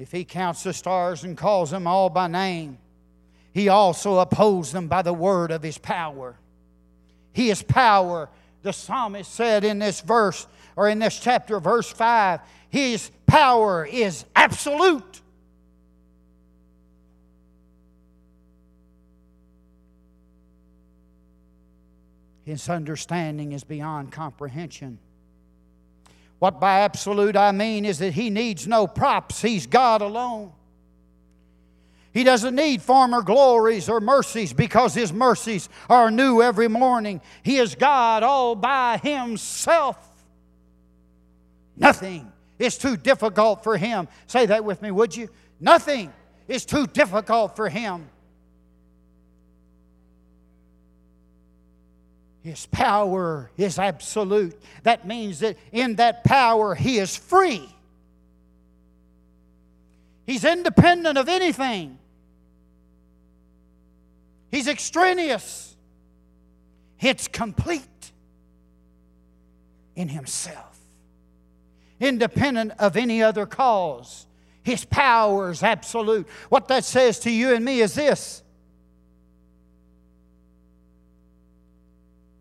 If 0.02 0.12
he 0.12 0.26
counts 0.26 0.64
the 0.64 0.74
stars 0.74 1.24
and 1.24 1.38
calls 1.38 1.70
them 1.70 1.86
all 1.86 2.10
by 2.10 2.28
name, 2.28 2.80
he 3.54 3.70
also 3.70 4.18
upholds 4.18 4.72
them 4.72 4.88
by 4.88 5.04
the 5.04 5.14
word 5.14 5.52
of 5.52 5.62
his 5.62 5.78
power. 5.78 6.36
He 7.34 7.52
is 7.52 7.62
power. 7.62 8.28
The 8.64 8.74
psalmist 8.74 9.32
said 9.32 9.64
in 9.64 9.78
this 9.78 10.02
verse, 10.02 10.48
or 10.76 10.90
in 10.90 10.98
this 10.98 11.20
chapter, 11.20 11.60
verse 11.60 11.88
5, 11.88 12.40
his 12.70 13.12
power 13.28 13.86
is 13.86 14.26
absolute. 14.36 15.22
His 22.44 22.68
understanding 22.70 23.52
is 23.52 23.64
beyond 23.64 24.12
comprehension. 24.12 24.98
What 26.42 26.60
by 26.60 26.80
absolute 26.80 27.38
I 27.38 27.52
mean 27.52 27.86
is 27.86 28.00
that 28.00 28.14
he 28.14 28.32
needs 28.32 28.66
no 28.66 28.88
props, 28.88 29.44
he's 29.44 29.68
God 29.68 30.02
alone. 30.02 30.52
He 32.16 32.24
doesn't 32.24 32.56
need 32.56 32.82
former 32.82 33.22
glories 33.22 33.88
or 33.88 34.02
mercies 34.02 34.52
because 34.52 34.96
his 34.96 35.14
mercies 35.14 35.70
are 35.88 36.10
new 36.10 36.42
every 36.42 36.68
morning. 36.68 37.22
He 37.44 37.58
is 37.58 37.76
God 37.76 38.24
all 38.24 38.56
by 38.56 38.98
himself. 38.98 39.98
Nothing 41.78 42.32
is 42.58 42.76
too 42.76 42.98
difficult 42.98 43.64
for 43.64 43.78
him. 43.78 44.08
Say 44.26 44.48
that 44.48 44.66
with 44.66 44.82
me, 44.82 44.90
would 44.90 45.16
you? 45.16 45.30
Nothing 45.60 46.12
is 46.48 46.66
too 46.66 46.88
difficult 46.88 47.56
for 47.56 47.70
him. 47.70 48.10
His 52.44 52.66
power 52.66 53.52
is 53.56 53.78
absolute. 53.78 54.60
That 54.84 55.06
means 55.06 55.40
that 55.40 55.58
in 55.72 55.96
that 55.96 56.24
power, 56.24 56.74
He 56.74 56.98
is 56.98 57.16
free. 57.16 57.70
He's 60.26 60.44
independent 60.44 61.18
of 61.18 61.30
anything. 61.30 62.00
He's 64.50 64.68
extraneous. 64.68 65.76
It's 67.00 67.28
complete 67.28 68.12
in 69.96 70.08
Himself, 70.10 70.80
independent 72.00 72.74
of 72.80 72.98
any 72.98 73.22
other 73.22 73.46
cause. 73.46 74.26
His 74.64 74.86
power 74.86 75.52
is 75.52 75.64
absolute. 75.64 76.28
What 76.50 76.68
that 76.70 76.86
says 76.86 77.20
to 77.20 77.32
you 77.32 77.54
and 77.54 77.64
me 77.66 77.82
is 77.82 77.94
this 77.96 78.41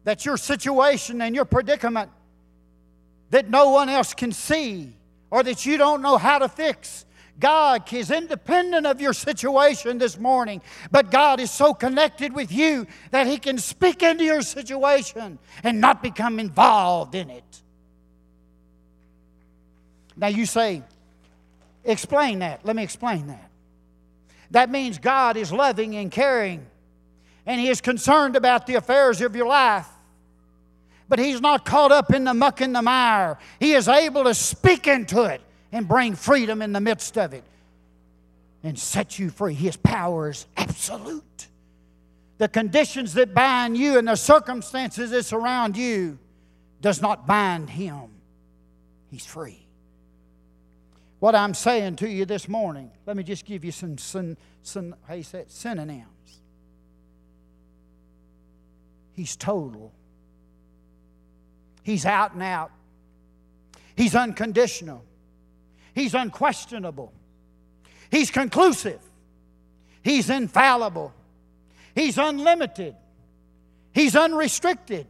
that 0.05 0.24
your 0.24 0.36
situation 0.36 1.20
and 1.20 1.34
your 1.34 1.44
predicament 1.44 2.11
that 3.30 3.48
no 3.48 3.70
one 3.70 3.88
else 3.88 4.14
can 4.14 4.32
see 4.32 4.92
or 5.30 5.42
that 5.42 5.64
you 5.64 5.76
don't 5.76 6.03
know 6.03 6.18
how 6.18 6.38
to 6.38 6.48
fix. 6.48 7.05
God 7.38 7.90
is 7.92 8.11
independent 8.11 8.86
of 8.86 9.01
your 9.01 9.14
situation 9.14 9.96
this 9.98 10.18
morning, 10.18 10.61
but 10.90 11.11
God 11.11 11.40
is 11.40 11.51
so 11.51 11.72
connected 11.72 12.34
with 12.34 12.53
you 12.53 12.86
that 13.12 13.26
He 13.26 13.38
can 13.38 13.57
speak 13.57 14.03
into 14.03 14.24
your 14.24 14.42
situation 14.42 15.38
and 15.62 15.80
not 15.80 16.03
become 16.03 16.38
involved 16.38 17.14
in 17.14 17.30
it. 17.30 17.62
Now 20.16 20.26
you 20.26 20.44
say, 20.44 20.82
explain 21.82 22.40
that. 22.40 22.64
Let 22.64 22.76
me 22.76 22.82
explain 22.82 23.28
that. 23.28 23.51
That 24.51 24.68
means 24.68 24.98
God 24.98 25.38
is 25.38 25.51
loving 25.51 25.96
and 25.96 26.11
caring 26.11 26.66
and 27.47 27.61
He 27.61 27.68
is 27.68 27.80
concerned 27.80 28.36
about 28.36 28.66
the 28.66 28.74
affairs 28.76 29.20
of 29.20 29.34
your 29.34 29.47
life. 29.47 29.88
But 31.09 31.18
He's 31.18 31.41
not 31.41 31.64
caught 31.64 31.93
up 31.93 32.12
in 32.12 32.24
the 32.24 32.34
muck 32.34 32.61
and 32.61 32.74
the 32.74 32.82
mire. 32.82 33.38
He 33.59 33.72
is 33.72 33.88
able 33.88 34.24
to 34.24 34.34
speak 34.34 34.86
into 34.86 35.24
it 35.24 35.41
and 35.72 35.88
bring 35.88 36.14
freedom 36.14 36.62
in 36.62 36.72
the 36.72 36.80
midst 36.80 37.16
of 37.18 37.32
it 37.32 37.45
and 38.62 38.78
set 38.78 39.18
you 39.18 39.30
free. 39.30 39.55
His 39.55 39.76
power 39.76 40.30
is 40.30 40.47
absolute. 40.57 41.49
the 42.41 42.49
conditions 42.49 43.12
that 43.14 43.34
bind 43.34 43.76
you 43.76 43.99
and 43.99 44.09
the 44.09 44.16
circumstances 44.16 45.11
that 45.11 45.24
surround 45.24 45.76
you 45.76 46.18
does 46.80 47.03
not 47.03 47.26
bind 47.26 47.68
him. 47.68 48.09
He's 49.11 49.26
free. 49.26 49.66
What 51.18 51.34
I'm 51.34 51.53
saying 51.53 51.97
to 51.97 52.09
you 52.09 52.24
this 52.24 52.49
morning, 52.49 52.91
let 53.05 53.14
me 53.14 53.22
just 53.24 53.45
give 53.45 53.62
you 53.62 53.72
some, 53.72 53.99
some, 53.99 54.38
some 54.62 54.95
how 55.07 55.14
you 55.14 55.22
say 55.22 55.41
it, 55.41 55.51
synonyms. 55.51 56.39
He's 59.14 59.36
total. 59.36 59.92
He's 61.82 62.06
out 62.06 62.34
and 62.34 62.42
out. 62.42 62.70
He's 63.96 64.14
unconditional. 64.14 65.04
He's 65.94 66.14
unquestionable. 66.14 67.12
He's 68.11 68.30
conclusive. 68.30 69.00
He's 70.02 70.30
infallible. 70.30 71.12
He's 71.94 72.18
unlimited. 72.18 72.96
He's 73.92 74.16
unrestricted. 74.16 75.06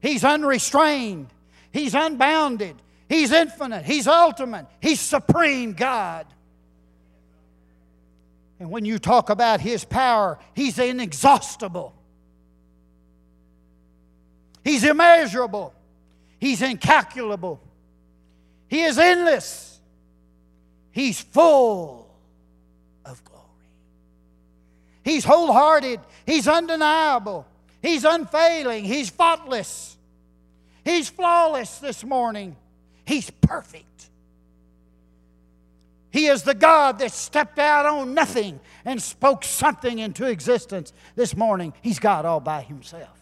He's 0.00 0.24
unrestrained. 0.24 1.28
He's 1.72 1.94
unbounded. 1.94 2.76
He's 3.08 3.32
infinite. 3.32 3.84
He's 3.84 4.06
ultimate. 4.06 4.66
He's 4.80 5.00
supreme 5.00 5.72
God. 5.72 6.26
And 8.60 8.70
when 8.70 8.84
you 8.84 8.98
talk 8.98 9.30
about 9.30 9.60
His 9.60 9.84
power, 9.84 10.38
He's 10.54 10.78
inexhaustible. 10.78 11.94
He's 14.64 14.84
immeasurable. 14.84 15.74
He's 16.38 16.62
incalculable. 16.62 17.60
He 18.68 18.82
is 18.82 18.98
endless. 18.98 19.80
He's 20.90 21.20
full 21.20 22.14
of 23.04 23.22
glory. 23.24 23.44
He's 25.04 25.24
wholehearted. 25.24 26.00
He's 26.26 26.46
undeniable. 26.46 27.46
He's 27.82 28.04
unfailing. 28.04 28.84
He's 28.84 29.10
faultless. 29.10 29.96
He's 30.84 31.08
flawless 31.08 31.78
this 31.78 32.04
morning. 32.04 32.56
He's 33.04 33.30
perfect. 33.30 33.84
He 36.10 36.26
is 36.26 36.42
the 36.42 36.54
God 36.54 36.98
that 36.98 37.12
stepped 37.12 37.58
out 37.58 37.86
on 37.86 38.14
nothing 38.14 38.60
and 38.84 39.00
spoke 39.00 39.44
something 39.44 39.98
into 39.98 40.26
existence 40.26 40.92
this 41.14 41.36
morning. 41.36 41.74
He's 41.82 41.98
God 41.98 42.24
all 42.24 42.40
by 42.40 42.62
himself. 42.62 43.17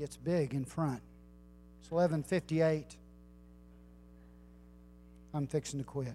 Gets 0.00 0.16
big 0.16 0.54
in 0.54 0.64
front. 0.64 1.02
It's 1.82 1.90
1158. 1.90 2.96
I'm 5.34 5.46
fixing 5.46 5.78
to 5.78 5.84
quit. 5.84 6.14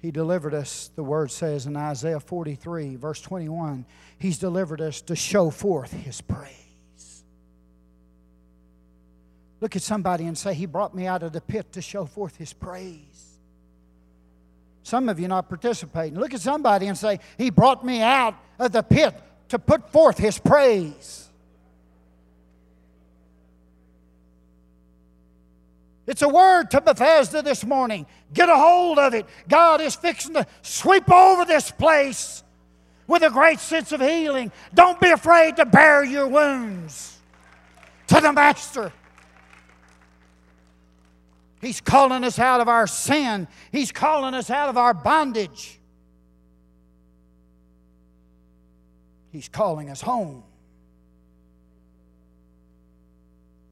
He 0.00 0.10
delivered 0.10 0.54
us, 0.54 0.90
the 0.96 1.02
word 1.02 1.30
says 1.30 1.66
in 1.66 1.76
Isaiah 1.76 2.18
43, 2.18 2.96
verse 2.96 3.20
21, 3.20 3.84
He's 4.18 4.38
delivered 4.38 4.80
us 4.80 5.02
to 5.02 5.14
show 5.14 5.50
forth 5.50 5.92
His 5.92 6.22
praise. 6.22 7.24
Look 9.60 9.76
at 9.76 9.82
somebody 9.82 10.24
and 10.24 10.36
say, 10.38 10.54
He 10.54 10.64
brought 10.64 10.94
me 10.94 11.06
out 11.06 11.22
of 11.22 11.34
the 11.34 11.42
pit 11.42 11.72
to 11.72 11.82
show 11.82 12.06
forth 12.06 12.36
His 12.36 12.54
praise. 12.54 13.33
Some 14.84 15.08
of 15.08 15.18
you 15.18 15.28
not 15.28 15.48
participating. 15.48 16.20
Look 16.20 16.34
at 16.34 16.42
somebody 16.42 16.86
and 16.86 16.96
say, 16.96 17.18
He 17.38 17.48
brought 17.48 17.84
me 17.84 18.02
out 18.02 18.36
of 18.58 18.70
the 18.70 18.82
pit 18.82 19.14
to 19.48 19.58
put 19.58 19.90
forth 19.90 20.18
His 20.18 20.38
praise. 20.38 21.26
It's 26.06 26.20
a 26.20 26.28
word 26.28 26.70
to 26.72 26.82
Bethesda 26.82 27.40
this 27.40 27.64
morning. 27.64 28.04
Get 28.34 28.50
a 28.50 28.56
hold 28.56 28.98
of 28.98 29.14
it. 29.14 29.24
God 29.48 29.80
is 29.80 29.96
fixing 29.96 30.34
to 30.34 30.46
sweep 30.60 31.10
over 31.10 31.46
this 31.46 31.70
place 31.70 32.42
with 33.06 33.22
a 33.22 33.30
great 33.30 33.60
sense 33.60 33.90
of 33.90 34.02
healing. 34.02 34.52
Don't 34.74 35.00
be 35.00 35.10
afraid 35.10 35.56
to 35.56 35.64
bear 35.64 36.04
your 36.04 36.28
wounds 36.28 37.18
to 38.08 38.20
the 38.20 38.34
Master. 38.34 38.92
He's 41.64 41.80
calling 41.80 42.24
us 42.24 42.38
out 42.38 42.60
of 42.60 42.68
our 42.68 42.86
sin, 42.86 43.48
He's 43.72 43.90
calling 43.90 44.34
us 44.34 44.50
out 44.50 44.68
of 44.68 44.76
our 44.76 44.92
bondage. 44.92 45.80
He's 49.32 49.48
calling 49.48 49.90
us 49.90 50.00
home. 50.00 50.44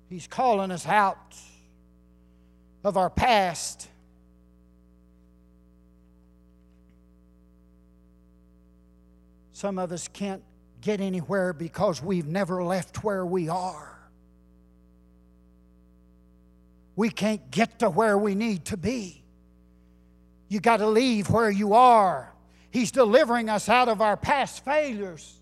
He's 0.09 0.26
calling 0.26 0.72
us 0.72 0.86
out 0.86 1.36
of 2.82 2.97
our 2.97 3.11
past. 3.11 3.86
Some 9.53 9.78
of 9.78 9.93
us 9.93 10.09
can't 10.09 10.43
get 10.80 11.01
anywhere 11.01 11.53
because 11.53 12.03
we've 12.03 12.26
never 12.26 12.64
left 12.64 13.05
where 13.05 13.24
we 13.24 13.49
are. 13.49 14.02
We 16.95 17.11
can't 17.11 17.51
get 17.51 17.78
to 17.80 17.90
where 17.90 18.18
we 18.18 18.34
need 18.34 18.66
to 18.66 18.76
be. 18.76 19.22
You 20.49 20.61
got 20.61 20.78
to 20.78 20.86
leave 20.86 21.30
where 21.30 21.51
you 21.51 21.74
are. 21.74 22.32
He's 22.70 22.90
delivering 22.90 23.49
us 23.49 23.68
out 23.68 23.88
of 23.88 24.01
our 24.01 24.16
past 24.16 24.64
failures. 24.64 25.38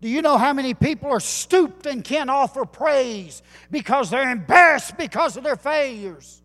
Do 0.00 0.08
you 0.08 0.22
know 0.22 0.38
how 0.38 0.52
many 0.52 0.74
people 0.74 1.10
are 1.10 1.20
stooped 1.20 1.86
and 1.86 2.04
can't 2.04 2.30
offer 2.30 2.64
praise 2.64 3.42
because 3.70 4.10
they're 4.10 4.30
embarrassed 4.30 4.96
because 4.96 5.36
of 5.36 5.44
their 5.44 5.56
failures? 5.56 6.42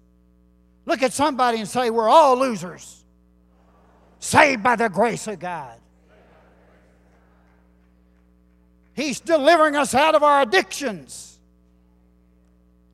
Look 0.85 1.03
at 1.03 1.13
somebody 1.13 1.59
and 1.59 1.67
say, 1.67 1.89
We're 1.89 2.09
all 2.09 2.37
losers, 2.37 3.03
saved 4.19 4.63
by 4.63 4.75
the 4.75 4.89
grace 4.89 5.27
of 5.27 5.39
God. 5.39 5.77
He's 8.93 9.19
delivering 9.19 9.75
us 9.75 9.95
out 9.95 10.15
of 10.15 10.23
our 10.23 10.41
addictions. 10.41 11.30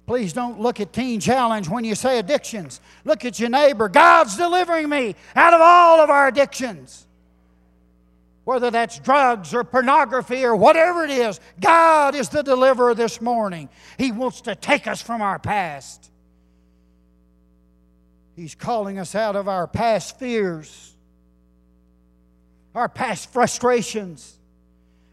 Please 0.07 0.33
don't 0.33 0.59
look 0.59 0.79
at 0.79 0.93
Teen 0.93 1.19
Challenge 1.19 1.69
when 1.69 1.83
you 1.83 1.93
say 1.93 2.17
addictions. 2.17 2.81
Look 3.05 3.25
at 3.25 3.39
your 3.39 3.49
neighbor. 3.49 3.89
God's 3.89 4.35
delivering 4.35 4.89
me 4.89 5.15
out 5.35 5.53
of 5.53 5.61
all 5.61 5.99
of 6.01 6.09
our 6.09 6.27
addictions 6.29 7.07
whether 8.47 8.71
that's 8.71 8.97
drugs 8.99 9.53
or 9.53 9.65
pornography 9.65 10.45
or 10.45 10.55
whatever 10.55 11.03
it 11.03 11.09
is, 11.09 11.37
God 11.59 12.15
is 12.15 12.29
the 12.29 12.41
deliverer 12.41 12.95
this 12.95 13.19
morning. 13.19 13.67
He 13.97 14.13
wants 14.13 14.39
to 14.43 14.55
take 14.55 14.87
us 14.87 15.01
from 15.01 15.21
our 15.21 15.37
past. 15.37 16.09
He's 18.37 18.55
calling 18.55 18.99
us 18.99 19.15
out 19.15 19.35
of 19.35 19.49
our 19.49 19.67
past 19.67 20.17
fears, 20.17 20.95
our 22.73 22.87
past 22.87 23.33
frustrations, 23.33 24.39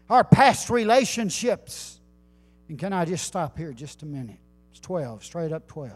our 0.09 0.23
past 0.23 0.69
relationships. 0.69 1.99
And 2.69 2.79
can 2.79 2.93
I 2.93 3.03
just 3.03 3.25
stop 3.25 3.57
here 3.57 3.73
just 3.73 4.01
a 4.01 4.05
minute? 4.05 4.39
It's 4.75 4.81
12, 4.81 5.23
straight 5.23 5.53
up 5.53 5.67
12. 5.67 5.93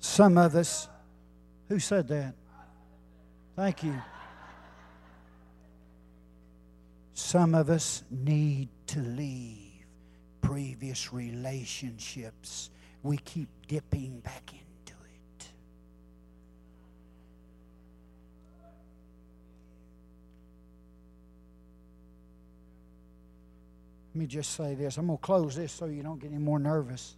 Some 0.00 0.36
of 0.36 0.54
us, 0.54 0.86
who 1.70 1.78
said 1.78 2.08
that? 2.08 2.34
Thank 3.56 3.82
you. 3.82 3.94
Some 7.14 7.54
of 7.54 7.70
us 7.70 8.04
need 8.10 8.68
to 8.88 9.00
leave 9.00 9.86
previous 10.42 11.10
relationships. 11.10 12.68
We 13.02 13.16
keep 13.16 13.48
dipping 13.66 14.20
back 14.20 14.52
into 14.52 14.69
Let 24.14 24.20
me 24.20 24.26
just 24.26 24.54
say 24.54 24.74
this. 24.74 24.96
I'm 24.96 25.06
going 25.06 25.18
to 25.18 25.22
close 25.22 25.56
this 25.56 25.72
so 25.72 25.86
you 25.86 26.02
don't 26.02 26.20
get 26.20 26.30
any 26.30 26.40
more 26.40 26.58
nervous. 26.58 27.14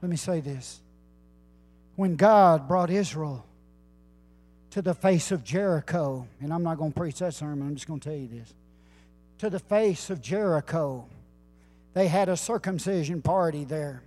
Let 0.00 0.10
me 0.10 0.16
say 0.16 0.40
this. 0.40 0.80
When 1.96 2.16
God 2.16 2.68
brought 2.68 2.90
Israel 2.90 3.44
to 4.72 4.80
the 4.80 4.94
face 4.94 5.30
of 5.30 5.44
Jericho. 5.44 6.26
And 6.40 6.52
I'm 6.52 6.62
not 6.62 6.78
going 6.78 6.92
to 6.92 6.98
preach 6.98 7.18
that 7.18 7.34
sermon, 7.34 7.68
I'm 7.68 7.74
just 7.74 7.86
going 7.86 8.00
to 8.00 8.08
tell 8.08 8.18
you 8.18 8.28
this. 8.28 8.52
To 9.38 9.50
the 9.50 9.58
face 9.58 10.08
of 10.08 10.22
Jericho, 10.22 11.04
they 11.92 12.08
had 12.08 12.30
a 12.30 12.36
circumcision 12.36 13.20
party 13.20 13.64
there. 13.64 14.02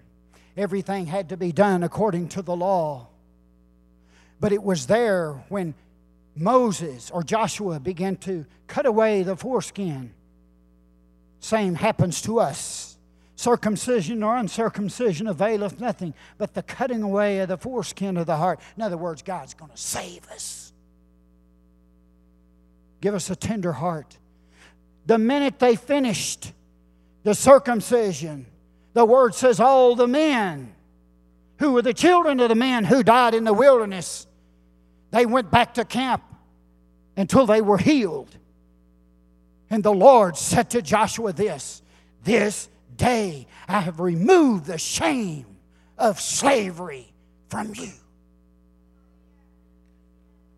Everything 0.58 1.06
had 1.06 1.30
to 1.30 1.38
be 1.38 1.52
done 1.52 1.84
according 1.84 2.30
to 2.30 2.42
the 2.42 2.56
law. 2.56 3.08
But 4.40 4.54
it 4.54 4.64
was 4.64 4.88
there 4.88 5.34
when 5.50 5.76
Moses 6.36 7.12
or 7.12 7.22
Joshua 7.22 7.80
began 7.80 8.16
to 8.18 8.46
cut 8.66 8.88
away 8.88 9.22
the 9.22 9.36
foreskin. 9.36 10.14
Same 11.46 11.76
happens 11.76 12.24
to 12.24 12.40
us. 12.40 12.98
Circumcision 13.36 14.24
or 14.24 14.36
uncircumcision 14.36 15.28
availeth 15.28 15.80
nothing 15.80 16.16
but 16.40 16.56
the 16.56 16.64
cutting 16.64 17.04
away 17.04 17.38
of 17.38 17.50
the 17.50 17.58
foreskin 17.58 18.18
of 18.18 18.26
the 18.26 18.36
heart. 18.36 18.60
In 18.76 18.82
other 18.82 18.98
words, 18.98 19.22
God's 19.22 19.54
going 19.54 19.70
to 19.70 19.78
save 19.78 20.28
us. 20.30 20.74
Give 23.00 23.14
us 23.14 23.30
a 23.30 23.36
tender 23.36 23.74
heart. 23.74 24.18
The 25.06 25.20
minute 25.20 25.60
they 25.60 25.76
finished 25.76 26.52
the 27.22 27.36
circumcision, 27.36 28.48
the 28.94 29.06
word 29.06 29.36
says, 29.36 29.60
all 29.60 29.96
the 29.96 30.08
men 30.08 30.74
who 31.60 31.74
were 31.74 31.84
the 31.84 31.94
children 31.94 32.40
of 32.40 32.50
the 32.50 32.56
men 32.56 32.86
who 32.86 33.04
died 33.04 33.36
in 33.36 33.44
the 33.44 33.54
wilderness, 33.54 34.26
they 35.12 35.28
went 35.28 35.52
back 35.52 35.76
to 35.76 35.86
camp 35.86 36.24
until 37.16 37.46
they 37.46 37.62
were 37.62 37.78
healed. 37.78 38.36
And 39.70 39.84
the 39.84 39.94
Lord 39.94 40.38
said 40.38 40.70
to 40.72 40.82
Joshua 40.82 41.34
this 41.34 41.82
This 42.24 42.70
day 42.96 43.48
I 43.68 43.82
have 43.82 44.00
removed 44.00 44.66
the 44.66 44.78
shame 44.78 45.46
of 45.98 46.20
slavery 46.20 47.14
from 47.50 47.74
you. 47.76 47.92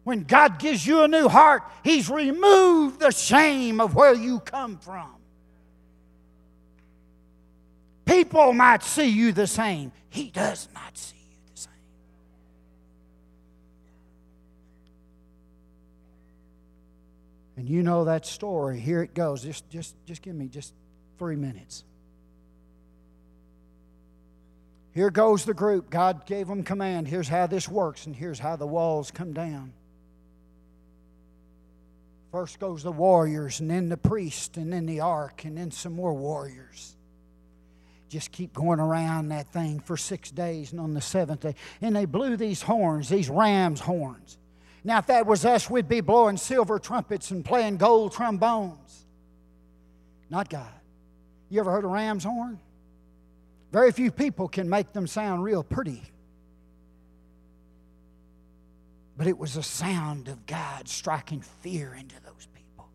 When 0.03 0.23
God 0.23 0.57
gives 0.59 0.87
you 0.87 1.03
a 1.03 1.07
new 1.07 1.27
heart, 1.27 1.63
He's 1.83 2.09
removed 2.09 2.99
the 2.99 3.11
shame 3.11 3.81
of 3.81 3.93
where 3.93 4.13
you 4.13 4.39
come 4.39 4.77
from. 4.77 5.13
People 8.05 8.53
might 8.53 8.83
see 8.83 9.07
you 9.09 9.33
the 9.33 9.47
same, 9.47 9.91
He 10.09 10.29
does 10.29 10.69
not 10.73 10.97
see 10.97 11.16
And 17.57 17.67
you 17.67 17.81
know 17.81 18.05
that 18.05 18.25
story. 18.25 18.79
Here 18.79 19.01
it 19.01 19.15
goes. 19.15 19.41
Just, 19.41 19.67
just, 19.69 19.95
just 20.05 20.21
give 20.21 20.35
me 20.35 20.47
just 20.47 20.73
three 21.17 21.35
minutes. 21.35 21.83
Here 24.93 25.09
goes 25.09 25.43
the 25.43 25.53
group. 25.53 25.89
God 25.89 26.25
gave 26.25 26.47
them 26.47 26.63
command. 26.63 27.07
Here's 27.07 27.27
how 27.27 27.47
this 27.47 27.67
works, 27.67 28.05
and 28.05 28.15
here's 28.15 28.39
how 28.39 28.55
the 28.55 28.65
walls 28.65 29.11
come 29.11 29.33
down. 29.33 29.73
First 32.31 32.59
goes 32.59 32.83
the 32.83 32.91
warriors, 32.91 33.59
and 33.59 33.69
then 33.69 33.89
the 33.89 33.97
priest, 33.97 34.57
and 34.57 34.71
then 34.71 34.85
the 34.85 34.99
ark, 34.99 35.45
and 35.45 35.57
then 35.57 35.71
some 35.71 35.93
more 35.93 36.13
warriors. 36.13 36.95
Just 38.09 38.31
keep 38.31 38.53
going 38.53 38.79
around 38.79 39.29
that 39.29 39.51
thing 39.51 39.79
for 39.79 39.97
six 39.97 40.29
days, 40.31 40.71
and 40.71 40.81
on 40.81 40.93
the 40.93 41.01
seventh 41.01 41.41
day. 41.41 41.55
And 41.81 41.95
they 41.95 42.05
blew 42.05 42.37
these 42.37 42.61
horns, 42.61 43.09
these 43.09 43.29
ram's 43.29 43.79
horns. 43.79 44.37
Now, 44.87 44.99
if 44.99 45.07
that 45.07 45.25
was 45.25 45.43
us, 45.43 45.69
we'd 45.69 45.89
be 45.89 45.99
blowing 45.99 46.37
silver 46.37 46.79
trumpets 46.79 47.31
and 47.31 47.43
playing 47.43 47.75
gold 47.75 48.13
trombones. 48.13 49.05
Not 50.29 50.47
God. 50.47 50.71
You 51.49 51.59
ever 51.59 51.73
heard 51.73 51.83
a 51.83 51.87
ram's 51.87 52.23
horn? 52.23 52.57
Very 53.73 53.91
few 53.91 54.11
people 54.11 54.47
can 54.47 54.69
make 54.69 54.93
them 54.93 55.05
sound 55.05 55.43
real 55.43 55.61
pretty. 55.61 56.03
But 59.17 59.27
it 59.27 59.37
was 59.37 59.57
a 59.57 59.61
sound 59.61 60.29
of 60.29 60.45
God 60.45 60.87
striking 60.87 61.41
fear 61.41 61.93
into 61.93 62.15
those 62.23 62.47
people. 62.55 62.87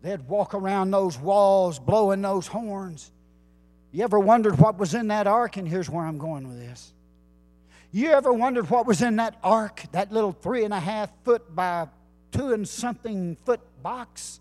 They'd 0.00 0.26
walk 0.26 0.54
around 0.54 0.90
those 0.90 1.18
walls 1.18 1.78
blowing 1.78 2.22
those 2.22 2.46
horns. 2.46 3.12
You 3.92 4.04
ever 4.04 4.18
wondered 4.18 4.58
what 4.58 4.78
was 4.78 4.94
in 4.94 5.08
that 5.08 5.26
ark? 5.26 5.58
And 5.58 5.68
here's 5.68 5.90
where 5.90 6.06
I'm 6.06 6.16
going 6.16 6.48
with 6.48 6.58
this. 6.58 6.94
You 7.90 8.10
ever 8.10 8.32
wondered 8.32 8.68
what 8.70 8.86
was 8.86 9.00
in 9.00 9.16
that 9.16 9.36
ark, 9.42 9.82
that 9.92 10.12
little 10.12 10.32
three 10.32 10.64
and 10.64 10.74
a 10.74 10.80
half 10.80 11.10
foot 11.24 11.54
by 11.54 11.88
two 12.32 12.52
and 12.52 12.68
something 12.68 13.36
foot 13.44 13.60
box? 13.82 14.40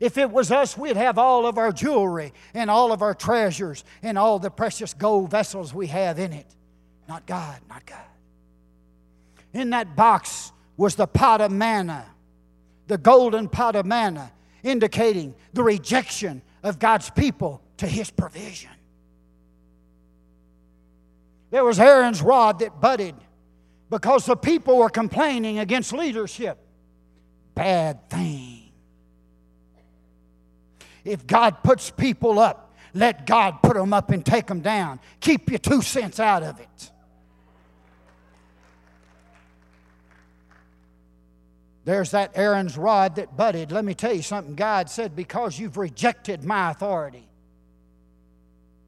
If 0.00 0.18
it 0.18 0.30
was 0.30 0.50
us, 0.50 0.76
we'd 0.76 0.96
have 0.96 1.18
all 1.18 1.46
of 1.46 1.58
our 1.58 1.72
jewelry 1.72 2.32
and 2.54 2.70
all 2.70 2.92
of 2.92 3.02
our 3.02 3.14
treasures 3.14 3.84
and 4.02 4.18
all 4.18 4.38
the 4.38 4.50
precious 4.50 4.94
gold 4.94 5.30
vessels 5.30 5.72
we 5.72 5.86
have 5.88 6.18
in 6.18 6.32
it. 6.32 6.46
Not 7.08 7.26
God, 7.26 7.60
not 7.68 7.84
God. 7.86 7.98
In 9.52 9.70
that 9.70 9.96
box 9.96 10.52
was 10.76 10.96
the 10.96 11.06
pot 11.06 11.40
of 11.40 11.50
manna, 11.50 12.06
the 12.88 12.98
golden 12.98 13.48
pot 13.48 13.76
of 13.76 13.86
manna, 13.86 14.32
indicating 14.62 15.34
the 15.52 15.62
rejection 15.62 16.42
of 16.62 16.78
God's 16.78 17.08
people 17.10 17.62
to 17.78 17.86
his 17.86 18.10
provision. 18.10 18.70
There 21.56 21.64
was 21.64 21.80
Aaron's 21.80 22.20
rod 22.20 22.58
that 22.58 22.82
budded 22.82 23.14
because 23.88 24.26
the 24.26 24.36
people 24.36 24.76
were 24.76 24.90
complaining 24.90 25.58
against 25.58 25.90
leadership. 25.90 26.58
Bad 27.54 28.10
thing. 28.10 28.72
If 31.02 31.26
God 31.26 31.62
puts 31.62 31.88
people 31.88 32.38
up, 32.38 32.74
let 32.92 33.24
God 33.24 33.62
put 33.62 33.72
them 33.72 33.94
up 33.94 34.10
and 34.10 34.22
take 34.22 34.46
them 34.46 34.60
down. 34.60 35.00
Keep 35.20 35.48
your 35.48 35.58
two 35.58 35.80
cents 35.80 36.20
out 36.20 36.42
of 36.42 36.60
it. 36.60 36.90
There's 41.86 42.10
that 42.10 42.32
Aaron's 42.34 42.76
rod 42.76 43.16
that 43.16 43.34
budded. 43.34 43.72
Let 43.72 43.86
me 43.86 43.94
tell 43.94 44.12
you 44.12 44.20
something. 44.20 44.56
God 44.56 44.90
said, 44.90 45.16
Because 45.16 45.58
you've 45.58 45.78
rejected 45.78 46.44
my 46.44 46.70
authority. 46.70 47.26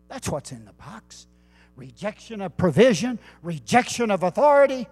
That's 0.09 0.29
what's 0.29 0.53
in 0.53 0.67
the 0.67 0.75
box 0.75 1.29
rejection 1.79 2.43
of 2.43 2.57
provision, 2.57 3.19
rejection 3.43 4.11
of 4.11 4.23
authority. 4.23 4.89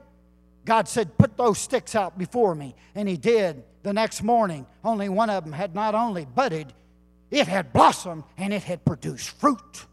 God 0.64 0.88
said, 0.88 1.18
Put 1.18 1.36
those 1.36 1.58
sticks 1.58 1.94
out 1.94 2.16
before 2.16 2.54
me. 2.54 2.74
And 2.94 3.08
He 3.08 3.16
did 3.16 3.62
the 3.82 3.92
next 3.92 4.22
morning. 4.22 4.66
Only 4.84 5.08
one 5.08 5.28
of 5.28 5.44
them 5.44 5.52
had 5.52 5.74
not 5.74 5.94
only 5.94 6.24
budded, 6.24 6.72
it 7.30 7.48
had 7.48 7.72
blossomed 7.72 8.24
and 8.38 8.54
it 8.54 8.62
had 8.62 8.84
produced 8.84 9.30
fruit. 9.30 9.86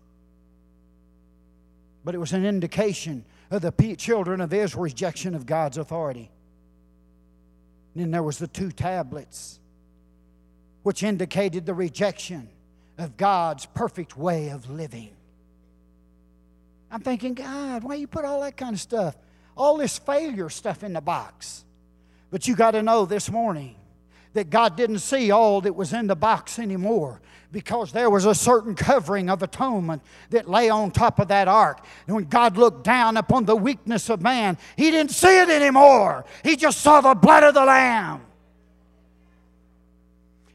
But 2.06 2.16
it 2.16 2.20
was 2.20 2.34
an 2.34 2.46
indication 2.46 3.26
of 3.50 3.62
the 3.62 3.96
children 3.96 4.41
of 4.41 4.54
Israel's 4.54 4.76
rejection 4.76 5.36
of 5.36 5.46
God's 5.46 5.78
authority. 5.78 6.30
And 7.94 8.04
then 8.04 8.12
there 8.12 8.24
was 8.24 8.39
the 8.39 8.48
two 8.48 8.72
tablets, 8.72 9.60
which 10.84 11.04
indicated 11.04 11.66
the 11.66 11.74
rejection 11.74 12.50
of 12.98 13.16
God's 13.18 13.66
perfect 13.68 14.18
way 14.18 14.50
of 14.50 14.70
living. 14.70 15.16
I'm 16.94 17.02
thinking, 17.02 17.34
God, 17.34 17.84
why 17.84 17.96
you 17.96 18.06
put 18.06 18.24
all 18.24 18.41
that 18.41 18.56
kind 18.56 18.76
of 18.76 18.80
stuff, 18.80 19.18
all 19.58 19.78
this 19.78 19.98
failure 19.98 20.48
stuff 20.48 20.84
in 20.84 20.94
the 20.94 21.02
box? 21.02 21.66
But 22.30 22.48
you 22.48 22.56
got 22.56 22.72
to 22.72 22.84
know 22.84 23.08
this 23.08 23.32
morning 23.32 23.76
that 24.34 24.52
God 24.52 24.78
didn't 24.78 25.00
see 25.00 25.32
all 25.32 25.62
that 25.62 25.74
was 25.74 25.91
in 25.91 26.06
the 26.06 26.16
box 26.16 26.60
anymore 26.60 27.20
because 27.52 27.91
there 27.91 28.12
was 28.12 28.26
a 28.26 28.36
certain 28.36 28.76
covering 28.76 29.32
of 29.32 29.41
atonement 29.41 30.04
that 30.30 30.48
lay 30.48 30.70
on 30.70 30.91
top 30.91 31.18
of 31.18 31.30
that 31.30 31.48
ark. 31.48 31.84
And 32.06 32.16
when 32.16 32.26
God 32.26 32.58
looked 32.58 32.84
down 32.84 33.18
upon 33.18 33.46
the 33.46 33.56
weakness 33.56 34.08
of 34.10 34.22
man, 34.22 34.60
He 34.78 34.91
didn't 34.91 35.14
see 35.14 35.41
it 35.41 35.50
anymore. 35.50 36.26
He 36.44 36.56
just 36.56 36.82
saw 36.82 37.02
the 37.02 37.16
blood 37.16 37.44
of 37.44 37.56
the 37.56 37.66
Lamb. 37.66 38.22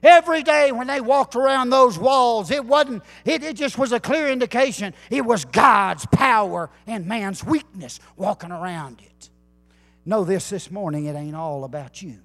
Every 0.03 0.43
day 0.43 0.71
when 0.71 0.87
they 0.87 1.01
walked 1.01 1.35
around 1.35 1.71
those 1.71 1.99
walls, 1.99 2.51
it 2.51 2.65
wasn't, 2.65 3.03
it, 3.25 3.43
it 3.43 3.57
just 3.57 3.79
was 3.79 3.91
a 3.93 3.99
clear 3.99 4.29
indication 4.29 4.95
it 5.11 5.25
was 5.25 5.45
God's 5.45 6.07
power 6.07 6.71
and 6.87 7.07
man's 7.07 7.43
weakness 7.43 7.99
walking 8.17 8.53
around 8.53 9.01
it. 9.01 9.31
Know 10.07 10.25
this 10.25 10.51
this 10.51 10.71
morning, 10.71 11.07
it 11.07 11.15
ain't 11.15 11.37
all 11.37 11.65
about 11.65 12.01
you. 12.01 12.19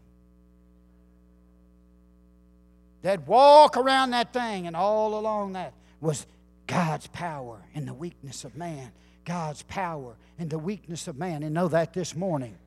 They'd 3.01 3.27
walk 3.27 3.75
around 3.75 4.11
that 4.11 4.31
thing, 4.31 4.65
and 4.65 4.75
all 4.75 5.19
along 5.19 5.53
that 5.53 5.73
was 5.99 6.25
God's 6.67 7.07
power 7.07 7.61
and 7.75 7.87
the 7.87 7.93
weakness 7.93 8.45
of 8.45 8.55
man. 8.55 8.91
God's 9.25 9.61
power 9.63 10.15
and 10.39 10.49
the 10.49 10.57
weakness 10.57 11.07
of 11.07 11.17
man. 11.17 11.43
And 11.43 11.53
know 11.53 11.67
that 11.67 11.93
this 11.93 12.15
morning, 12.15 12.57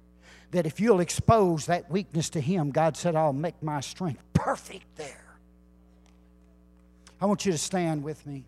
that 0.50 0.66
if 0.66 0.80
you'll 0.80 1.00
expose 1.00 1.66
that 1.66 1.90
weakness 1.90 2.30
to 2.30 2.40
Him, 2.40 2.70
God 2.70 2.96
said, 2.96 3.16
I'll 3.16 3.32
make 3.32 3.62
my 3.62 3.80
strength 3.80 4.22
perfect 4.32 4.96
there. 4.96 5.24
I 7.20 7.26
want 7.26 7.46
you 7.46 7.52
to 7.52 7.58
stand 7.58 8.02
with 8.02 8.24
me. 8.26 8.44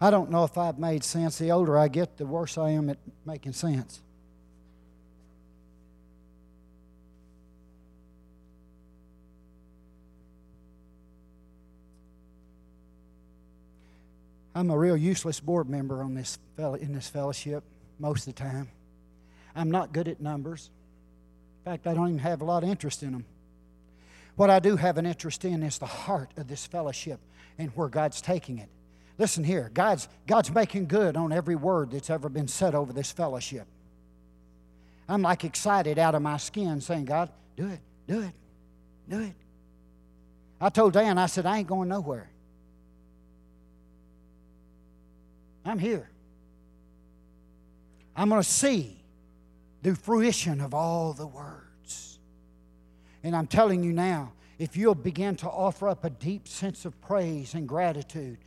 I 0.00 0.10
don't 0.10 0.30
know 0.30 0.42
if 0.42 0.58
I've 0.58 0.80
made 0.80 1.04
sense. 1.04 1.38
The 1.38 1.52
older 1.52 1.78
I 1.78 1.86
get, 1.86 2.16
the 2.16 2.26
worse 2.26 2.58
I 2.58 2.70
am 2.70 2.90
at 2.90 2.98
making 3.24 3.52
sense. 3.52 4.00
I'm 14.54 14.70
a 14.70 14.78
real 14.78 14.96
useless 14.96 15.40
board 15.40 15.68
member 15.68 16.02
on 16.02 16.14
this 16.14 16.38
in 16.58 16.92
this 16.92 17.08
fellowship 17.08 17.64
most 17.98 18.26
of 18.26 18.34
the 18.34 18.42
time. 18.42 18.68
I'm 19.54 19.70
not 19.70 19.92
good 19.92 20.08
at 20.08 20.20
numbers. 20.20 20.70
In 21.64 21.72
fact, 21.72 21.86
I 21.86 21.94
don't 21.94 22.08
even 22.08 22.18
have 22.18 22.40
a 22.40 22.44
lot 22.44 22.62
of 22.62 22.68
interest 22.68 23.02
in 23.02 23.12
them. 23.12 23.24
What 24.36 24.50
I 24.50 24.60
do 24.60 24.76
have 24.76 24.98
an 24.98 25.06
interest 25.06 25.44
in 25.44 25.62
is 25.62 25.78
the 25.78 25.86
heart 25.86 26.30
of 26.36 26.48
this 26.48 26.66
fellowship 26.66 27.20
and 27.58 27.70
where 27.70 27.88
God's 27.88 28.20
taking 28.20 28.58
it. 28.58 28.68
Listen 29.18 29.44
here, 29.44 29.70
God's, 29.74 30.08
God's 30.26 30.50
making 30.50 30.86
good 30.86 31.16
on 31.16 31.32
every 31.32 31.54
word 31.54 31.90
that's 31.90 32.10
ever 32.10 32.28
been 32.28 32.48
said 32.48 32.74
over 32.74 32.92
this 32.92 33.12
fellowship. 33.12 33.66
I'm 35.08 35.22
like 35.22 35.44
excited 35.44 35.98
out 35.98 36.14
of 36.14 36.22
my 36.22 36.38
skin 36.38 36.80
saying, 36.80 37.04
God, 37.04 37.28
do 37.56 37.68
it, 37.68 37.80
do 38.08 38.20
it, 38.20 38.32
do 39.08 39.20
it. 39.20 39.34
I 40.60 40.70
told 40.70 40.94
Dan, 40.94 41.18
I 41.18 41.26
said, 41.26 41.44
I 41.44 41.58
ain't 41.58 41.68
going 41.68 41.88
nowhere. 41.88 42.30
I'm 45.64 45.78
here. 45.78 46.08
I'm 48.16 48.28
going 48.28 48.42
to 48.42 48.48
see 48.48 48.96
the 49.82 49.94
fruition 49.94 50.60
of 50.60 50.74
all 50.74 51.12
the 51.12 51.26
words. 51.26 52.18
And 53.24 53.34
I'm 53.34 53.46
telling 53.46 53.82
you 53.82 53.92
now, 53.92 54.32
if 54.58 54.76
you'll 54.76 54.94
begin 54.94 55.36
to 55.36 55.48
offer 55.48 55.88
up 55.88 56.04
a 56.04 56.10
deep 56.10 56.46
sense 56.46 56.84
of 56.84 57.00
praise 57.00 57.54
and 57.54 57.68
gratitude, 57.68 58.38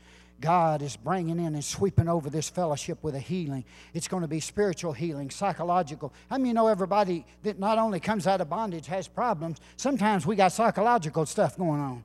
God 0.41 0.81
is 0.81 0.97
bringing 0.97 1.39
in 1.39 1.55
and 1.55 1.63
sweeping 1.63 2.09
over 2.09 2.29
this 2.29 2.49
fellowship 2.49 3.03
with 3.03 3.15
a 3.15 3.19
healing. 3.19 3.63
It's 3.93 4.07
going 4.07 4.21
to 4.21 4.27
be 4.27 4.39
spiritual 4.39 4.93
healing, 4.93 5.29
psychological. 5.29 6.13
I 6.29 6.37
mean, 6.37 6.47
you 6.47 6.53
know, 6.53 6.67
everybody 6.67 7.25
that 7.43 7.57
not 7.57 7.77
only 7.77 7.99
comes 7.99 8.27
out 8.27 8.41
of 8.41 8.49
bondage 8.49 8.87
has 8.87 9.07
problems, 9.07 9.59
sometimes 9.77 10.25
we 10.25 10.35
got 10.35 10.51
psychological 10.51 11.25
stuff 11.25 11.57
going 11.57 11.79
on. 11.79 12.03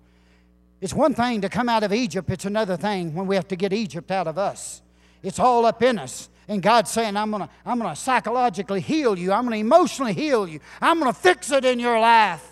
It's 0.80 0.94
one 0.94 1.12
thing 1.12 1.40
to 1.42 1.48
come 1.48 1.68
out 1.68 1.82
of 1.82 1.92
Egypt, 1.92 2.30
it's 2.30 2.46
another 2.46 2.76
thing 2.76 3.14
when 3.14 3.26
we 3.26 3.36
have 3.36 3.48
to 3.48 3.56
get 3.56 3.72
Egypt 3.72 4.10
out 4.10 4.26
of 4.26 4.38
us. 4.38 4.80
It's 5.22 5.38
all 5.38 5.66
up 5.66 5.82
in 5.82 5.98
us. 5.98 6.28
And 6.48 6.62
God's 6.62 6.90
saying, 6.90 7.16
I'm 7.16 7.30
going 7.30 7.44
to 7.44 7.48
I'm 7.64 7.80
to 7.80 7.94
psychologically 7.94 8.80
heal 8.80 9.16
you, 9.16 9.32
I'm 9.32 9.44
going 9.44 9.54
to 9.54 9.60
emotionally 9.60 10.14
heal 10.14 10.48
you, 10.48 10.60
I'm 10.80 10.98
going 10.98 11.12
to 11.12 11.18
fix 11.18 11.52
it 11.52 11.64
in 11.64 11.78
your 11.78 12.00
life 12.00 12.46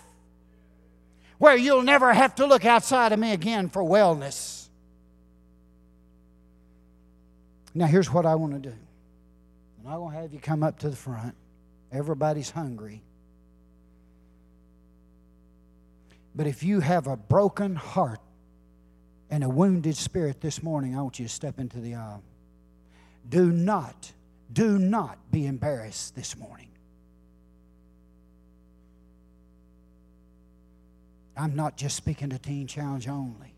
where 1.39 1.57
you'll 1.57 1.81
never 1.81 2.13
have 2.13 2.35
to 2.35 2.45
look 2.45 2.65
outside 2.65 3.11
of 3.11 3.19
me 3.19 3.33
again 3.33 3.69
for 3.69 3.81
wellness. 3.81 4.67
Now, 7.73 7.87
here's 7.87 8.11
what 8.11 8.25
I 8.25 8.35
want 8.35 8.53
to 8.53 8.69
do. 8.69 8.75
I'm 9.79 9.89
not 9.89 9.97
going 9.97 10.13
to 10.13 10.21
have 10.21 10.33
you 10.33 10.39
come 10.39 10.63
up 10.63 10.79
to 10.79 10.89
the 10.89 10.95
front. 10.95 11.33
Everybody's 11.91 12.51
hungry. 12.51 13.01
But 16.35 16.45
if 16.45 16.61
you 16.61 16.81
have 16.81 17.07
a 17.07 17.15
broken 17.15 17.75
heart 17.75 18.19
and 19.29 19.43
a 19.43 19.49
wounded 19.49 19.95
spirit 19.95 20.41
this 20.41 20.61
morning, 20.61 20.97
I 20.97 21.01
want 21.01 21.19
you 21.19 21.25
to 21.25 21.33
step 21.33 21.59
into 21.59 21.79
the 21.79 21.95
aisle. 21.95 22.21
Do 23.29 23.51
not, 23.51 24.11
do 24.51 24.79
not 24.79 25.31
be 25.31 25.45
embarrassed 25.45 26.15
this 26.15 26.35
morning. 26.35 26.69
I'm 31.37 31.55
not 31.55 31.77
just 31.77 31.95
speaking 31.95 32.31
to 32.31 32.39
Teen 32.39 32.67
Challenge 32.67 33.07
only. 33.07 33.53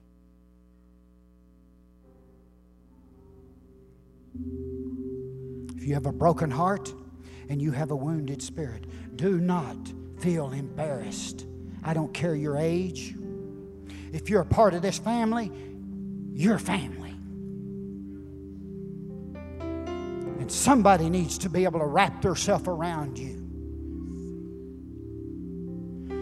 If 5.76 5.88
you 5.88 5.94
have 5.96 6.06
a 6.06 6.12
broken 6.12 6.52
heart 6.52 6.94
and 7.50 7.60
you 7.62 7.72
have 7.72 7.90
a 7.90 7.96
wounded 7.96 8.42
spirit, 8.42 8.86
do 9.16 9.40
not 9.40 9.78
feel 10.20 10.52
embarrassed. 10.52 11.48
I 11.84 11.96
don't 11.96 12.14
care 12.14 12.36
your 12.36 12.58
age. 12.58 13.16
If 14.14 14.30
you're 14.30 14.42
a 14.42 14.46
part 14.46 14.74
of 14.74 14.82
this 14.82 15.00
family, 15.00 15.52
you're 16.34 16.60
family. 16.60 17.11
Somebody 20.52 21.10
needs 21.10 21.38
to 21.40 21.50
be 21.50 21.64
able 21.64 21.80
to 21.80 21.86
wrap 21.86 22.22
themselves 22.22 22.68
around 22.68 23.18
you. 23.18 23.38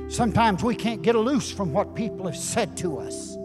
Sometimes 0.10 0.64
we 0.64 0.76
can't 0.76 1.02
get 1.02 1.16
loose 1.16 1.52
from 1.52 1.72
what 1.72 1.96
people 1.96 2.26
have 2.26 2.36
said 2.36 2.76
to 2.78 2.98
us. 2.98 3.36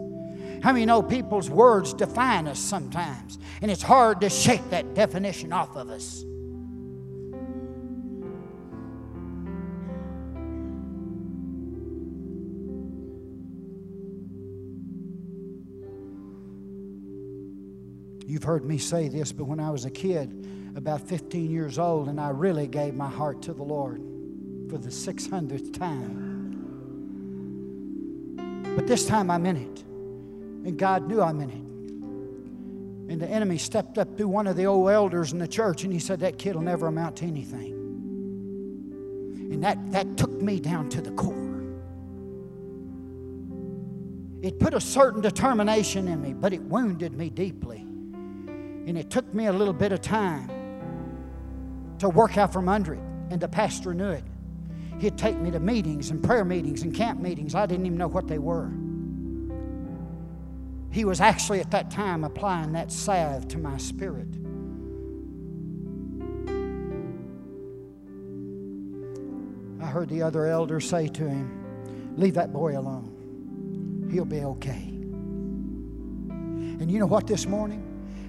How 0.63 0.71
many 0.73 0.85
know 0.85 1.03
people's 1.03 1.49
words 1.49 1.93
define 1.93 2.47
us 2.47 2.59
sometimes? 2.59 3.37
And 3.61 3.69
it's 3.69 3.83
hard 3.83 4.21
to 4.21 4.29
shake 4.29 4.67
that 4.71 4.95
definition 4.95 5.53
off 5.53 5.75
of 5.75 5.89
us. 5.89 6.23
You've 18.35 18.43
heard 18.43 18.65
me 18.65 18.77
say 18.77 19.07
this, 19.07 19.31
but 19.31 19.45
when 19.45 19.61
I 19.61 19.69
was 19.69 19.85
a 19.85 19.89
kid, 19.89 20.45
about 20.75 20.99
15 20.99 21.49
years 21.49 21.79
old, 21.79 22.09
and 22.09 22.19
I 22.19 22.31
really 22.31 22.67
gave 22.67 22.93
my 22.93 23.07
heart 23.07 23.41
to 23.43 23.53
the 23.53 23.63
Lord 23.63 24.01
for 24.69 24.77
the 24.77 24.89
600th 24.89 25.71
time. 25.71 26.51
But 28.75 28.87
this 28.87 29.05
time 29.05 29.31
I'm 29.31 29.45
in 29.45 29.55
it. 29.55 29.83
And 30.67 30.77
God 30.77 31.07
knew 31.07 31.21
I'm 31.21 31.39
in 31.39 31.49
it. 31.49 33.13
And 33.13 33.21
the 33.21 33.29
enemy 33.29 33.57
stepped 33.57 33.97
up 33.97 34.17
to 34.17 34.27
one 34.27 34.47
of 34.47 34.57
the 34.57 34.65
old 34.65 34.89
elders 34.89 35.31
in 35.31 35.39
the 35.39 35.47
church 35.47 35.85
and 35.85 35.93
he 35.93 35.99
said, 35.99 36.19
That 36.19 36.37
kid 36.37 36.55
will 36.55 36.63
never 36.63 36.87
amount 36.87 37.15
to 37.15 37.25
anything. 37.25 37.71
And 39.49 39.63
that, 39.63 39.93
that 39.93 40.17
took 40.17 40.41
me 40.41 40.59
down 40.59 40.89
to 40.89 40.99
the 40.99 41.11
core. 41.11 41.63
It 44.41 44.59
put 44.59 44.73
a 44.73 44.81
certain 44.81 45.21
determination 45.21 46.09
in 46.09 46.21
me, 46.21 46.33
but 46.33 46.51
it 46.51 46.63
wounded 46.63 47.13
me 47.13 47.29
deeply. 47.29 47.84
And 48.87 48.97
it 48.97 49.09
took 49.09 49.33
me 49.33 49.47
a 49.47 49.53
little 49.53 49.73
bit 49.73 49.91
of 49.91 50.01
time 50.01 50.49
to 51.99 52.09
work 52.09 52.37
out 52.37 52.53
from 52.53 52.69
under 52.69 52.93
it. 52.93 53.01
And 53.29 53.41
the 53.41 53.47
pastor 53.47 53.93
knew 53.93 54.09
it. 54.09 54.23
He'd 54.99 55.17
take 55.17 55.37
me 55.37 55.51
to 55.51 55.59
meetings 55.59 56.11
and 56.11 56.23
prayer 56.23 56.45
meetings 56.45 56.83
and 56.83 56.93
camp 56.93 57.19
meetings. 57.19 57.55
I 57.55 57.65
didn't 57.65 57.85
even 57.85 57.97
know 57.97 58.07
what 58.07 58.27
they 58.27 58.37
were. 58.37 58.71
He 60.91 61.03
was 61.03 61.19
actually 61.19 61.59
at 61.59 61.71
that 61.71 61.91
time 61.91 62.23
applying 62.23 62.71
that 62.73 62.91
salve 62.91 63.49
to 63.49 63.57
my 63.57 63.77
spirit. 63.77 64.29
I 69.81 69.87
heard 69.87 70.07
the 70.07 70.21
other 70.21 70.47
elder 70.47 70.79
say 70.79 71.07
to 71.09 71.27
him, 71.27 72.15
Leave 72.15 72.35
that 72.35 72.53
boy 72.53 72.77
alone. 72.77 74.07
He'll 74.09 74.23
be 74.23 74.39
okay. 74.39 74.95
And 76.29 76.89
you 76.89 76.99
know 76.99 77.05
what 77.05 77.27
this 77.27 77.45
morning? 77.45 77.84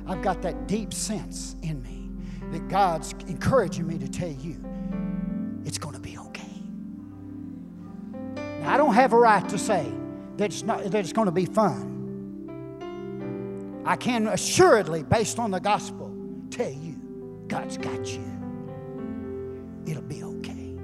I've 0.09 0.22
got 0.22 0.42
that 0.42 0.68
deep 0.68 0.94
sense 0.94 1.57
in 1.62 1.82
me 1.82 2.11
that 2.52 2.68
God's 2.68 3.12
encouraging 3.26 3.86
me 3.86 3.98
to 3.98 4.09
tell 4.09 4.30
you 4.30 4.57
it's 5.64 5.78
going 5.78 5.94
to 5.94 6.00
be 6.00 6.16
okay. 6.16 6.42
Now, 8.61 8.72
I 8.72 8.76
don't 8.76 8.94
have 8.94 9.12
a 9.12 9.18
right 9.18 9.48
to 9.48 9.59
say 9.59 9.92
that 10.36 10.44
it's, 10.44 10.62
not, 10.62 10.84
that 10.84 10.94
it's 10.94 11.12
going 11.12 11.26
to 11.26 11.32
be 11.32 11.44
fun. 11.44 11.94
I 13.84 13.96
can 13.96 14.28
assuredly, 14.28 15.02
based 15.02 15.38
on 15.38 15.50
the 15.50 15.61
gospel, 15.61 16.14
tell 16.50 16.70
you 16.70 17.44
God's 17.48 17.76
got 17.78 18.07
you. 18.07 18.24
It'll 19.86 20.02
be 20.02 20.22
okay. 20.22 20.76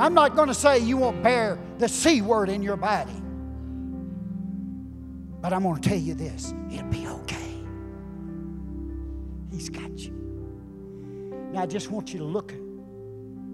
I'm 0.00 0.14
not 0.14 0.34
going 0.34 0.48
to 0.48 0.54
say 0.54 0.78
you 0.78 0.96
won't 0.96 1.22
bear 1.22 1.58
the 1.78 1.88
C 1.88 2.20
word 2.20 2.48
in 2.48 2.62
your 2.62 2.76
body, 2.76 3.20
but 5.40 5.52
I'm 5.52 5.62
going 5.62 5.80
to 5.80 5.88
tell 5.88 5.98
you 5.98 6.14
this 6.14 6.52
it'll 6.72 6.88
be. 6.88 7.07
Got 9.70 9.98
you. 9.98 10.12
Now, 11.52 11.62
I 11.62 11.66
just 11.66 11.90
want 11.90 12.12
you 12.12 12.18
to 12.20 12.24
look 12.24 12.52
at 12.52 12.58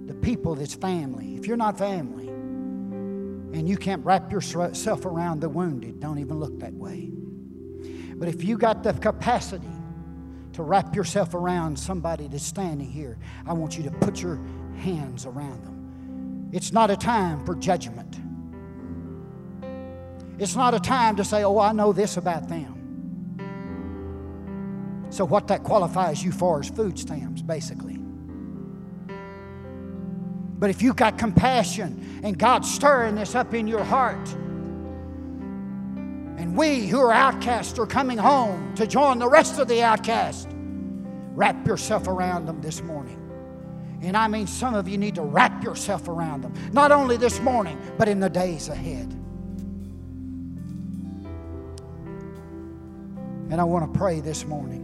the 0.07 0.15
people 0.15 0.55
that's 0.55 0.75
family. 0.75 1.37
If 1.37 1.47
you're 1.47 1.57
not 1.57 1.79
family 1.79 2.29
and 2.29 3.69
you 3.69 3.77
can't 3.77 4.05
wrap 4.05 4.33
yourself 4.33 5.05
around 5.07 5.41
the 5.41 5.49
wounded, 5.49 6.01
don't 6.01 6.19
even 6.19 6.39
look 6.41 6.59
that 6.61 6.75
way. 6.75 7.11
But 8.17 8.29
if 8.29 8.45
you 8.45 8.59
got 8.59 8.83
the 8.83 8.93
capacity 8.93 9.67
to 10.53 10.62
wrap 10.62 10.95
yourself 10.95 11.35
around 11.35 11.79
somebody 11.79 12.29
that's 12.29 12.47
standing 12.47 12.91
here, 12.91 13.19
I 13.47 13.53
want 13.53 13.77
you 13.77 13.85
to 13.85 13.91
put 13.91 14.23
your 14.23 14.41
hands 14.77 15.27
around 15.27 15.65
them. 15.65 16.51
It's 16.53 16.73
not 16.73 16.91
a 16.91 16.97
time 16.97 17.45
for 17.45 17.55
judgment. 17.57 18.21
It's 20.39 20.57
not 20.57 20.75
a 20.75 20.81
time 20.81 21.17
to 21.17 21.25
say, 21.25 21.45
oh, 21.45 21.59
I 21.59 21.73
know 21.73 21.93
this 21.93 22.17
about 22.17 22.49
them. 22.49 22.74
So, 25.15 25.25
what 25.25 25.47
that 25.47 25.62
qualifies 25.62 26.25
you 26.25 26.33
for 26.33 26.61
is 26.61 26.69
food 26.69 26.99
stamps, 26.99 27.41
basically. 27.41 27.99
But 30.59 30.71
if 30.71 30.83
you've 30.83 30.97
got 30.97 31.19
compassion 31.19 32.21
and 32.25 32.37
God's 32.37 32.69
stirring 32.69 33.15
this 33.15 33.37
up 33.37 33.55
in 33.55 33.69
your 33.69 33.85
heart, 33.85 34.29
and 36.37 36.57
we 36.57 36.89
who 36.89 36.99
are 36.99 37.12
outcasts 37.12 37.79
are 37.79 37.87
coming 37.87 38.19
home 38.19 38.75
to 38.75 38.89
join 38.89 39.21
the 39.21 39.29
rest 39.29 39.61
of 39.61 39.69
the 39.69 39.85
outcasts. 39.85 40.49
Wrap 40.51 41.65
yourself 41.65 42.09
around 42.09 42.47
them 42.47 42.61
this 42.61 42.83
morning. 42.83 43.21
And 44.03 44.17
I 44.17 44.27
mean, 44.27 44.49
some 44.49 44.75
of 44.75 44.89
you 44.89 44.99
need 44.99 45.15
to 45.15 45.23
wrap 45.23 45.62
yourself 45.62 46.09
around 46.09 46.43
them, 46.43 46.55
not 46.73 46.91
only 46.91 47.17
this 47.19 47.39
morning, 47.39 47.81
but 47.99 48.09
in 48.09 48.19
the 48.19 48.29
days 48.29 48.69
ahead. 48.69 49.12
And 53.53 53.61
I 53.61 53.65
want 53.65 53.93
to 53.93 53.97
pray 53.97 54.19
this 54.19 54.45
morning. 54.45 54.84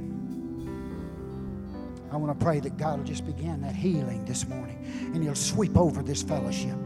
I 2.11 2.17
want 2.17 2.39
to 2.39 2.45
pray 2.45 2.61
that 2.61 2.77
God 2.77 2.99
will 2.99 3.07
just 3.07 3.25
begin 3.25 3.61
that 3.63 3.75
healing 3.75 4.25
this 4.25 4.47
morning 4.47 4.79
and 5.15 5.23
He'll 5.23 5.35
sweep 5.35 5.77
over 5.77 6.03
this 6.03 6.23
fellowship. 6.23 6.77